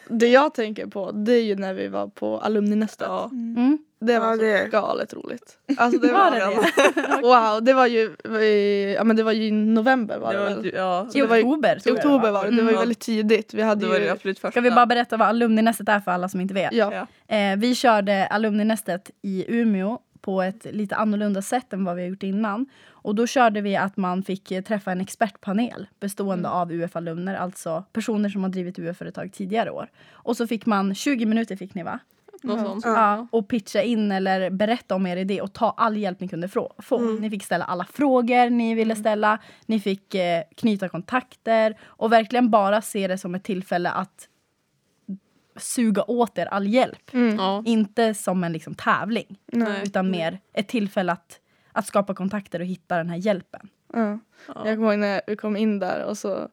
det 0.07 0.27
jag 0.27 0.53
tänker 0.53 0.87
på 0.87 1.11
det 1.11 1.33
är 1.33 1.43
ju 1.43 1.55
när 1.55 1.73
vi 1.73 1.87
var 1.87 2.07
på 2.07 2.39
alumninästet. 2.39 3.07
Ja. 3.07 3.29
Mm. 3.31 3.77
Det 4.05 4.19
var 4.19 4.27
Ja, 4.27 4.35
så 4.35 4.41
det- 4.41 4.71
galet 4.71 5.13
roligt. 5.13 5.57
Alltså 5.77 5.99
det 5.99 6.11
Var 6.11 6.19
var, 6.19 6.31
det 6.31 7.01
det? 7.01 7.21
Wow, 7.21 7.63
det 7.63 7.73
var 7.73 7.87
ju 7.87 8.15
i, 8.43 8.93
ja, 8.97 9.03
men 9.03 9.15
det 9.15 9.23
var 9.23 9.31
ju 9.31 9.43
i 9.43 9.51
november 9.51 10.17
var 10.19 10.33
Det 10.33 10.39
det, 10.39 10.43
var, 10.55 10.61
väl? 10.61 10.71
ja, 10.75 11.07
I 11.13 11.19
det 11.21 11.27
var 11.27 11.35
ju- 11.37 11.43
oktober 11.43 11.75
I 11.77 11.79
tror 11.79 11.95
jag 11.97 12.03
det 12.05 12.09
oktober 12.09 12.31
var 12.31 12.45
det. 12.45 12.49
Det 12.51 12.55
var 12.55 12.63
ju 12.63 12.75
Mm. 12.75 12.79
väldigt 12.79 12.99
tidigt. 12.99 13.53
Vi 13.53 13.61
hade 13.61 13.81
det 13.85 13.87
var 13.91 13.99
ju, 13.99 14.09
absolut 14.09 14.39
första. 14.39 14.51
Ska 14.51 14.61
vi 14.61 14.71
bara 14.71 14.85
berätta 14.85 15.17
vad 15.17 15.27
alumninästet 15.27 15.89
är 15.89 15.99
för 15.99 16.11
alla 16.11 16.29
som 16.29 16.41
inte 16.41 16.53
vet? 16.53 16.73
ja, 16.73 17.07
Ja. 17.27 17.35
Eh, 17.35 17.57
vi 17.57 17.75
körde 17.75 18.27
alumninästet 18.27 19.11
i 19.21 19.45
Umeå 19.47 19.99
på 20.21 20.41
ett 20.41 20.65
lite 20.71 20.95
annorlunda 20.95 21.41
sätt 21.41 21.73
än 21.73 21.85
vad 21.85 21.95
vi 21.95 22.01
har 22.01 22.09
gjort 22.09 22.23
innan. 22.23 22.65
Och 22.89 23.15
då 23.15 23.27
körde 23.27 23.61
vi 23.61 23.75
att 23.75 23.97
man 23.97 24.23
fick 24.23 24.51
eh, 24.51 24.61
träffa 24.61 24.91
en 24.91 25.01
expertpanel 25.01 25.87
bestående 25.99 26.49
av 26.49 26.71
UF-alumner, 26.71 27.35
alltså 27.35 27.83
personer 27.93 28.29
som 28.29 28.43
har 28.43 28.49
drivit 28.49 28.79
UF-företag 28.79 29.31
tidigare 29.33 29.71
år. 29.71 29.87
Och 30.11 30.37
så 30.37 30.47
fick 30.47 30.65
man 30.65 30.95
20 30.95 31.25
minuter 31.25 31.55
fick 31.55 31.73
ni 31.75 31.83
va? 31.83 31.99
Något 32.43 32.59
sånt. 32.59 32.85
Ja. 32.85 33.27
Och 33.31 33.47
pitcha 33.47 33.81
in 33.81 34.11
eller 34.11 34.49
berätta 34.49 34.95
om 34.95 35.07
er 35.07 35.17
idé 35.17 35.41
och 35.41 35.53
ta 35.53 35.73
all 35.77 35.97
hjälp 35.97 36.19
ni 36.19 36.27
kunde 36.27 36.47
få. 36.47 36.73
Ni 37.19 37.29
fick 37.29 37.43
ställa 37.43 37.65
alla 37.65 37.85
frågor 37.85 38.49
ni 38.49 38.75
ville 38.75 38.95
ställa. 38.95 39.39
Ni 39.65 39.79
fick 39.79 40.15
eh, 40.15 40.43
knyta 40.57 40.89
kontakter 40.89 41.77
och 41.83 42.11
verkligen 42.11 42.49
bara 42.49 42.81
se 42.81 43.07
det 43.07 43.17
som 43.17 43.35
ett 43.35 43.43
tillfälle 43.43 43.91
att 43.91 44.27
suga 45.57 46.03
åt 46.03 46.37
er 46.37 46.45
all 46.45 46.67
hjälp. 46.67 47.13
mm, 47.13 47.35
Ja. 47.35 47.63
Inte 47.65 48.13
som 48.13 48.43
en 48.43 48.53
liksom, 48.53 48.75
tävling, 48.75 49.39
nej, 49.45 49.81
utan 49.83 50.11
mer 50.11 50.39
ett 50.53 50.67
tillfälle 50.67 51.11
att, 51.11 51.39
att 51.71 51.85
skapa 51.87 52.13
kontakter 52.13 52.59
och 52.59 52.65
hitta 52.65 52.97
den 52.97 53.09
här 53.09 53.17
hjälpen. 53.17 53.69
ja. 53.93 54.19
Ja. 54.47 54.53
Jag 54.65 54.75
kommer 54.77 54.91
ihåg 54.91 54.99
när 54.99 55.21
vi 55.27 55.35
kom 55.35 55.57
in 55.57 55.79
där 55.79 56.03
och 56.05 56.17
så 56.17 56.49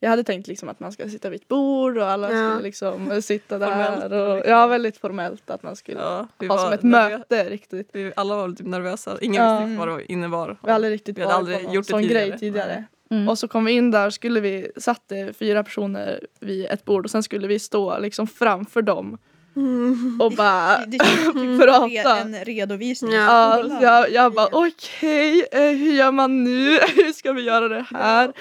jag 0.00 0.10
hade 0.10 0.24
tänkt 0.24 0.46
liksom 0.48 0.68
att 0.68 0.80
man 0.80 0.92
ska 0.92 1.08
sitta 1.08 1.30
vid 1.30 1.40
ett 1.40 1.48
bord 1.48 1.98
och 1.98 2.06
alla 2.06 2.32
Ja. 2.32 2.50
skulle 2.50 2.62
liksom 2.62 3.22
sitta 3.22 3.58
Formellt 3.58 4.00
där. 4.10 4.12
Och, 4.28 4.34
liksom. 4.36 4.50
ja, 4.52 4.66
väldigt 4.66 4.96
formellt 4.96 5.50
att 5.50 5.62
man 5.62 5.76
skulle 5.76 6.00
Ja, 6.00 6.26
ha 6.38 6.46
var 6.48 6.58
som 6.58 6.72
ett 6.72 6.82
nervösa. 6.82 7.18
möte 7.18 7.50
riktigt. 7.50 7.88
Vi 7.92 8.12
alla 8.16 8.36
var 8.36 8.48
typ 8.48 8.66
nervösa. 8.66 9.18
Ingen 9.20 9.42
Ja. 9.44 9.58
visste 9.64 9.78
vad 9.86 9.98
det 9.98 10.12
innebar. 10.12 10.56
Vi 10.62 10.68
har 10.70 10.74
aldrig 10.74 10.92
riktigt 10.94 11.18
Vi 11.18 11.22
hade 11.22 11.34
aldrig 11.34 11.56
på 11.58 11.62
någon 11.62 11.72
gjort 11.72 11.86
det 11.86 11.90
sån 11.90 12.02
tidigare. 12.02 12.28
grej 12.28 12.38
tidigare. 12.38 12.84
Mm. 13.10 13.28
Och 13.28 13.38
så 13.38 13.48
kom 13.48 13.64
vi 13.64 13.72
in 13.72 13.90
där 13.90 14.10
skulle 14.10 14.40
vi, 14.40 14.70
satt 14.76 15.02
det 15.06 15.36
fyra 15.36 15.64
personer 15.64 16.20
vid 16.40 16.66
ett 16.66 16.84
bord 16.84 17.04
och 17.04 17.10
sen 17.10 17.22
skulle 17.22 17.46
vi 17.48 17.58
stå 17.58 17.98
liksom 17.98 18.26
framför 18.26 18.82
dem 18.82 19.18
Mm. 19.56 20.20
och 20.22 20.32
bara 20.32 20.78
Det 20.86 20.98
typ 20.98 21.60
prata. 21.62 22.18
en 22.18 22.44
redovisning. 22.44 23.12
Ja. 23.12 23.64
Jag, 23.82 24.10
jag 24.12 24.32
bara 24.32 24.48
okej, 24.52 25.46
eh, 25.52 25.60
hur 25.60 25.92
gör 25.92 26.12
man 26.12 26.44
nu? 26.44 26.70
hur 26.94 27.12
ska 27.12 27.32
vi 27.32 27.42
göra 27.42 27.68
det 27.68 27.84
här? 27.90 28.32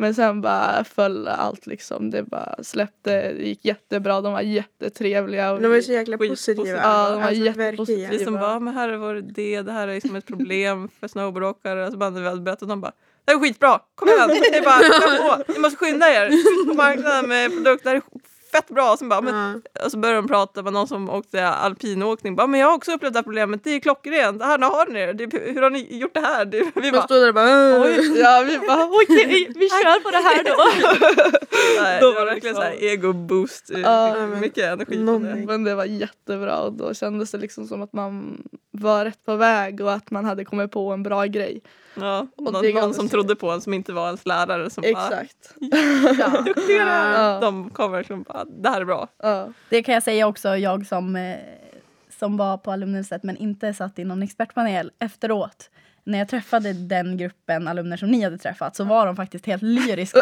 Men 0.00 0.14
sen 0.14 0.40
bara 0.40 0.84
föll 0.84 1.28
allt 1.28 1.66
liksom. 1.66 2.10
Det 2.10 2.22
bara 2.22 2.54
släppte. 2.62 3.32
Det 3.32 3.42
gick 3.48 3.64
jättebra. 3.64 4.20
De 4.20 4.32
var 4.32 4.40
jättetrevliga. 4.40 5.52
Och 5.52 5.60
De 5.60 5.68
var 5.68 5.80
så 5.80 5.92
jäkla 5.92 6.18
positiva. 6.18 6.68
Ja, 6.68 7.10
de 7.10 7.14
var 7.20 7.28
Alltså, 7.28 7.44
jättepositiva. 7.44 8.10
Vi 8.10 8.24
som 8.24 8.32
var- 8.34 8.40
bara, 8.40 8.60
men 8.60 8.74
här 8.74 8.88
är 8.88 8.96
vår 8.96 9.16
idé, 9.18 9.62
det 9.62 9.72
här 9.72 9.88
är 9.88 9.94
liksom 9.94 10.16
ett 10.16 10.26
problem 10.26 10.88
för 11.00 11.08
snowboardåkare. 11.08 11.86
Och 11.86 11.92
så 11.92 11.98
bara 11.98 12.10
när 12.10 12.20
vi 12.20 12.28
hade 12.28 12.40
berättat, 12.40 12.68
de 12.68 12.80
bara, 12.80 12.92
det 13.24 13.32
här 13.32 13.38
är 13.38 13.42
skitbra, 13.42 13.80
kom 13.94 14.08
igen! 14.08 14.28
Det 14.28 14.56
är 14.56 14.62
bara, 14.64 15.36
på, 15.46 15.52
ni 15.52 15.58
måste 15.58 15.76
skynda 15.76 16.06
er! 16.08 16.30
På 16.68 16.74
marknaden 16.74 17.28
med 17.28 17.50
produkter, 17.50 18.00
fett 18.50 18.68
bra. 18.68 18.92
Och, 18.92 18.98
sen 18.98 19.08
bara, 19.08 19.20
men, 19.20 19.62
Ja. 19.74 19.84
och 19.84 19.90
så 19.90 19.98
började 19.98 20.18
de 20.20 20.28
prata 20.28 20.62
med 20.62 20.72
någon 20.72 20.88
som 20.88 21.10
åkte 21.10 21.48
alpinåkning. 21.48 22.36
Bara, 22.36 22.46
men 22.46 22.60
jag 22.60 22.66
har 22.66 22.74
också 22.74 22.92
upplevt 22.92 23.12
det 23.12 23.18
här 23.18 23.22
problemet, 23.24 23.64
det 23.64 23.70
är 23.70 23.80
klockrent. 23.80 24.42
Här, 24.42 24.58
nu 24.58 24.66
har 24.66 24.86
ni 24.86 25.06
det. 25.06 25.26
det. 25.26 25.38
Hur 25.52 25.62
har 25.62 25.70
ni 25.70 25.98
gjort 25.98 26.14
det 26.14 26.20
här? 26.20 26.44
Det, 26.44 26.70
vi 26.74 26.92
bara, 26.92 27.02
stod 27.02 27.20
där 27.22 27.28
och 27.28 27.34
bara... 27.34 27.82
Oj. 27.82 28.18
Ja, 28.20 28.44
vi 28.46 28.58
bara 28.58 28.84
okej, 28.84 29.52
vi 29.56 29.68
kör 29.68 30.00
på 30.00 30.10
det 30.10 30.16
här 30.16 30.44
då. 30.44 30.50
nej, 31.82 32.00
Då 32.00 32.12
var 32.12 32.20
det 32.20 32.26
verkligen 32.26 32.54
liksom- 32.54 32.54
så 32.54 32.62
här 32.62 32.92
ego-boost. 32.92 33.70
Men 34.30 34.40
mycket 34.40 34.64
energi 34.64 34.96
det. 34.96 35.46
Men 35.46 35.64
det 35.64 35.74
var 35.74 35.84
jättebra 35.84 36.58
och 36.60 36.72
då 36.72 36.94
kändes 36.94 37.30
det 37.30 37.38
liksom 37.38 37.66
som 37.66 37.82
att 37.82 37.92
man 37.92 38.42
var 38.70 39.04
rätt 39.04 39.24
på 39.24 39.36
väg 39.36 39.80
och 39.80 39.92
att 39.92 40.10
man 40.10 40.24
hade 40.24 40.44
kommit 40.44 40.70
på 40.70 40.92
en 40.92 41.02
bra 41.02 41.24
grej. 41.24 41.60
Ja, 41.94 42.26
Och 42.36 42.52
någon, 42.52 42.70
någon 42.74 42.94
som 42.94 43.04
sig. 43.08 43.10
trodde 43.10 43.36
på 43.36 43.50
en 43.50 43.60
som 43.60 43.74
inte 43.74 43.92
var 43.92 44.06
ens 44.06 44.26
lärare. 44.26 44.70
Som 44.70 44.82
bara, 44.82 44.88
Exakt. 44.90 45.54
Ja. 46.18 46.44
Ja. 46.68 47.38
De 47.40 47.70
kom 47.70 47.92
verkligen 47.92 48.22
bara, 48.22 48.44
det 48.44 48.68
här 48.68 48.80
är 48.80 48.84
bra. 48.84 49.08
Ja. 49.22 49.52
Det 49.68 49.82
kan 49.82 49.94
jag 49.94 50.02
säga 50.02 50.26
också, 50.26 50.56
jag 50.56 50.86
som, 50.86 51.16
eh, 51.16 51.36
som 52.18 52.36
var 52.36 52.56
på 52.58 52.72
alumnhuset 52.72 53.22
men 53.22 53.36
inte 53.36 53.74
satt 53.74 53.98
i 53.98 54.04
någon 54.04 54.22
expertpanel 54.22 54.90
efteråt. 54.98 55.70
När 56.04 56.18
jag 56.18 56.28
träffade 56.28 56.72
den 56.72 57.16
gruppen 57.16 57.68
alumner 57.68 57.96
som 57.96 58.08
ni 58.10 58.22
hade 58.22 58.38
träffat 58.38 58.76
så 58.76 58.84
var 58.84 59.06
de 59.06 59.16
faktiskt 59.16 59.46
helt 59.46 59.62
lyriska. 59.62 60.20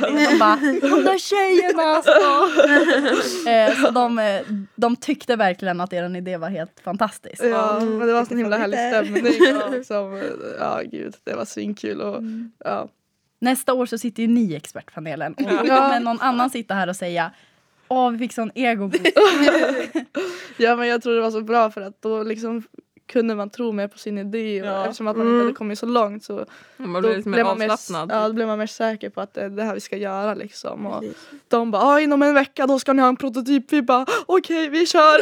De 0.00 0.38
bara 0.38 0.56
“de 0.56 1.04
där 1.04 1.18
tjejerna 1.18 1.82
alltså!” 1.82 3.48
eh, 3.50 3.84
Så 3.84 3.90
de, 3.90 4.18
eh, 4.18 4.40
de 4.76 4.96
tyckte 4.96 5.36
verkligen 5.36 5.80
att 5.80 5.92
er 5.92 6.16
idé 6.16 6.36
var 6.36 6.48
helt 6.48 6.80
fantastisk. 6.84 7.42
Ja, 7.44 7.76
Mm. 7.76 7.98
men 7.98 8.06
det 8.06 8.12
var 8.14 8.24
så 8.24 8.34
himla 8.36 8.56
härlig 8.58 8.78
stämning. 8.78 9.22
Liksom, 9.72 10.22
ja, 10.58 10.80
gud, 10.84 11.14
det 11.24 11.34
var 11.34 11.44
svinkul. 11.44 12.00
Och, 12.00 12.22
ja. 12.64 12.88
Nästa 13.40 13.74
år 13.74 13.86
så 13.86 13.98
sitter 13.98 14.22
ju 14.22 14.28
ni 14.28 14.40
i 14.52 14.56
expertpanelen 14.56 15.34
och 15.34 15.42
Ja. 15.42 15.58
kommer 15.58 16.00
någon 16.00 16.20
annan 16.20 16.50
sitta 16.50 16.74
här 16.74 16.88
och 16.88 16.96
säga 16.96 17.30
Åh, 17.88 18.10
vi 18.10 18.18
fick 18.18 18.32
sån 18.32 18.50
ego 18.54 18.90
ja, 20.56 20.76
men 20.76 20.88
jag 20.88 21.02
tror 21.02 21.14
det 21.14 21.20
var 21.20 21.30
så 21.30 21.40
bra 21.40 21.70
för 21.70 21.80
att 21.80 22.02
då 22.02 22.22
liksom 22.22 22.62
kunde 23.06 23.34
man 23.34 23.50
tro 23.50 23.72
mer 23.72 23.88
på 23.88 23.98
sin 23.98 24.18
idé 24.18 24.62
och 24.62 24.68
Ja. 24.68 24.84
eftersom 24.84 25.08
att 25.08 25.16
man 25.16 25.26
Mm. 25.26 25.36
inte 25.38 25.44
hade 25.46 25.56
kommit 25.56 25.78
så 25.78 25.86
långt 25.86 26.24
så 26.24 26.46
Man 26.76 27.02
blir 27.02 27.16
lite 27.16 27.28
mer 27.28 27.44
man 27.44 27.70
avslappnad. 27.70 28.10
ja, 28.22 28.28
då 28.28 28.34
blev 28.34 28.46
man 28.46 28.58
mer 28.58 28.66
säker 28.66 29.10
på 29.10 29.20
att 29.20 29.34
det 29.34 29.40
är 29.40 29.48
det 29.48 29.62
här 29.62 29.74
vi 29.74 29.80
ska 29.80 29.96
göra 29.96 30.34
liksom. 30.34 30.86
Och 30.86 31.00
Precis. 31.00 31.16
de 31.48 31.70
bara 31.70 31.82
ah, 31.82 32.00
inom 32.00 32.22
en 32.22 32.34
vecka 32.34 32.66
då 32.66 32.78
ska 32.78 32.92
ni 32.92 33.02
ha 33.02 33.08
en 33.08 33.16
prototyp. 33.16 33.72
Vi 33.72 33.82
bara 33.82 34.06
okej 34.26 34.68
vi 34.68 34.86
kör. 34.86 35.18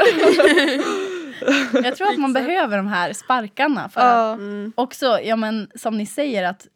Jag 1.85 1.97
tror 1.97 2.09
att 2.09 2.19
man 2.19 2.33
behöver 2.33 2.77
de 2.77 2.87
här 2.87 3.13
sparkarna 3.13 3.89
för. 3.89 4.33
Mm. 4.35 4.73
också, 4.75 5.19
ja 5.23 5.37
men 5.37 5.71
som 5.75 5.97
ni 5.99 6.07
säger 6.07 6.49
att 6.51 6.67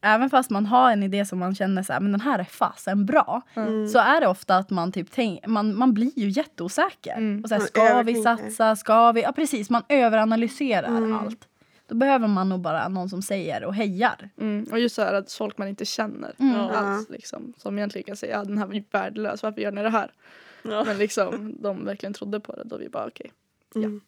även 0.00 0.30
fast 0.30 0.50
man 0.50 0.66
har 0.66 0.92
en 0.92 1.02
idé 1.02 1.24
som 1.24 1.38
man 1.38 1.54
känner 1.54 1.82
så 1.82 1.92
här, 1.92 2.00
men 2.00 2.12
den 2.12 2.20
här 2.20 2.38
är 2.38 2.44
fasen 2.44 3.06
bra. 3.06 3.42
Mm. 3.54 3.88
Så 3.88 3.98
är 3.98 4.20
det 4.20 4.26
ofta 4.26 4.56
att 4.56 4.70
man 4.70 4.92
typ 4.92 5.08
tänk, 5.10 5.46
man, 5.46 5.76
man 5.76 5.94
blir 5.94 6.18
ju 6.18 6.28
jätteosäker. 6.28 7.16
Mm. 7.16 7.42
Och 7.42 7.48
så 7.48 7.54
här, 7.54 7.62
ska 7.62 8.02
vi 8.02 8.14
satsa, 8.22 8.76
ska 8.76 9.12
vi? 9.12 9.22
Ja 9.22 9.32
precis, 9.32 9.70
man 9.70 9.82
överanalyserar 9.88 10.88
Mm. 10.88 11.16
allt. 11.18 11.48
Då 11.88 11.94
behöver 11.94 12.28
man 12.28 12.48
nog 12.48 12.60
bara 12.60 12.88
någon 12.88 13.08
som 13.08 13.22
säger 13.22 13.64
och 13.64 13.74
hejar. 13.74 14.30
Mm. 14.40 14.66
Och 14.70 14.78
just 14.78 14.94
så 14.96 15.02
här 15.02 15.14
att 15.14 15.32
folk 15.32 15.58
man 15.58 15.68
inte 15.68 15.84
känner 15.84 16.32
Mm. 16.38 16.56
Alls 16.60 17.08
liksom. 17.10 17.52
Som 17.56 17.78
egentligen 17.78 18.04
kan 18.04 18.16
säga 18.16 18.36
ja, 18.38 18.44
den 18.44 18.58
här 18.58 18.66
var 18.66 18.74
ju 18.74 18.84
värdelös, 18.90 19.42
varför 19.42 19.60
gör 19.60 19.72
ni 19.72 19.82
det 19.82 19.90
här? 19.90 20.12
Ja. 20.62 20.84
Men 20.86 20.98
liksom 20.98 21.56
de 21.62 21.84
verkligen 21.84 22.12
trodde 22.12 22.40
på 22.40 22.52
det 22.52 22.62
då 22.64 22.76
vi 22.76 22.88
bara 22.88 23.06
okej. 23.06 23.32
Mm. 23.84 24.00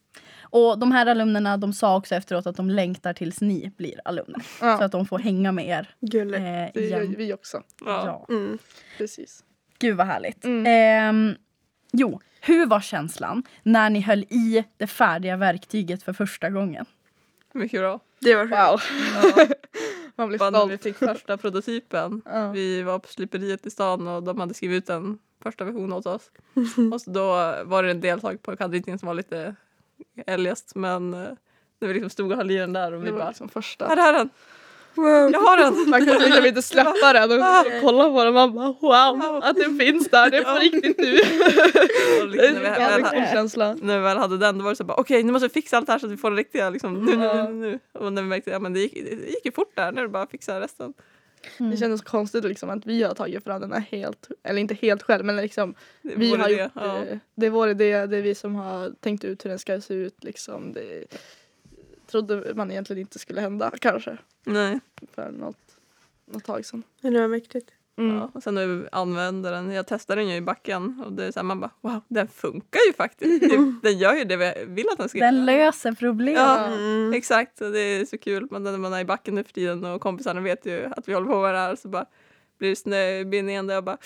Och 0.52 0.78
de 0.78 0.92
här 0.92 1.06
alumnerna 1.06 1.56
de 1.56 1.72
sa 1.72 1.96
också 1.96 2.14
efteråt 2.14 2.46
att 2.46 2.56
de 2.56 2.70
längtar 2.70 3.12
tills 3.12 3.40
ni 3.40 3.72
blir 3.76 4.00
alumner. 4.04 4.40
Så 4.40 4.64
Ja, 4.64 4.84
att 4.84 4.92
de 4.92 5.06
får 5.06 5.18
hänga 5.18 5.52
med 5.52 5.68
er 5.68 5.88
Gulligt. 6.00 6.38
eh, 6.38 6.42
det 6.74 6.88
gör 6.88 7.16
vi 7.16 7.32
också. 7.34 7.62
Ja. 7.84 8.26
Ja. 8.28 8.34
Mm. 8.34 8.58
Precis. 8.98 9.44
Gud 9.78 9.96
vad 9.96 10.06
härligt. 10.06 10.44
Mm. 10.44 10.64
Ehm, 10.66 11.34
jo, 11.92 12.20
hur 12.40 12.66
var 12.66 12.80
känslan 12.80 13.42
när 13.62 13.90
ni 13.90 14.00
höll 14.00 14.22
i 14.22 14.64
det 14.76 14.86
färdiga 14.86 15.36
verktyget 15.36 16.02
för 16.02 16.12
första 16.12 16.50
gången? 16.50 16.84
Mycket 17.52 17.80
bra. 17.80 18.00
Det 18.20 18.34
var 18.34 18.46
skönt. 18.48 18.82
Wow. 19.36 19.46
Man 20.20 20.28
blir 20.28 20.38
Bara 20.38 20.50
när 20.50 20.66
vi 20.66 20.78
stolt. 20.78 20.82
fick 20.82 21.08
första 21.08 21.36
prototypen. 21.36 22.22
Ja. 22.30 22.50
Vi 22.50 22.82
var 22.82 22.98
på 22.98 23.08
sliperiet 23.08 23.66
i 23.66 23.70
stan 23.70 24.08
och 24.08 24.22
de 24.22 24.40
hade 24.40 24.54
skrivit 24.54 24.84
ut 24.84 24.90
en 24.90 25.18
första 25.42 25.64
version 25.64 25.92
åt 25.92 26.06
oss. 26.06 26.30
Och 26.92 27.12
då 27.12 27.26
var 27.64 27.82
det 27.82 27.90
en 27.90 28.00
del 28.00 28.20
saker 28.20 28.38
på 28.38 28.56
kantritningen 28.56 28.98
som 28.98 29.06
var 29.06 29.14
lite 29.14 29.54
eljest 30.26 30.74
men 30.74 31.14
eh, 31.14 31.30
när 31.78 31.88
vi 31.88 31.94
liksom 31.94 32.10
stod 32.10 32.30
och 32.30 32.36
höll 32.36 32.50
i 32.50 32.56
den 32.56 32.72
där 32.72 32.92
och 32.92 33.06
vi 33.06 33.12
bara 33.12 33.28
liksom 33.28 33.48
här 33.48 33.52
första. 33.52 33.86
är 33.86 34.12
den! 34.12 34.30
Wow. 34.94 35.30
Jag 35.32 35.40
har 35.40 35.56
den! 35.56 35.90
Man 35.90 36.00
kunde 36.06 36.24
liksom 36.24 36.46
inte 36.46 36.62
släppa 36.62 37.12
den 37.12 37.32
och 37.32 37.66
kolla 37.82 38.04
på 38.10 38.24
den. 38.24 38.34
Man 38.34 38.54
bara 38.54 38.72
wow, 38.80 39.40
att 39.44 39.56
den 39.56 39.78
finns 39.78 40.08
där. 40.08 40.30
Det 40.30 40.36
är 40.36 40.42
på 40.54 40.60
riktigt 40.60 40.98
nu. 40.98 41.18
Och 42.22 42.30
Det 42.32 42.46
är 42.46 42.52
liksom, 42.52 42.62
när, 42.62 42.62
vi 42.62 42.66
en 42.66 42.72
väl, 42.74 43.02
hade- 43.02 43.86
när 43.86 43.96
vi 43.98 44.02
väl 44.04 44.16
hade 44.18 44.38
den 44.38 44.58
då 44.58 44.64
var 44.64 44.70
det 44.70 44.76
så 44.76 44.84
bara 44.84 44.96
okej 45.00 45.22
nu 45.22 45.32
måste 45.32 45.48
vi 45.48 45.52
fixa 45.54 45.76
allt 45.76 45.86
det 45.86 45.92
här 45.92 45.98
så 45.98 46.06
att 46.06 46.12
vi 46.12 46.16
får 46.16 46.30
det 46.30 46.36
riktiga 46.36 46.70
liksom, 46.70 47.04
nu, 47.04 47.16
nu, 47.16 47.32
nu, 47.34 47.52
nu. 47.52 47.78
Och 47.92 48.12
när 48.12 48.22
vi 48.22 48.28
märkte 48.28 48.56
att 48.56 48.62
ja, 48.62 48.68
det, 48.68 48.80
gick, 48.80 48.94
det 48.94 49.30
gick 49.30 49.44
ju 49.44 49.52
fort 49.52 49.72
där, 49.76 49.92
nu 49.92 49.98
är 50.00 50.02
det 50.02 50.08
bara 50.08 50.22
att 50.22 50.30
fixa 50.30 50.60
resten. 50.60 50.94
Det 51.58 51.76
kändes 51.76 52.00
konstigt 52.02 52.44
liksom 52.44 52.70
att 52.70 52.86
vi 52.86 53.02
har 53.02 53.14
tagit 53.14 53.44
fram 53.44 53.60
den 53.60 53.72
här 53.72 53.80
helt, 53.90 54.28
eller 54.42 54.60
inte 54.60 54.74
helt 54.74 55.02
själv 55.02 55.24
men 55.24 55.36
liksom 55.36 55.74
Det 56.02 56.12
vi 56.16 56.30
var 56.30 56.38
har 56.38 56.48
det. 56.48 56.52
gjort 56.62 56.70
Ja. 56.74 56.82
det. 56.82 57.18
Det 57.34 57.46
är 57.46 57.50
vår 57.50 57.68
idé, 57.68 58.06
det 58.06 58.16
är 58.16 58.22
vi 58.22 58.34
som 58.34 58.54
har 58.54 58.90
tänkt 59.00 59.24
ut 59.24 59.44
hur 59.44 59.50
den 59.50 59.58
ska 59.58 59.80
se 59.80 59.94
ut 59.94 60.24
liksom. 60.24 60.72
Det 60.72 61.04
trodde 62.10 62.54
man 62.54 62.70
egentligen 62.70 63.00
inte 63.00 63.18
skulle 63.18 63.40
hända 63.40 63.72
kanske 63.80 64.16
Nej. 64.44 64.80
för 65.14 65.30
något, 65.30 65.56
något 66.26 66.44
tag 66.44 66.66
sedan. 66.66 66.82
Men 67.00 67.12
det 67.12 67.20
var 67.20 67.28
mäktigt. 67.28 67.70
Mm. 67.98 68.16
Ja, 68.16 68.30
och 68.34 68.42
sen 68.42 68.54
när 68.54 68.66
vi 68.66 68.88
använder 68.92 69.52
den, 69.52 69.70
jag 69.70 69.86
testade 69.86 70.20
den 70.20 70.28
ju 70.30 70.36
i 70.36 70.40
backen 70.40 71.02
och 71.06 71.12
det 71.12 71.24
är 71.24 71.32
så 71.32 71.38
här, 71.38 71.44
man 71.44 71.60
bara 71.60 71.70
wow, 71.80 72.00
den 72.08 72.28
funkar 72.28 72.80
ju 72.86 72.92
faktiskt. 72.92 73.40
Det- 73.50 73.74
Den 73.82 73.98
gör 73.98 74.14
ju 74.14 74.24
det 74.24 74.36
vi 74.36 74.52
vill 74.66 74.86
att 74.92 74.98
den 74.98 75.08
ska 75.08 75.18
Den 75.18 75.34
göra. 75.34 75.44
löser 75.44 75.92
problem. 75.92 76.34
Ja, 76.34 76.66
Mm. 76.66 77.12
exakt. 77.14 77.60
Och 77.60 77.72
det 77.72 77.80
är 77.80 78.04
så 78.04 78.18
kul. 78.18 78.48
Men 78.50 78.62
när 78.62 78.78
man 78.78 78.92
är 78.92 79.00
i 79.00 79.04
backen 79.04 79.34
nu 79.34 79.44
för 79.44 79.52
tiden 79.52 79.84
och 79.84 80.00
kompisarna 80.00 80.40
vet 80.40 80.66
ju 80.66 80.84
att 80.96 81.08
vi 81.08 81.14
håller 81.14 81.26
på 81.26 81.40
med 81.42 81.54
det 81.54 81.58
här 81.58 81.76
så 81.76 81.88
bara 81.88 82.06
blir 82.58 82.70
det 82.70 82.76
snöbindningen 82.76 83.66
där 83.66 83.74
jag 83.74 83.84
bara 83.84 83.98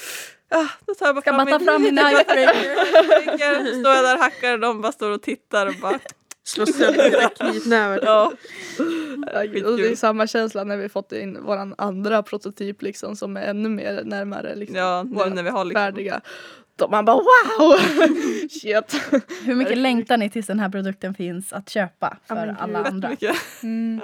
ah, 0.48 0.66
då 0.86 0.94
tar 0.94 1.06
jag 1.06 1.14
bara 1.14 1.20
Ska 1.22 1.32
bara 1.32 1.46
ta 1.58 1.58
fram 1.64 1.82
min. 1.82 1.96
Så 1.98 3.80
står 3.80 3.94
jag 3.94 4.04
där 4.04 4.14
och 4.16 4.20
hackar 4.22 4.52
och 4.52 4.60
de 4.60 4.80
bara 4.80 4.92
står 4.92 5.10
och 5.10 5.22
tittar 5.22 5.66
och 5.66 5.74
bara 5.82 5.98
Slå 6.44 6.66
sönder 6.66 7.28
knytnävar. 7.38 8.00
ja. 8.02 8.32
Ja, 9.32 9.40
och 9.70 9.76
det 9.78 9.88
är 9.92 9.96
samma 9.96 10.26
känsla 10.26 10.64
när 10.64 10.76
vi 10.76 10.88
fått 10.88 11.12
in 11.12 11.42
våran 11.42 11.74
andra 11.78 12.22
prototyp 12.22 12.82
liksom 12.82 13.16
som 13.16 13.36
är 13.36 13.42
ännu 13.42 13.68
mer 13.68 14.02
närmare 14.04 14.54
liksom, 14.54 14.76
Ja, 14.76 15.02
när 15.02 15.42
vi 15.42 15.50
har 15.50 15.64
liksom 15.64 15.80
färdiga. 15.82 16.20
Då 16.76 16.88
man 16.88 17.04
bara 17.04 17.16
wow! 17.16 17.76
Shit! 18.50 19.00
Hur 19.44 19.54
mycket 19.54 19.78
längtar 19.78 20.16
ni 20.16 20.30
tills 20.30 20.46
den 20.46 20.58
här 20.60 20.68
produkten 20.68 21.14
finns 21.14 21.52
att 21.52 21.70
köpa 21.70 22.16
Ja, 22.26 22.34
för 22.36 22.46
men 22.46 22.56
alla 22.56 22.84
andra? 22.84 23.10
Mm. 23.62 24.00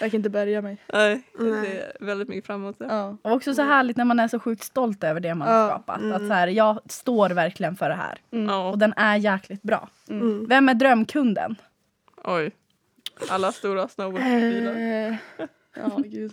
Jag 0.00 0.10
kan 0.10 0.18
inte 0.18 0.30
bärga 0.30 0.62
mig. 0.62 0.76
Nej, 0.92 1.22
Nej. 1.38 1.66
ser 1.70 1.92
väldigt 2.06 2.28
mycket 2.28 2.46
fram 2.46 2.60
emot 2.62 2.78
det. 2.78 2.84
Ja. 2.88 3.16
Och 3.22 3.32
också 3.32 3.54
så 3.54 3.62
härligt 3.62 3.96
när 3.96 4.04
man 4.04 4.20
är 4.20 4.28
så 4.28 4.38
sjukt 4.38 4.62
stolt 4.64 5.04
över 5.04 5.20
det 5.20 5.34
man 5.34 5.48
har 5.48 5.54
Ja, 5.58 5.68
skapat. 5.68 6.00
mm. 6.00 6.12
Att 6.12 6.28
så 6.28 6.34
här, 6.34 6.48
jag 6.48 6.78
står 6.88 7.30
verkligen 7.30 7.76
för 7.76 7.88
det 7.88 7.94
här. 7.94 8.18
Mm. 8.32 8.46
Ja, 8.48 8.70
Och 8.70 8.78
den 8.78 8.92
är 8.96 9.16
jäkligt 9.16 9.62
bra. 9.62 9.88
Mm. 10.08 10.46
Vem 10.48 10.68
är 10.68 10.74
drömkunden? 10.74 11.56
Oj. 12.24 12.50
Alla 13.28 13.52
stora 13.52 13.88
snowboardbilar. 13.88 14.74
Eh, 14.74 15.14
ja, 15.76 16.00
gud. 16.04 16.32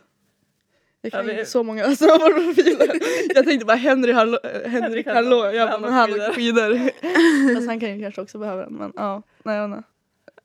Jag 1.02 1.12
kan 1.12 1.20
Ja, 1.22 1.26
vi- 1.28 1.40
inte 1.40 1.46
så 1.52 1.64
många 1.64 1.96
snowboardprofiler. 1.96 3.00
Jag 3.36 3.46
tänkte 3.46 3.66
bara 3.66 3.78
Henry 3.78 4.12
Hallå, 4.12 4.40
Henrik 4.66 5.08
Hallå. 5.08 5.52
Jag 5.54 5.70
bara, 5.70 5.80
men 5.80 5.94
han 5.94 6.14
åker 6.14 6.34
skidor. 6.34 6.80
Fast 7.56 7.68
han 7.68 7.80
kan 7.80 7.96
ju 7.98 8.02
kanske 8.04 8.22
också 8.22 8.38
behöva 8.38 8.62
den. 8.64 8.74
Men 8.74 8.94
ja, 8.96 9.22
nej, 9.44 9.56
jag 9.58 9.68
vet 9.70 9.78
inte. 9.78 9.88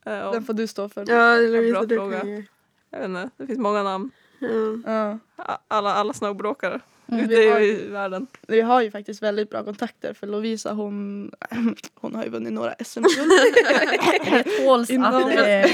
Ja, 0.05 0.31
Den 0.33 0.45
får 0.45 0.53
du 0.55 0.67
stå 0.67 0.89
för. 0.89 1.05
Ja, 1.09 1.37
Lovisa, 1.37 1.73
bra 1.73 1.83
du 1.87 1.97
fråga. 1.97 2.21
kan 2.21 2.29
ju. 2.31 2.45
jag 2.91 2.99
vet 2.99 3.09
inte, 3.09 3.31
det 3.37 3.47
finns 3.47 3.59
många 3.59 3.83
namn. 3.83 4.11
Ja. 4.39 5.19
Ja. 5.37 5.59
Alla, 5.69 5.95
alla 5.95 6.13
snowboardåkare 6.13 6.81
Mm, 7.09 7.25
ute 7.25 7.35
vi 7.35 7.51
har 7.51 7.61
i 7.61 7.67
ju- 7.67 7.91
världen. 7.91 8.27
Vi 8.49 8.61
har 8.61 8.83
ju 8.83 8.91
faktiskt 8.91 9.23
väldigt 9.23 9.51
bra 9.51 9.65
kontakter 9.65 10.15
för 10.15 10.27
Lovisa 10.27 10.73
hon, 10.73 11.31
hon 11.95 12.15
har 12.15 12.25
ju 12.25 12.31
vunnit 12.31 12.53
några 12.53 12.75
SM-guld 12.85 13.31
Det 14.25 14.43
tåls 14.65 14.91
Inom- 14.91 15.15
att 15.15 15.39
eh, 15.39 15.71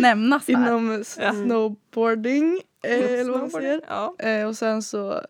nämnas 0.00 0.48
här. 0.48 0.54
inom 0.54 1.04
snowboarding. 1.04 2.60
Eh, 2.82 2.98
eller 3.20 3.30
vad 3.30 3.40
man 3.40 3.50
säger. 3.50 3.80
Ja, 3.88 4.14
Eh, 4.18 4.46
och 4.48 4.56
sen 4.56 4.82
så 4.82 5.20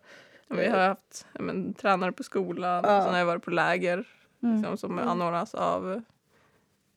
vi 0.47 0.67
har 0.67 0.77
haft 0.79 1.25
men, 1.33 1.73
tränare 1.73 2.11
på 2.11 2.23
skolan 2.23 2.81
Ja. 2.85 2.97
och 2.97 3.03
sen 3.03 3.11
har 3.11 3.19
jag 3.19 3.25
varit 3.25 3.43
på 3.43 3.51
läger 3.51 4.07
Mm. 4.43 4.57
liksom, 4.57 4.77
som 4.77 4.99
anordnas 4.99 5.53
av 5.55 6.01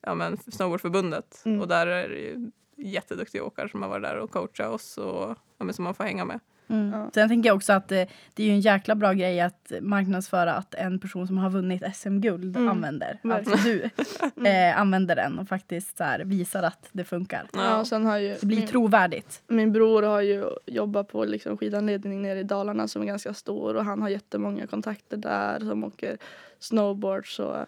ja, 0.00 0.14
men, 0.14 0.38
Snowboardförbundet. 0.52 1.42
Mm. 1.44 1.60
Och 1.60 1.68
där 1.68 1.86
är 1.86 2.08
det 2.08 2.50
jätteduktiga 2.84 3.44
åkare 3.44 3.68
som 3.68 3.82
har 3.82 3.88
varit 3.88 4.02
där 4.02 4.16
och 4.16 4.30
coachat 4.30 4.70
oss 4.74 4.98
och 4.98 5.28
ja, 5.58 5.64
men, 5.64 5.74
som 5.74 5.84
man 5.84 5.94
får 5.94 6.04
hänga 6.04 6.24
med. 6.24 6.40
Mm. 6.68 6.92
Ja. 6.92 7.10
Sen 7.14 7.28
tänker 7.28 7.48
jag 7.50 7.56
också 7.56 7.72
att 7.72 7.88
det, 7.88 8.08
det 8.34 8.42
är 8.42 8.46
ju 8.46 8.52
en 8.52 8.60
jäkla 8.60 8.94
bra 8.94 9.12
grej 9.12 9.40
att 9.40 9.72
marknadsföra 9.80 10.54
att 10.54 10.74
en 10.74 10.98
person 10.98 11.26
som 11.26 11.38
har 11.38 11.50
vunnit 11.50 11.82
SM-guld 11.96 12.56
Mm. 12.56 12.68
använder. 12.68 13.18
Alltså 13.24 13.56
du 13.56 13.82
eh, 14.48 14.80
använder 14.80 15.16
den 15.16 15.38
och 15.38 15.48
faktiskt 15.48 15.96
så 15.96 16.04
här, 16.04 16.20
visar 16.24 16.62
att 16.62 16.88
det 16.92 17.04
funkar. 17.04 17.48
Ja, 17.52 17.80
och 17.80 17.86
sen 17.86 18.06
har 18.06 18.18
ju 18.18 18.28
Det 18.40 18.46
blir 18.46 18.58
min, 18.58 18.66
trovärdigt. 18.68 19.42
min 19.46 19.72
bror 19.72 20.02
har 20.02 20.20
ju 20.20 20.44
jobbat 20.66 21.08
på 21.08 21.24
liksom 21.24 21.56
skidanledning 21.56 22.22
nere 22.22 22.38
i 22.40 22.42
Dalarna 22.42 22.88
som 22.88 23.02
är 23.02 23.06
ganska 23.06 23.34
stor 23.34 23.74
och 23.76 23.84
han 23.84 24.02
har 24.02 24.08
jättemånga 24.08 24.66
kontakter 24.66 25.16
där 25.16 25.60
som 25.60 25.84
åker 25.84 26.18
snowboard 26.58 27.36
så 27.36 27.66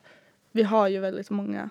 vi 0.53 0.63
har 0.63 0.89
ju 0.89 1.01
väldigt 1.01 1.31
många 1.31 1.71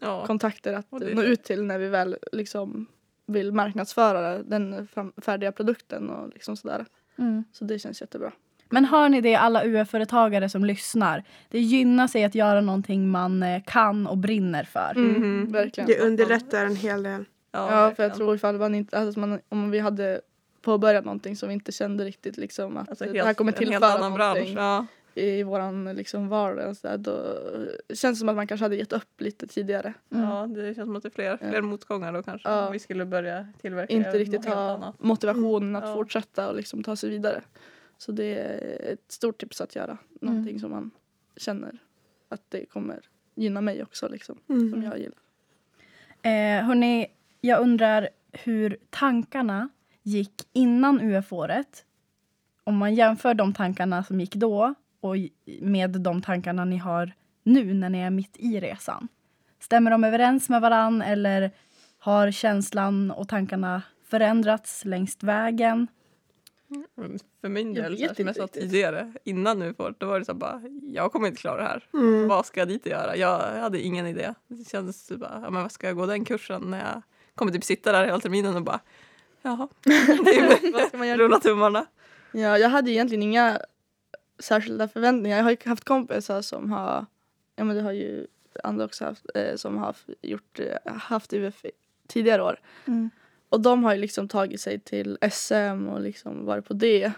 Ja. 0.00 0.26
kontakter 0.26 0.72
att 0.74 0.90
nå 0.90 1.22
ut 1.22 1.42
till 1.44 1.62
när 1.64 1.78
vi 1.78 1.88
väl 1.88 2.16
liksom 2.32 2.86
vill 3.30 3.52
marknadsföra 3.52 4.38
den 4.42 4.88
färdiga 5.22 5.52
produkten 5.52 6.10
och 6.10 6.28
liksom 6.28 6.56
sådär. 6.56 6.86
Mm. 7.18 7.44
Så 7.52 7.64
det 7.64 7.78
känns 7.78 8.00
jättebra. 8.00 8.32
Men 8.72 8.84
hör 8.84 9.08
ni 9.08 9.20
det 9.20 9.34
alla 9.36 9.64
UF-företagare 9.64 10.48
som 10.48 10.64
lyssnar? 10.64 11.24
Det 11.48 11.60
gynnar 11.60 12.06
sig 12.06 12.24
att 12.24 12.34
göra 12.34 12.60
någonting 12.60 13.08
man 13.08 13.42
eh, 13.42 13.62
kan 13.66 14.06
och 14.06 14.18
brinner 14.18 14.64
för. 14.64 14.92
Mhm. 14.96 15.52
Verkligen. 15.52 15.86
Det 15.88 16.00
underlättar 16.00 16.66
en 16.66 16.76
hel 16.76 17.02
del. 17.02 17.24
Ja, 17.52 17.92
för 17.96 18.02
jag 18.02 18.14
tror 18.14 18.34
ifall 18.34 18.58
man 18.58 18.74
inte, 18.74 18.98
alltså 18.98 19.20
man, 19.20 19.38
om 19.48 19.70
vi 19.70 19.78
hade 19.78 20.20
påbörjat 20.62 21.04
någonting 21.04 21.36
som 21.36 21.48
vi 21.48 21.54
inte 21.54 21.72
kände 21.72 22.04
riktigt 22.04 22.36
liksom 22.36 22.76
att 22.76 22.88
Alltså, 22.88 23.04
det 23.04 23.10
helt- 23.12 23.26
här 23.26 23.34
kommer 23.34 23.52
tillföra 23.52 23.86
annan 23.92 24.14
bransch. 24.14 24.34
någonting 24.36 24.54
Ja. 24.56 24.86
I 25.14 25.42
våran 25.42 25.84
liksom 25.84 26.28
vardag 26.28 26.68
och 26.68 26.76
så 26.76 26.86
där, 26.88 26.98
då 26.98 27.36
känns 27.94 28.00
det 28.00 28.16
som 28.16 28.28
att 28.28 28.36
man 28.36 28.46
kanske 28.46 28.64
hade 28.64 28.76
gett 28.76 28.92
upp 28.92 29.20
lite 29.20 29.46
tidigare. 29.46 29.94
Mm. 30.12 30.24
ja, 30.24 30.46
det 30.46 30.74
känns 30.74 30.86
som 30.86 30.96
att 30.96 31.02
det 31.02 31.08
är 31.08 31.10
fler, 31.10 31.38
Ja. 31.40 31.50
fler 31.50 31.62
motgångar 31.62 32.12
då 32.12 32.22
kanske. 32.22 32.48
Ja. 32.48 32.66
Om 32.66 32.72
vi 32.72 32.78
skulle 32.78 33.04
börja 33.04 33.46
tillverka 33.60 33.92
Inte 33.92 34.10
riktigt 34.18 34.44
ha 34.44 34.94
motivationen 34.98 35.76
att 35.76 35.84
Ja. 35.88 35.94
fortsätta 35.94 36.48
och 36.48 36.56
liksom 36.56 36.82
ta 36.82 36.96
sig 36.96 37.10
vidare. 37.10 37.42
Så 37.98 38.12
det 38.12 38.38
är 38.38 38.92
ett 38.92 39.12
stort 39.12 39.38
tips 39.40 39.60
att 39.60 39.76
göra. 39.76 39.98
Någonting 40.20 40.60
som 40.60 40.70
man 40.70 40.90
känner 41.36 41.78
att 42.28 42.42
det 42.48 42.64
kommer 42.64 43.00
gynna 43.34 43.60
mig 43.60 43.82
också 43.82 44.08
liksom. 44.08 44.38
Som 44.46 44.56
Mm. 44.74 44.82
jag 44.82 44.98
gillar. 44.98 45.18
Eh, 46.22 46.64
hörni, 46.66 47.06
jag 47.40 47.60
undrar 47.60 48.08
hur 48.32 48.76
tankarna 48.90 49.68
gick 50.02 50.48
innan 50.52 51.00
UF-året. 51.00 51.84
Om 52.64 52.76
man 52.76 52.94
jämför 52.94 53.34
de 53.34 53.54
tankarna 53.54 54.04
som 54.04 54.20
gick 54.20 54.34
då 54.34 54.74
och 55.00 55.16
med 55.60 55.90
de 55.90 56.22
tankarna 56.22 56.64
ni 56.64 56.76
har 56.76 57.12
nu 57.42 57.74
när 57.74 57.90
ni 57.90 57.98
är 57.98 58.10
mitt 58.10 58.36
i 58.36 58.60
resan. 58.60 59.08
Stämmer 59.60 59.90
de 59.90 60.04
överens 60.04 60.48
med 60.48 60.60
varann 60.60 61.02
eller 61.02 61.50
har 61.98 62.30
känslan 62.30 63.10
och 63.10 63.28
tankarna 63.28 63.82
förändrats 64.04 64.84
längs 64.84 65.22
vägen? 65.22 65.86
Men 66.94 67.18
För 67.40 67.48
min 67.48 67.74
Jag 67.74 67.84
del, 67.84 68.00
här, 68.00 68.14
som 68.14 68.26
jag 68.26 68.36
sa 68.36 68.46
tidigare, 68.46 69.12
innan 69.24 69.58
nu 69.58 69.74
får, 69.74 69.94
då 69.98 70.06
var 70.06 70.18
det 70.18 70.24
så 70.24 70.34
bara, 70.34 70.62
jag 70.92 71.12
kommer 71.12 71.28
inte 71.28 71.40
klara 71.40 71.56
det 71.56 71.68
här. 71.68 71.86
Mm. 71.94 72.28
Vad 72.28 72.46
ska 72.46 72.60
jag 72.60 72.68
dit 72.68 72.82
och 72.82 72.90
göra? 72.90 73.16
Jag 73.16 73.60
hade 73.60 73.80
ingen 73.80 74.06
idé. 74.06 74.34
Det 74.48 74.68
kändes 74.68 75.06
typ 75.06 75.18
bara, 75.18 75.40
ja, 75.42 75.50
men 75.50 75.62
vad 75.62 75.72
ska 75.72 75.86
jag 75.86 75.96
gå 75.96 76.06
den 76.06 76.24
kursen 76.24 76.62
när 76.62 76.78
jag 76.78 77.02
kommer 77.34 77.52
typ 77.52 77.64
sitta 77.64 77.92
där 77.92 78.04
hela 78.04 78.20
terminen 78.20 78.56
och 78.56 78.62
bara, 78.62 78.80
jaha. 79.42 79.68
Vad 80.72 80.88
ska 80.88 80.98
man 80.98 81.08
göra? 81.08 81.18
Rulla 81.18 81.40
tummarna. 81.40 81.86
Ja, 82.32 82.58
jag 82.58 82.68
hade 82.68 82.90
egentligen 82.90 83.22
inga 83.22 83.60
särskilda 84.40 84.88
förväntningar. 84.88 85.36
Jag 85.36 85.44
har 85.44 85.50
ju 85.50 85.56
haft 85.64 85.84
kompisar 85.84 86.42
som 86.42 86.72
har, 86.72 87.06
ja 87.56 87.64
men 87.64 87.76
det 87.76 87.82
har 87.82 87.92
ju 87.92 88.26
andra 88.64 88.84
också 88.84 89.04
haft, 89.04 89.26
eh, 89.34 89.56
som 89.56 89.78
har 89.78 89.96
gjort, 90.22 90.60
eh, 90.60 90.92
haft 90.96 91.32
UF 91.32 91.64
tidigare 92.08 92.42
år. 92.42 92.60
Mm. 92.86 93.10
Och 93.48 93.60
de 93.60 93.84
har 93.84 93.94
ju 93.94 94.00
liksom 94.00 94.28
tagit 94.28 94.60
sig 94.60 94.80
till 94.80 95.18
SM 95.30 95.88
och 95.88 96.00
liksom 96.00 96.44
varit 96.46 96.64
på 96.64 96.74
det. 96.74 97.12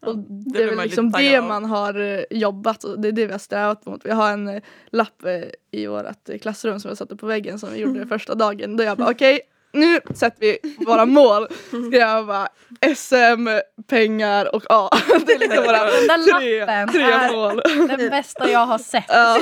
Ja, 0.00 0.08
Och 0.08 0.18
det 0.18 0.52
det, 0.52 0.62
är 0.62 0.76
väl 0.76 0.84
liksom 0.84 1.10
det 1.10 1.40
man 1.40 1.64
har 1.64 2.00
eh, 2.00 2.22
jobbat 2.30 2.84
och 2.84 3.00
det 3.00 3.08
är 3.08 3.12
det 3.12 3.26
vi 3.26 3.32
har 3.32 3.38
strävat 3.38 3.86
mot. 3.86 4.06
Vi 4.06 4.10
har 4.10 4.32
en 4.32 4.48
eh, 4.48 4.62
lapp 4.86 5.22
i 5.70 5.86
vårt 5.86 6.40
klassrum 6.40 6.80
som 6.80 6.88
jag 6.88 6.98
satte 6.98 7.16
på 7.16 7.26
väggen 7.26 7.58
som 7.58 7.72
vi 7.72 7.78
gjorde 7.78 8.06
första 8.06 8.34
dagen. 8.34 8.76
Då 8.76 8.84
jag 8.84 8.98
bara 8.98 9.10
okej, 9.10 9.40
nu 9.76 10.00
sätter 10.14 10.40
vi 10.40 10.58
våra 10.86 11.04
mål. 11.06 11.46
Skrev 11.68 11.92
jag 11.94 12.26
bara 12.26 12.48
SM, 12.96 13.48
pengar 13.88 14.54
och 14.54 14.62
A. 14.70 14.88
Det 15.26 15.32
är 15.32 15.38
liksom 15.38 15.64
våra 15.64 15.78
Den 15.84 16.06
där 16.06 16.38
tre, 16.40 16.60
lappen 16.60 16.88
tre 16.88 17.02
är 17.02 17.32
mål. 17.32 17.62
den 17.88 18.10
bästa 18.10 18.50
jag 18.50 18.66
har 18.66 18.78
sett 18.78 19.04
Ja. 19.08 19.38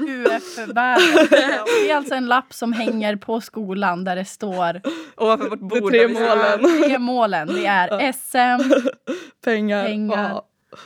UF-världen. 0.00 1.26
Det 1.84 1.90
är 1.90 1.96
alltså 1.96 2.14
en 2.14 2.26
lapp 2.26 2.52
som 2.54 2.72
hänger 2.72 3.16
på 3.16 3.40
skolan 3.40 4.04
där 4.04 4.16
det 4.16 4.24
står 4.24 4.80
Ovanför 5.16 5.48
vårt 5.48 5.58
De 5.60 5.68
bord. 5.68 5.90
tre 5.92 6.06
vi 6.06 6.14
sitter. 6.14 6.36
målen. 6.36 6.82
tre 6.82 6.98
målen. 6.98 7.48
Det 7.48 7.66
är 7.66 8.12
SM 8.12 8.72
Pengar, 9.44 9.84
Pengar. 9.84 10.32
och 10.34 10.38
A. 10.38 10.44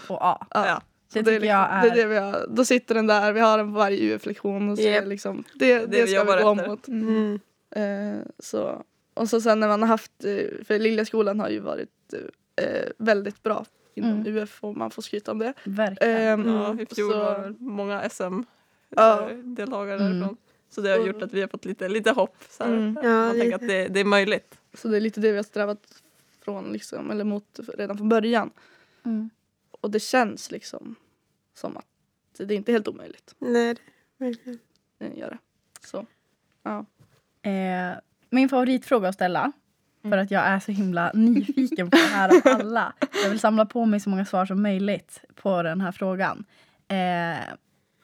och 0.09 0.19
A. 0.27 0.47
Ja. 0.51 0.83
Det 1.13 1.25
Så 1.25 1.31
är 1.31 1.35
tycker 1.35 1.47
jag 1.47 1.61
liksom- 1.63 1.79
är... 1.79 1.83
det 1.83 1.89
är 1.89 1.95
det 1.97 2.07
vi 2.07 2.17
har, 2.19 2.47
då 2.49 2.65
sitter 2.65 2.95
den 2.95 3.07
där, 3.07 3.33
vi 3.33 3.41
har 3.41 3.59
den 3.59 3.73
på 3.73 3.79
varje 3.79 4.15
UF-lektion 4.15 4.71
och 4.71 4.79
så 4.79 4.85
är 4.85 4.93
Japp. 4.93 5.05
det 5.05 5.09
liksom, 5.11 5.45
det, 5.55 5.79
det, 5.79 5.87
Det 5.87 6.03
vi 6.03 6.07
ska 6.07 6.17
jobbar 6.17 6.37
vi 6.37 6.43
gå 6.43 6.53
efter. 6.53 6.69
mot. 6.69 6.89
Mm. 6.89 7.41
Eh, 7.83 8.19
så. 8.39 8.85
Och 9.15 9.29
så 9.29 9.41
sen 9.41 9.61
när 9.61 9.69
man 9.69 9.81
har 9.83 9.89
haft, 9.89 10.25
eh, 10.25 10.65
för 10.65 10.79
Liljaskolan 10.79 11.41
har 11.41 11.49
ju 11.49 11.59
varit 11.61 12.15
eh, 12.57 12.91
väldigt 12.99 13.43
bra 13.43 13.65
inom 13.95 14.11
Mm. 14.11 14.27
UF 14.37 14.65
och 14.65 14.77
man 14.77 14.91
får 14.91 15.03
skryta 15.03 15.31
om 15.33 15.39
det. 15.39 15.55
Verkligen. 15.65 16.17
Ehm, 16.41 16.49
Ja, 16.49 16.81
I 16.81 16.87
fjol 16.95 17.13
så- 17.13 17.19
var 17.19 17.39
det 17.49 17.55
många 17.59 18.03
Ja. 18.03 18.09
SM-deltagare 18.09 20.01
Mm. 20.01 20.13
därifrån. 20.21 20.37
Så 20.71 20.81
det 20.81 20.91
har 20.91 21.07
gjort 21.07 21.23
att 21.23 21.33
vi 21.33 21.41
har 21.41 21.49
fått 21.49 21.65
lite, 21.65 21.89
lite 21.89 22.11
hopp. 22.11 22.37
Så 22.49 22.65
här. 22.65 22.73
Mm. 22.73 22.99
Ja, 23.03 23.11
Man 23.11 23.31
tänker 23.39 23.55
att 23.55 23.61
det, 23.69 23.89
det 23.89 24.01
är 24.01 24.05
möjligt. 24.05 24.59
Så 24.75 24.89
det 24.89 24.97
är 24.97 25.01
lite 25.01 25.21
det 25.21 25.31
vi 25.31 25.37
har 25.37 25.43
strävat 25.45 26.03
från 26.45 26.73
liksom, 26.73 27.11
eller 27.11 27.25
mot 27.25 27.61
redan 27.79 27.97
från 27.99 28.09
början. 28.09 28.51
Mm. 29.05 29.31
Och 29.81 29.91
det 29.91 30.01
känns 30.01 30.51
liksom 30.51 30.95
som 31.55 31.77
att 31.77 31.87
det 32.37 32.55
är 32.55 32.57
inte 32.57 32.73
helt 32.73 32.89
omöjligt 32.89 33.35
Nej, 33.39 33.77
verkligen. 34.19 34.59
att 35.01 35.17
göra. 35.17 35.39
Så, 35.87 36.07
ja. 36.63 36.87
Eh, 37.45 37.97
min 38.31 38.49
favoritfråga 38.49 39.09
att 39.09 39.15
ställa, 39.15 39.53
för 40.03 40.09
Mm. 40.09 40.25
att 40.25 40.31
jag 40.31 40.43
är 40.47 40.59
så 40.61 40.73
himla 40.73 41.11
nyfiken 41.15 41.91
på 41.91 41.97
det 41.97 42.03
här 42.17 42.29
av 42.29 42.61
alla. 42.61 42.93
Jag 43.25 43.31
vill 43.31 43.41
samla 43.41 43.67
på 43.67 43.85
mig 43.87 44.01
så 44.01 44.11
många 44.11 44.25
svar 44.25 44.47
som 44.47 44.63
möjligt 44.63 45.21
på 45.35 45.63
den 45.63 45.81
här 45.81 45.93
frågan. 45.93 46.45
Eh, 46.89 47.39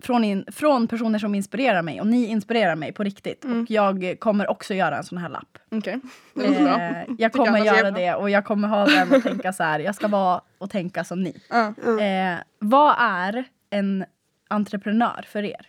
från, 0.03 0.25
in, 0.25 0.45
från 0.53 0.89
personer 0.89 1.19
som 1.19 1.35
inspirerar 1.35 1.83
mig 1.83 2.01
och 2.01 2.07
ni 2.07 2.27
inspirerar 2.27 2.77
mig 2.77 2.93
på 2.93 3.03
riktigt. 3.05 3.45
Mm. 3.45 3.63
Och 3.63 3.71
jag 3.71 4.17
kommer 4.19 4.51
också 4.51 4.75
göra 4.75 4.97
en 4.97 5.05
sån 5.05 5.19
här 5.19 5.29
lapp. 5.29 5.59
Okej, 5.71 6.01
det 6.35 6.47
låter 6.49 6.65
bra. 6.65 6.81
Eh, 6.81 7.05
jag 7.19 7.33
kommer 7.33 7.61
ska 7.65 7.77
göra 7.77 7.91
det 7.91 8.15
och 8.15 8.31
jag 8.31 8.45
kommer 8.45 8.69
ha 8.69 8.87
den 8.87 9.13
och 9.13 9.23
tänka 9.23 9.53
så 9.53 9.63
här. 9.63 9.79
Jag 9.81 9.95
ska 9.95 10.09
vara 10.09 10.41
och 10.59 10.71
tänka 10.71 11.05
som 11.05 11.23
ni. 11.23 11.43
Ja. 11.49 11.67
Eh, 12.01 12.39
vad 12.59 12.95
är 12.99 13.45
en 13.71 14.05
entreprenör 14.49 15.25
för 15.29 15.43
er? 15.45 15.67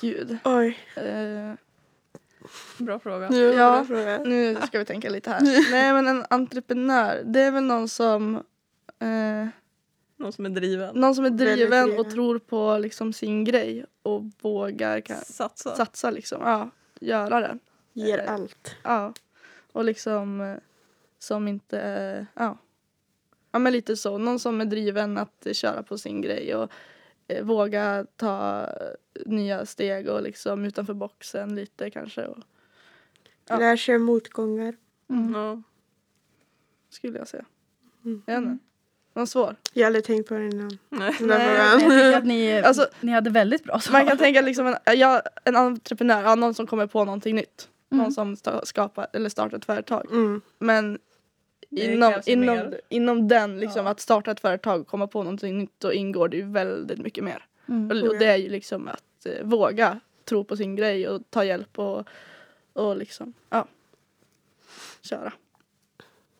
Gud. 0.00 0.38
Oj. 0.44 0.78
Bra 2.78 2.98
fråga. 2.98 3.28
Nu 3.28 3.36
Ja. 3.44 3.76
ja. 3.78 3.84
fråga. 3.84 4.18
Nu 4.24 4.56
ska 4.66 4.78
vi 4.78 4.84
tänka 4.84 5.10
lite 5.10 5.30
här. 5.30 5.40
Nej 5.70 5.92
men 5.92 6.06
en 6.06 6.24
entreprenör, 6.30 7.22
det 7.24 7.40
är 7.40 7.50
väl 7.50 7.64
någon 7.64 7.88
som 7.88 8.36
eh, 8.98 9.46
Någon 10.16 10.32
som 10.32 10.46
är 10.46 10.50
driven. 10.50 10.94
någon 10.96 11.14
som 11.14 11.24
är 11.24 11.30
Väldigt 11.30 11.46
driven 11.56 11.82
och 11.84 11.88
driven. 11.94 12.10
tror 12.12 12.38
på 12.38 12.78
liksom 12.78 13.12
sin 13.12 13.44
grej 13.44 13.84
och 14.02 14.22
vågar 14.40 15.00
kan, 15.00 15.16
Satsa. 15.16 15.76
satsa 15.76 16.10
liksom. 16.10 16.40
Ja, 16.44 16.70
göra 17.00 17.40
det. 17.40 17.58
Ger 17.92 18.18
Eh, 18.18 18.32
allt. 18.32 18.76
Ja. 18.82 19.12
Och 19.72 19.84
liksom 19.84 20.40
eh, 20.40 20.56
som 21.18 21.48
inte, 21.48 21.80
eh, 21.80 22.24
ja. 22.44 22.58
Ja 23.52 23.58
men 23.58 23.72
lite 23.72 23.96
så, 23.96 24.18
någon 24.18 24.38
som 24.38 24.60
är 24.60 24.64
driven 24.64 25.18
att 25.18 25.46
köra 25.52 25.82
på 25.82 25.98
sin 25.98 26.20
grej 26.20 26.54
och 26.54 26.70
våga 27.42 28.06
ta 28.16 28.64
eh, 28.64 29.22
nya 29.26 29.66
steg 29.66 30.08
och 30.08 30.22
liksom 30.22 30.64
utanför 30.64 30.94
boxen 30.94 31.54
lite 31.54 31.90
kanske. 31.90 32.24
Och, 32.26 32.38
Ja. 33.50 33.58
Lär 33.58 33.76
sig 33.76 33.98
motgångar. 33.98 34.74
Ja. 35.34 35.62
skulle 36.90 37.18
jag 37.18 37.28
säga. 37.28 37.44
Mm. 38.04 38.22
Jag 38.26 38.40
vet 38.40 38.48
inte. 38.50 38.64
Någon 39.14 39.26
svår? 39.26 39.56
Jag 39.72 39.82
har 39.82 39.86
aldrig 39.86 40.04
tänkt 40.04 40.28
på 40.28 40.34
det 40.34 40.46
innan. 40.46 40.78
Nej. 40.88 41.14
Den 41.18 41.28
Nej, 41.28 41.56
Jag 41.56 41.80
tycker 41.80 42.16
att 42.18 42.24
ni, 42.26 42.52
Alltså- 42.64 42.86
ni 43.00 43.12
hade 43.12 43.30
väldigt 43.30 43.64
bra 43.64 43.80
svar. 43.80 43.98
Man 43.98 44.08
kan 44.08 44.18
tänka 44.18 44.40
liksom 44.40 44.66
en, 44.66 44.98
ja, 44.98 45.22
en 45.44 45.56
entreprenör, 45.56 46.22
ja, 46.22 46.34
någon 46.34 46.54
som 46.54 46.66
kommer 46.66 46.86
på 46.86 47.04
någonting 47.04 47.36
nytt. 47.36 47.68
Mm. 47.90 48.02
Någon 48.02 48.12
som 48.12 48.34
sta- 48.34 48.64
skapar 48.64 49.06
eller 49.12 49.28
startar 49.28 49.56
ett 49.58 49.64
företag. 49.64 50.06
Mm. 50.12 50.40
Men 50.58 50.98
inom, 51.70 52.12
inom, 52.26 52.56
mer. 52.56 52.80
inom 52.88 53.28
den, 53.28 53.60
liksom, 53.60 53.84
Ja. 53.84 53.90
att 53.90 54.00
starta 54.00 54.30
ett 54.30 54.40
företag 54.40 54.80
och 54.80 54.86
komma 54.86 55.06
på 55.06 55.22
någonting 55.22 55.58
nytt 55.58 55.74
då 55.80 55.92
ingår 55.92 56.28
det 56.28 56.36
ju 56.36 56.42
väldigt 56.50 56.98
mycket 56.98 57.24
mer. 57.24 57.44
Mm. 57.68 57.90
Och, 58.02 58.08
och 58.08 58.18
det 58.18 58.26
är 58.26 58.36
ju 58.36 58.48
liksom 58.48 58.88
att 58.88 59.26
eh, 59.26 59.44
våga 59.46 60.00
tro 60.24 60.44
på 60.44 60.56
sin 60.56 60.76
grej 60.76 61.08
och 61.08 61.22
ta 61.30 61.44
hjälp 61.44 61.78
och, 61.78 62.04
och 62.72 62.96
liksom, 62.96 63.32
ja. 63.50 63.66
Köra. 65.02 65.32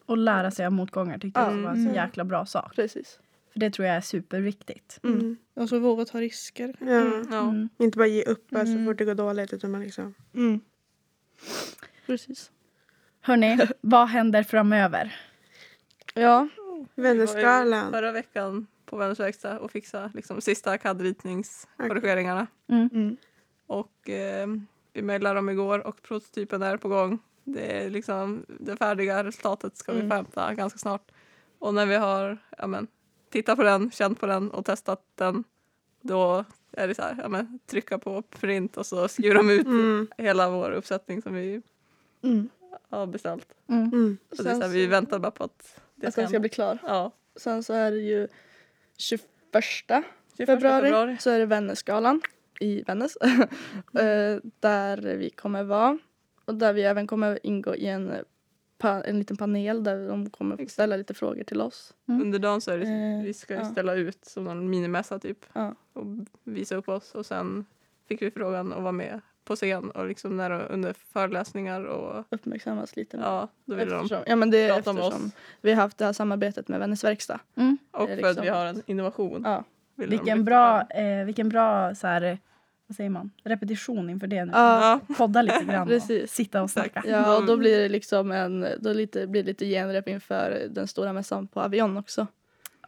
Och 0.06 0.16
lära 0.18 0.50
sig 0.50 0.66
av 0.66 0.72
motgångar 0.72 1.18
tyckte 1.18 1.40
jag 1.40 1.48
Mm. 1.52 1.62
var 1.64 1.70
en 1.70 1.88
så 1.88 1.94
jäkla 1.94 2.24
bra 2.24 2.46
sak. 2.46 2.76
Precis. 2.76 3.18
För 3.52 3.60
det 3.60 3.70
tror 3.70 3.86
jag 3.88 3.96
är 3.96 4.00
superviktigt. 4.00 5.00
Mm. 5.02 5.18
Mm. 5.18 5.36
Och 5.54 5.68
så 5.68 5.78
våga 5.78 6.04
ta 6.04 6.20
risker. 6.20 6.74
Ja. 6.80 7.24
Ja. 7.30 7.40
Mm. 7.48 7.68
Inte 7.78 7.98
bara 7.98 8.06
ge 8.06 8.22
upp 8.22 8.46
så 8.50 8.58
Mm. 8.58 8.86
fort 8.86 8.98
det 8.98 9.04
går 9.04 9.14
dåligt 9.14 9.52
utan 9.52 9.70
man 9.70 9.80
liksom 9.82 10.14
Mm. 10.34 10.60
Precis. 12.06 12.50
Hörni, 13.28 13.58
vad 13.80 14.08
händer 14.08 14.42
framöver? 14.42 15.16
Ja, 16.14 16.48
Vännerskalan. 16.94 17.90
Förra 17.92 18.12
veckan 18.12 18.66
på 18.86 18.96
Vänners 18.96 19.20
verkstad 19.20 19.58
och 19.58 19.70
fixa 19.70 20.10
liksom, 20.14 20.40
sista 20.40 20.78
CAD-ritningskorrigeringarna. 20.78 22.46
mm. 22.68 23.16
Och 23.66 24.08
eh, 24.10 24.46
vi 24.92 25.02
mejlade 25.02 25.34
dem 25.34 25.48
igår 25.48 25.86
och 25.86 26.02
prototypen 26.02 26.62
är 26.62 26.76
på 26.76 26.88
gång. 26.88 27.18
Det 27.44 27.84
är 27.84 27.90
liksom 27.90 28.44
det 28.48 28.76
färdiga 28.76 29.24
resultatet 29.24 29.76
ska 29.76 29.92
vi 29.92 29.98
Mm. 29.98 30.10
få 30.10 30.14
hämta 30.16 30.54
ganska 30.54 30.78
snart. 30.78 31.10
Och 31.58 31.74
när 31.74 31.86
vi 31.86 31.96
har 31.96 32.38
ja, 32.58 32.66
men, 32.66 32.86
tittat 33.30 33.56
på 33.56 33.62
den, 33.62 33.90
känt 33.90 34.20
på 34.20 34.26
den 34.26 34.50
och 34.50 34.64
testat 34.64 35.02
den 35.14 35.44
då 36.00 36.44
är 36.72 36.88
det 36.88 36.94
så 36.94 37.02
här, 37.02 37.16
ja, 37.22 37.28
men, 37.28 37.58
trycka 37.66 37.98
på 37.98 38.22
print 38.22 38.76
och 38.76 38.86
så 38.86 39.08
skriver 39.08 39.34
de 39.34 39.50
ut 39.50 39.66
Mm. 39.66 40.08
hela 40.18 40.50
vår 40.50 40.70
uppsättning 40.70 41.22
som 41.22 41.34
vi 41.34 41.62
Mm. 42.22 42.48
Har 42.90 43.06
beställt. 43.06 43.48
Mm. 43.68 43.84
Mm. 43.84 44.18
Så 44.32 44.42
det 44.42 44.50
är 44.50 44.54
så 44.54 44.60
här, 44.62 44.68
vi 44.68 44.86
väntar 44.86 45.18
bara 45.18 45.30
på 45.30 45.44
att 45.44 45.80
det 45.94 46.06
att 46.06 46.14
den 46.14 46.28
ska 46.28 46.40
bli 46.40 46.48
klar. 46.48 46.78
Ja, 46.82 47.12
Sen 47.36 47.62
så 47.62 47.72
är 47.74 47.90
det 47.90 47.98
ju 47.98 48.28
21 48.96 49.26
21 50.36 50.46
februari, 50.46 51.16
så 51.20 51.30
är 51.30 51.38
det 51.38 51.46
Vännäsgalan 51.46 52.20
i 52.60 52.82
Vännäs. 52.82 53.16
Eh, 53.94 54.38
där 54.60 55.16
vi 55.16 55.30
kommer 55.30 55.62
vara. 55.62 55.98
Och 56.44 56.54
där 56.54 56.72
vi 56.72 56.82
även 56.82 57.06
kommer 57.06 57.38
ingå 57.42 57.74
i 57.74 57.86
en, 57.86 58.12
en 58.82 59.18
liten 59.18 59.36
panel 59.36 59.84
där 59.84 60.08
de 60.08 60.30
kommer 60.30 60.66
ställa 60.66 60.96
lite 60.96 61.14
frågor 61.14 61.44
till 61.44 61.60
oss. 61.60 61.94
Under 62.06 62.38
dagen 62.38 62.60
så 62.60 62.70
är 62.70 62.78
det, 62.78 62.84
Eh, 62.86 63.22
vi 63.24 63.34
ska 63.34 63.54
ja. 63.54 63.64
ställa 63.64 63.94
ut 63.94 64.24
som 64.24 64.48
en 64.48 64.70
minimässa 64.70 65.18
typ 65.18 65.46
Ja. 65.52 65.74
och 65.92 66.04
visa 66.44 66.76
upp 66.76 66.88
oss 66.88 67.14
och 67.14 67.26
sen 67.26 67.66
fick 68.08 68.22
vi 68.22 68.30
frågan 68.30 68.72
att 68.72 68.82
vara 68.82 68.92
med 68.92 69.20
på 69.48 69.56
scen 69.56 69.90
och 69.90 70.06
liksom 70.08 70.36
när, 70.36 70.72
under 70.72 70.94
föreläsningar 71.12 71.84
och 71.84 72.24
Uppmärksammas 72.30 72.96
lite 72.96 73.16
mer. 73.16 73.24
ja, 73.24 73.48
då 73.64 73.74
ville 73.74 73.90
de 73.90 73.96
Eftersom, 74.04 74.24
ja 74.26 74.36
men 74.36 74.50
det 74.50 74.58
är 74.58 74.74
prata 74.74 74.92
med 74.92 75.02
eftersom 75.04 75.26
oss. 75.26 75.32
vi 75.60 75.72
har 75.72 75.82
haft 75.82 75.98
det 75.98 76.04
här 76.04 76.12
samarbetet 76.12 76.68
med 76.68 76.80
Vännäs 76.80 77.04
verkstad. 77.04 77.38
Mm. 77.56 77.78
och 77.90 78.06
för 78.08 78.12
att 78.16 78.22
liksom- 78.22 78.42
vi 78.42 78.48
har 78.48 78.66
en 78.66 78.82
innovation. 78.86 79.42
Ja. 79.44 79.64
de 79.96 80.06
Vilken 80.06 80.36
lyfta 80.38 80.42
bra, 80.44 80.86
fram. 80.90 81.04
eh, 81.20 81.24
vilken 81.24 81.48
bra 81.48 81.94
så 81.94 82.06
här, 82.06 82.38
vad 82.86 82.96
säger 82.96 83.10
man, 83.10 83.30
repetition 83.44 84.10
inför 84.10 84.26
det 84.26 84.44
nu. 84.44 84.52
Ja. 84.54 85.00
Ja, 85.08 85.14
Podda 85.14 85.42
lite 85.42 85.64
grann 85.64 85.82
och 85.82 85.88
Precis. 85.88 86.32
sitta 86.32 86.62
och 86.62 86.68
Exakt. 86.68 86.92
snacka. 86.92 87.08
Ja, 87.10 87.36
och 87.36 87.46
då 87.46 87.56
blir 87.56 87.78
det 87.78 87.88
liksom 87.88 88.32
en, 88.32 88.66
då 88.80 88.92
lite, 88.92 89.26
blir 89.26 89.42
det 89.42 89.46
lite 89.48 89.66
genrep 89.66 90.08
inför 90.08 90.66
den 90.70 90.86
stora 90.88 91.12
mässan 91.12 91.46
på 91.46 91.60
Avion 91.60 91.96
också. 91.96 92.26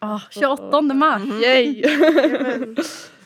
Ah, 0.00 0.20
28 0.30 0.80
mars! 0.82 1.22
Yay! 1.42 1.82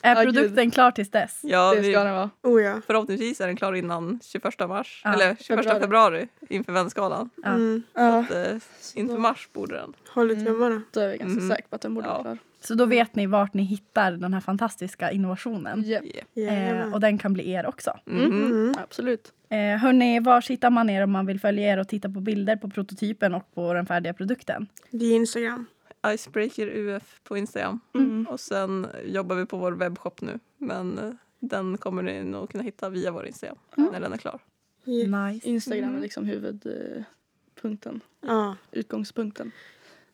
Är 0.05 0.25
produkten 0.25 0.71
klar 0.71 0.91
tills 0.91 1.11
dess? 1.11 1.41
ja 1.43 1.75
det 1.75 1.81
vi, 1.81 1.93
ska 1.93 2.05
den 2.05 2.15
vara. 2.15 2.31
Oh 2.43 2.63
ja. 2.63 2.81
förhoppningsvis 2.87 3.41
är 3.41 3.47
den 3.47 3.57
klar 3.57 3.73
innan 3.73 4.21
21 4.23 4.69
mars 4.69 5.01
Ja, 5.05 5.13
eller 5.15 5.37
21 5.41 5.47
februari, 5.65 5.81
februari. 5.81 6.29
inför 6.49 6.73
vänskalan. 6.73 7.31
Ja. 7.43 7.49
Mm. 7.49 7.83
Ja, 7.95 8.19
Eh, 8.19 8.57
inför 8.95 9.19
mars 9.19 9.49
borde 9.53 9.75
den. 9.77 9.93
Håll 10.09 10.31
ut 10.31 10.39
Mm. 10.39 10.47
tummarna. 10.53 10.83
då 10.91 11.01
är 11.01 11.09
vi 11.09 11.19
ganska 11.19 11.41
Mm. 11.41 11.49
säkra 11.57 11.67
på 11.71 11.77
att 11.77 11.83
den 11.83 11.95
borde 11.95 12.07
Ja. 12.07 12.13
vara 12.13 12.23
klar. 12.23 12.39
Så 12.61 12.75
då 12.75 12.85
vet 12.87 13.15
ni 13.15 13.27
vart 13.27 13.55
ni 13.55 13.63
hittar 13.63 14.13
den 14.13 14.35
här 14.35 14.41
fantastiska 14.41 15.11
innovationen. 15.11 15.83
Japp. 15.83 16.05
Yeah. 16.35 16.81
Eh, 16.81 16.95
och 16.95 17.01
den 17.01 17.19
kan 17.19 17.33
bli 17.33 17.51
er 17.51 17.67
också. 17.67 17.99
Mhm. 18.05 18.23
Mm. 18.25 18.75
Absolut. 18.83 19.33
Eh, 19.49 19.59
hörni, 19.59 20.21
var 20.21 20.49
hittar 20.49 20.71
man 20.71 20.91
er 20.91 21.03
om 21.05 21.11
man 21.13 21.27
vill 21.27 21.41
följa 21.41 21.73
er 21.73 21.79
och 21.79 21.89
titta 21.89 22.09
på 22.09 22.21
bilder 22.21 22.57
på 22.57 22.71
prototypen 22.71 23.35
och 23.35 23.55
på 23.55 23.75
den 23.75 23.87
färdiga 23.87 24.13
produkten? 24.15 24.67
Det 24.91 25.05
är 25.07 25.13
Instagram. 25.17 25.67
Icebreaker 26.07 26.67
UF 26.67 27.21
på 27.25 27.37
Instagram. 27.37 27.81
Mm. 27.95 28.27
Och 28.31 28.41
sen 28.41 28.87
jobbar 29.05 29.37
vi 29.37 29.47
på 29.47 29.57
vår 29.57 29.73
webbshop 29.73 30.21
nu. 30.21 30.39
Men 30.59 30.99
eh, 30.99 31.11
den 31.41 31.79
kommer 31.79 32.03
ni 32.03 32.25
nog 32.25 32.51
kunna 32.51 32.65
hitta 32.65 32.89
via 32.89 33.11
vår 33.11 33.27
Instagram 33.27 33.57
Mm. 33.77 33.93
när 33.93 34.01
den 34.01 34.13
är 34.13 34.17
klar. 34.17 34.41
Nice. 34.85 35.49
Instagram 35.49 35.85
Mm. 35.85 35.97
är 35.97 36.01
liksom 36.03 36.25
huvudpunkten, 36.25 38.01
Ja, 38.21 38.57
utgångspunkten. 38.71 39.51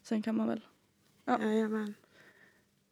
Sen 0.03 0.22
kan 0.22 0.36
man 0.36 0.49
väl 0.49 0.61
jajamän. 1.41 1.95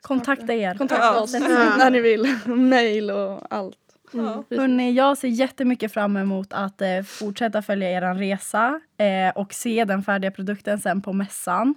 Kontakta 0.00 0.54
er. 0.54 0.74
kontakta 0.74 1.04
Ja. 1.04 1.20
oss 1.20 1.32
Ja. 1.40 1.40
när 1.78 1.90
ni 1.90 2.00
vill. 2.00 2.38
Mail 2.46 3.10
och 3.10 3.54
allt. 3.54 3.78
Ja. 4.12 4.44
Precis. 4.48 4.58
Hörrni, 4.60 4.92
jag 4.92 5.18
ser 5.18 5.28
jättemycket 5.28 5.92
fram 5.92 6.16
emot 6.16 6.52
att 6.52 6.82
eh, 6.82 7.02
fortsätta 7.02 7.62
följa 7.62 7.90
er 7.90 8.14
resa 8.14 8.80
eh, 8.96 9.36
och 9.36 9.54
se 9.54 9.84
den 9.84 10.02
färdiga 10.02 10.30
produkten 10.30 10.78
sen 10.78 11.02
på 11.02 11.12
mässan. 11.12 11.74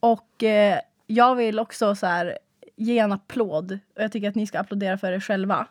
Och 0.00 0.42
eh, 0.42 0.78
jag 1.06 1.34
vill 1.34 1.58
också 1.58 1.94
så 1.94 2.06
här, 2.06 2.38
ge 2.76 2.98
en 2.98 3.12
applåd. 3.12 3.78
Och 3.96 4.02
jag 4.02 4.12
tycker 4.12 4.28
att 4.28 4.34
ni 4.34 4.46
ska 4.46 4.58
applådera 4.58 4.98
för 4.98 5.12
er 5.12 5.20
själva. 5.20 5.66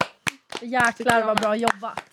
Jäklar 0.61 1.25
vad 1.25 1.37
bra 1.37 1.55
jobbat. 1.55 2.03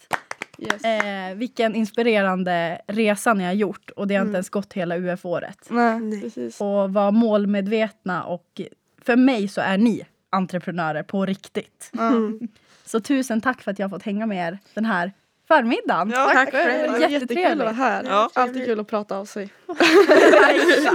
Yes. 0.58 0.84
Eh, 0.84 1.34
vilken 1.36 1.74
inspirerande 1.74 2.80
resa 2.86 3.34
ni 3.34 3.44
har 3.44 3.52
gjort. 3.52 3.90
Och 3.90 4.06
det 4.06 4.14
har 4.14 4.20
inte 4.22 4.28
Mm. 4.28 4.34
ens 4.34 4.50
gått 4.50 4.72
hela 4.72 4.96
UF-året. 4.98 5.66
Nej, 5.70 6.00
Nej. 6.00 6.20
precis. 6.20 6.60
Och 6.60 6.92
var 6.92 7.12
målmedvetna 7.12 8.24
och 8.24 8.60
för 9.02 9.16
mig 9.16 9.48
så 9.48 9.60
är 9.60 9.78
ni 9.78 10.02
entreprenörer 10.30 11.02
på 11.02 11.26
riktigt. 11.26 11.90
Mm. 11.98 12.48
Så 12.84 13.00
tusen 13.00 13.40
tack 13.40 13.62
för 13.62 13.70
att 13.70 13.78
jag 13.78 13.88
har 13.88 13.90
fått 13.98 14.02
hänga 14.02 14.26
med 14.26 14.48
er 14.48 14.58
den 14.74 14.84
här 14.84 15.12
förmiddagen. 15.48 16.10
Ja, 16.10 16.30
Tack 16.32 16.50
för 16.50 16.58
det. 16.58 16.64
själv. 16.64 16.82
Det 16.82 16.88
var 16.88 16.98
Jättetrevligt. 16.98 17.30
jättekul 17.30 17.60
att 17.60 17.66
vara 17.66 17.72
här. 17.88 18.04
Ja. 18.08 18.30
Alltid 18.34 18.64
kul 18.66 18.80
att 18.80 18.86
prata 18.86 19.18
av 19.18 19.24
sig. 19.24 19.48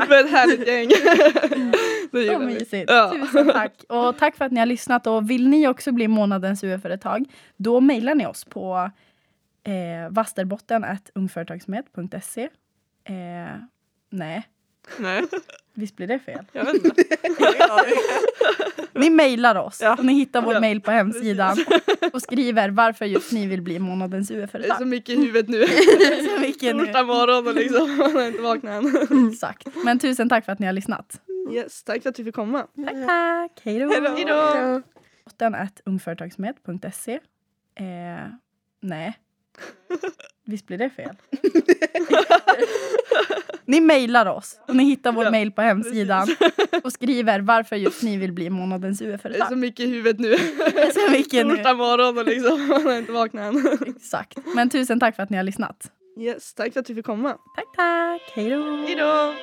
Med 0.09 0.19
ett 0.19 0.31
härligt 0.31 0.67
gäng. 0.67 0.89
Det 2.11 2.17
Så 2.17 2.19
gillar 2.19 2.39
mysigt. 2.39 2.89
Ja. 2.91 3.11
Tusen 3.21 3.47
tack. 3.51 3.73
Och 3.89 4.17
tack 4.17 4.35
för 4.35 4.45
att 4.45 4.51
ni 4.51 4.59
har 4.59 4.65
lyssnat. 4.65 5.07
Och 5.07 5.29
vill 5.29 5.49
ni 5.49 5.67
också 5.67 5.91
bli 5.91 6.07
månadens 6.07 6.63
UF-företag 6.63 7.25
då 7.57 7.81
mejlar 7.81 8.15
ni 8.15 8.25
oss 8.25 8.45
på 8.45 8.91
eh, 9.63 10.09
vasterbotten.ungföretagsmed.se. 10.09 12.43
Eh, 13.03 13.55
nej, 14.09 14.43
Nej, 14.97 15.23
visst 15.73 15.95
blir 15.95 16.07
det 16.07 16.19
fel? 16.19 16.45
jag 16.51 16.65
vet 16.65 16.85
inte. 16.85 17.03
Ni 18.93 19.09
mejlar 19.09 19.55
oss 19.55 19.81
Ja. 19.81 19.95
och 19.95 20.05
ni 20.05 20.13
hittar 20.13 20.41
vår 20.41 20.53
Ja. 20.53 20.59
mejl 20.59 20.81
på 20.81 20.91
hemsidan 20.91 21.57
och 22.13 22.21
skriver 22.21 22.69
varför 22.69 23.05
just 23.05 23.31
ni 23.31 23.47
vill 23.47 23.61
bli 23.61 23.79
månadens 23.79 24.27
Det 24.27 24.33
är 24.33 24.37
så 24.37 24.43
UF-företag. 24.43 24.87
mycket 24.87 25.09
i 25.09 25.21
huvudet 25.21 25.49
nu. 25.49 25.65
Så 26.35 26.39
mycket 26.41 26.75
nu. 26.75 26.83
Torsdag 26.85 27.03
morgon 27.03 27.47
och 27.47 27.55
liksom, 27.55 27.97
man 27.97 28.11
har 28.11 28.23
inte 28.27 28.41
vaknat 28.41 28.83
än. 29.11 29.29
Exakt. 29.31 29.67
Men 29.85 29.99
tusen 29.99 30.29
tack 30.29 30.45
för 30.45 30.51
att 30.51 30.59
ni 30.59 30.65
har 30.65 30.73
lyssnat. 30.73 31.21
Yes, 31.51 31.83
tack 31.83 32.03
för 32.03 32.09
att 32.09 32.19
vi 32.19 32.23
fick 32.23 32.35
komma. 32.35 32.67
Tack, 32.85 33.07
tack. 33.07 33.51
Hej 33.63 33.79
då. 33.79 33.89
Hej 33.89 34.25
då. 34.27 34.81
Ja. 35.39 35.67
ungföretagsmed.se. 35.85 37.13
Eh, 37.75 38.27
nej. 38.81 39.17
Visst 40.45 40.67
blir 40.67 40.77
det 40.77 40.89
fel? 40.89 41.15
Ni 43.69 43.81
mejlar 43.81 44.25
oss 44.25 44.59
och 44.67 44.75
ni 44.75 44.83
hittar 44.83 45.11
vår 45.11 45.23
Ja, 45.23 45.31
mejl 45.31 45.51
på 45.51 45.61
hemsidan 45.61 46.27
och 46.83 46.93
skriver 46.93 47.39
varför 47.39 47.75
just 47.75 48.03
ni 48.03 48.17
vill 48.17 48.31
bli 48.33 48.49
månadens 48.49 48.99
Det 48.99 49.05
är 49.05 49.07
så 49.09 49.13
UF-företag. 49.15 49.57
mycket 49.57 49.79
i 49.85 49.89
huvudet 49.89 50.19
nu. 50.19 50.35
Så 50.93 51.11
mycket 51.11 51.47
nu. 51.47 51.55
Torsdag 51.55 51.73
morgon 51.73 52.17
och 52.17 52.25
liksom, 52.25 52.67
man 52.67 52.83
har 52.85 52.97
inte 52.97 53.11
vaknat 53.11 53.53
än. 53.55 53.77
Exakt. 53.95 54.37
Men 54.55 54.69
tusen 54.69 54.99
tack 54.99 55.15
för 55.15 55.23
att 55.23 55.29
ni 55.29 55.37
har 55.37 55.43
lyssnat. 55.43 55.91
Yes, 56.19 56.53
tack 56.53 56.73
för 56.73 56.79
att 56.79 56.89
vi 56.89 56.95
fick 56.95 57.05
komma. 57.05 57.29
Tack, 57.55 57.65
tack. 57.75 58.21
Hej 58.35 58.49
då. 58.49 58.63
Hejdå! 58.77 59.33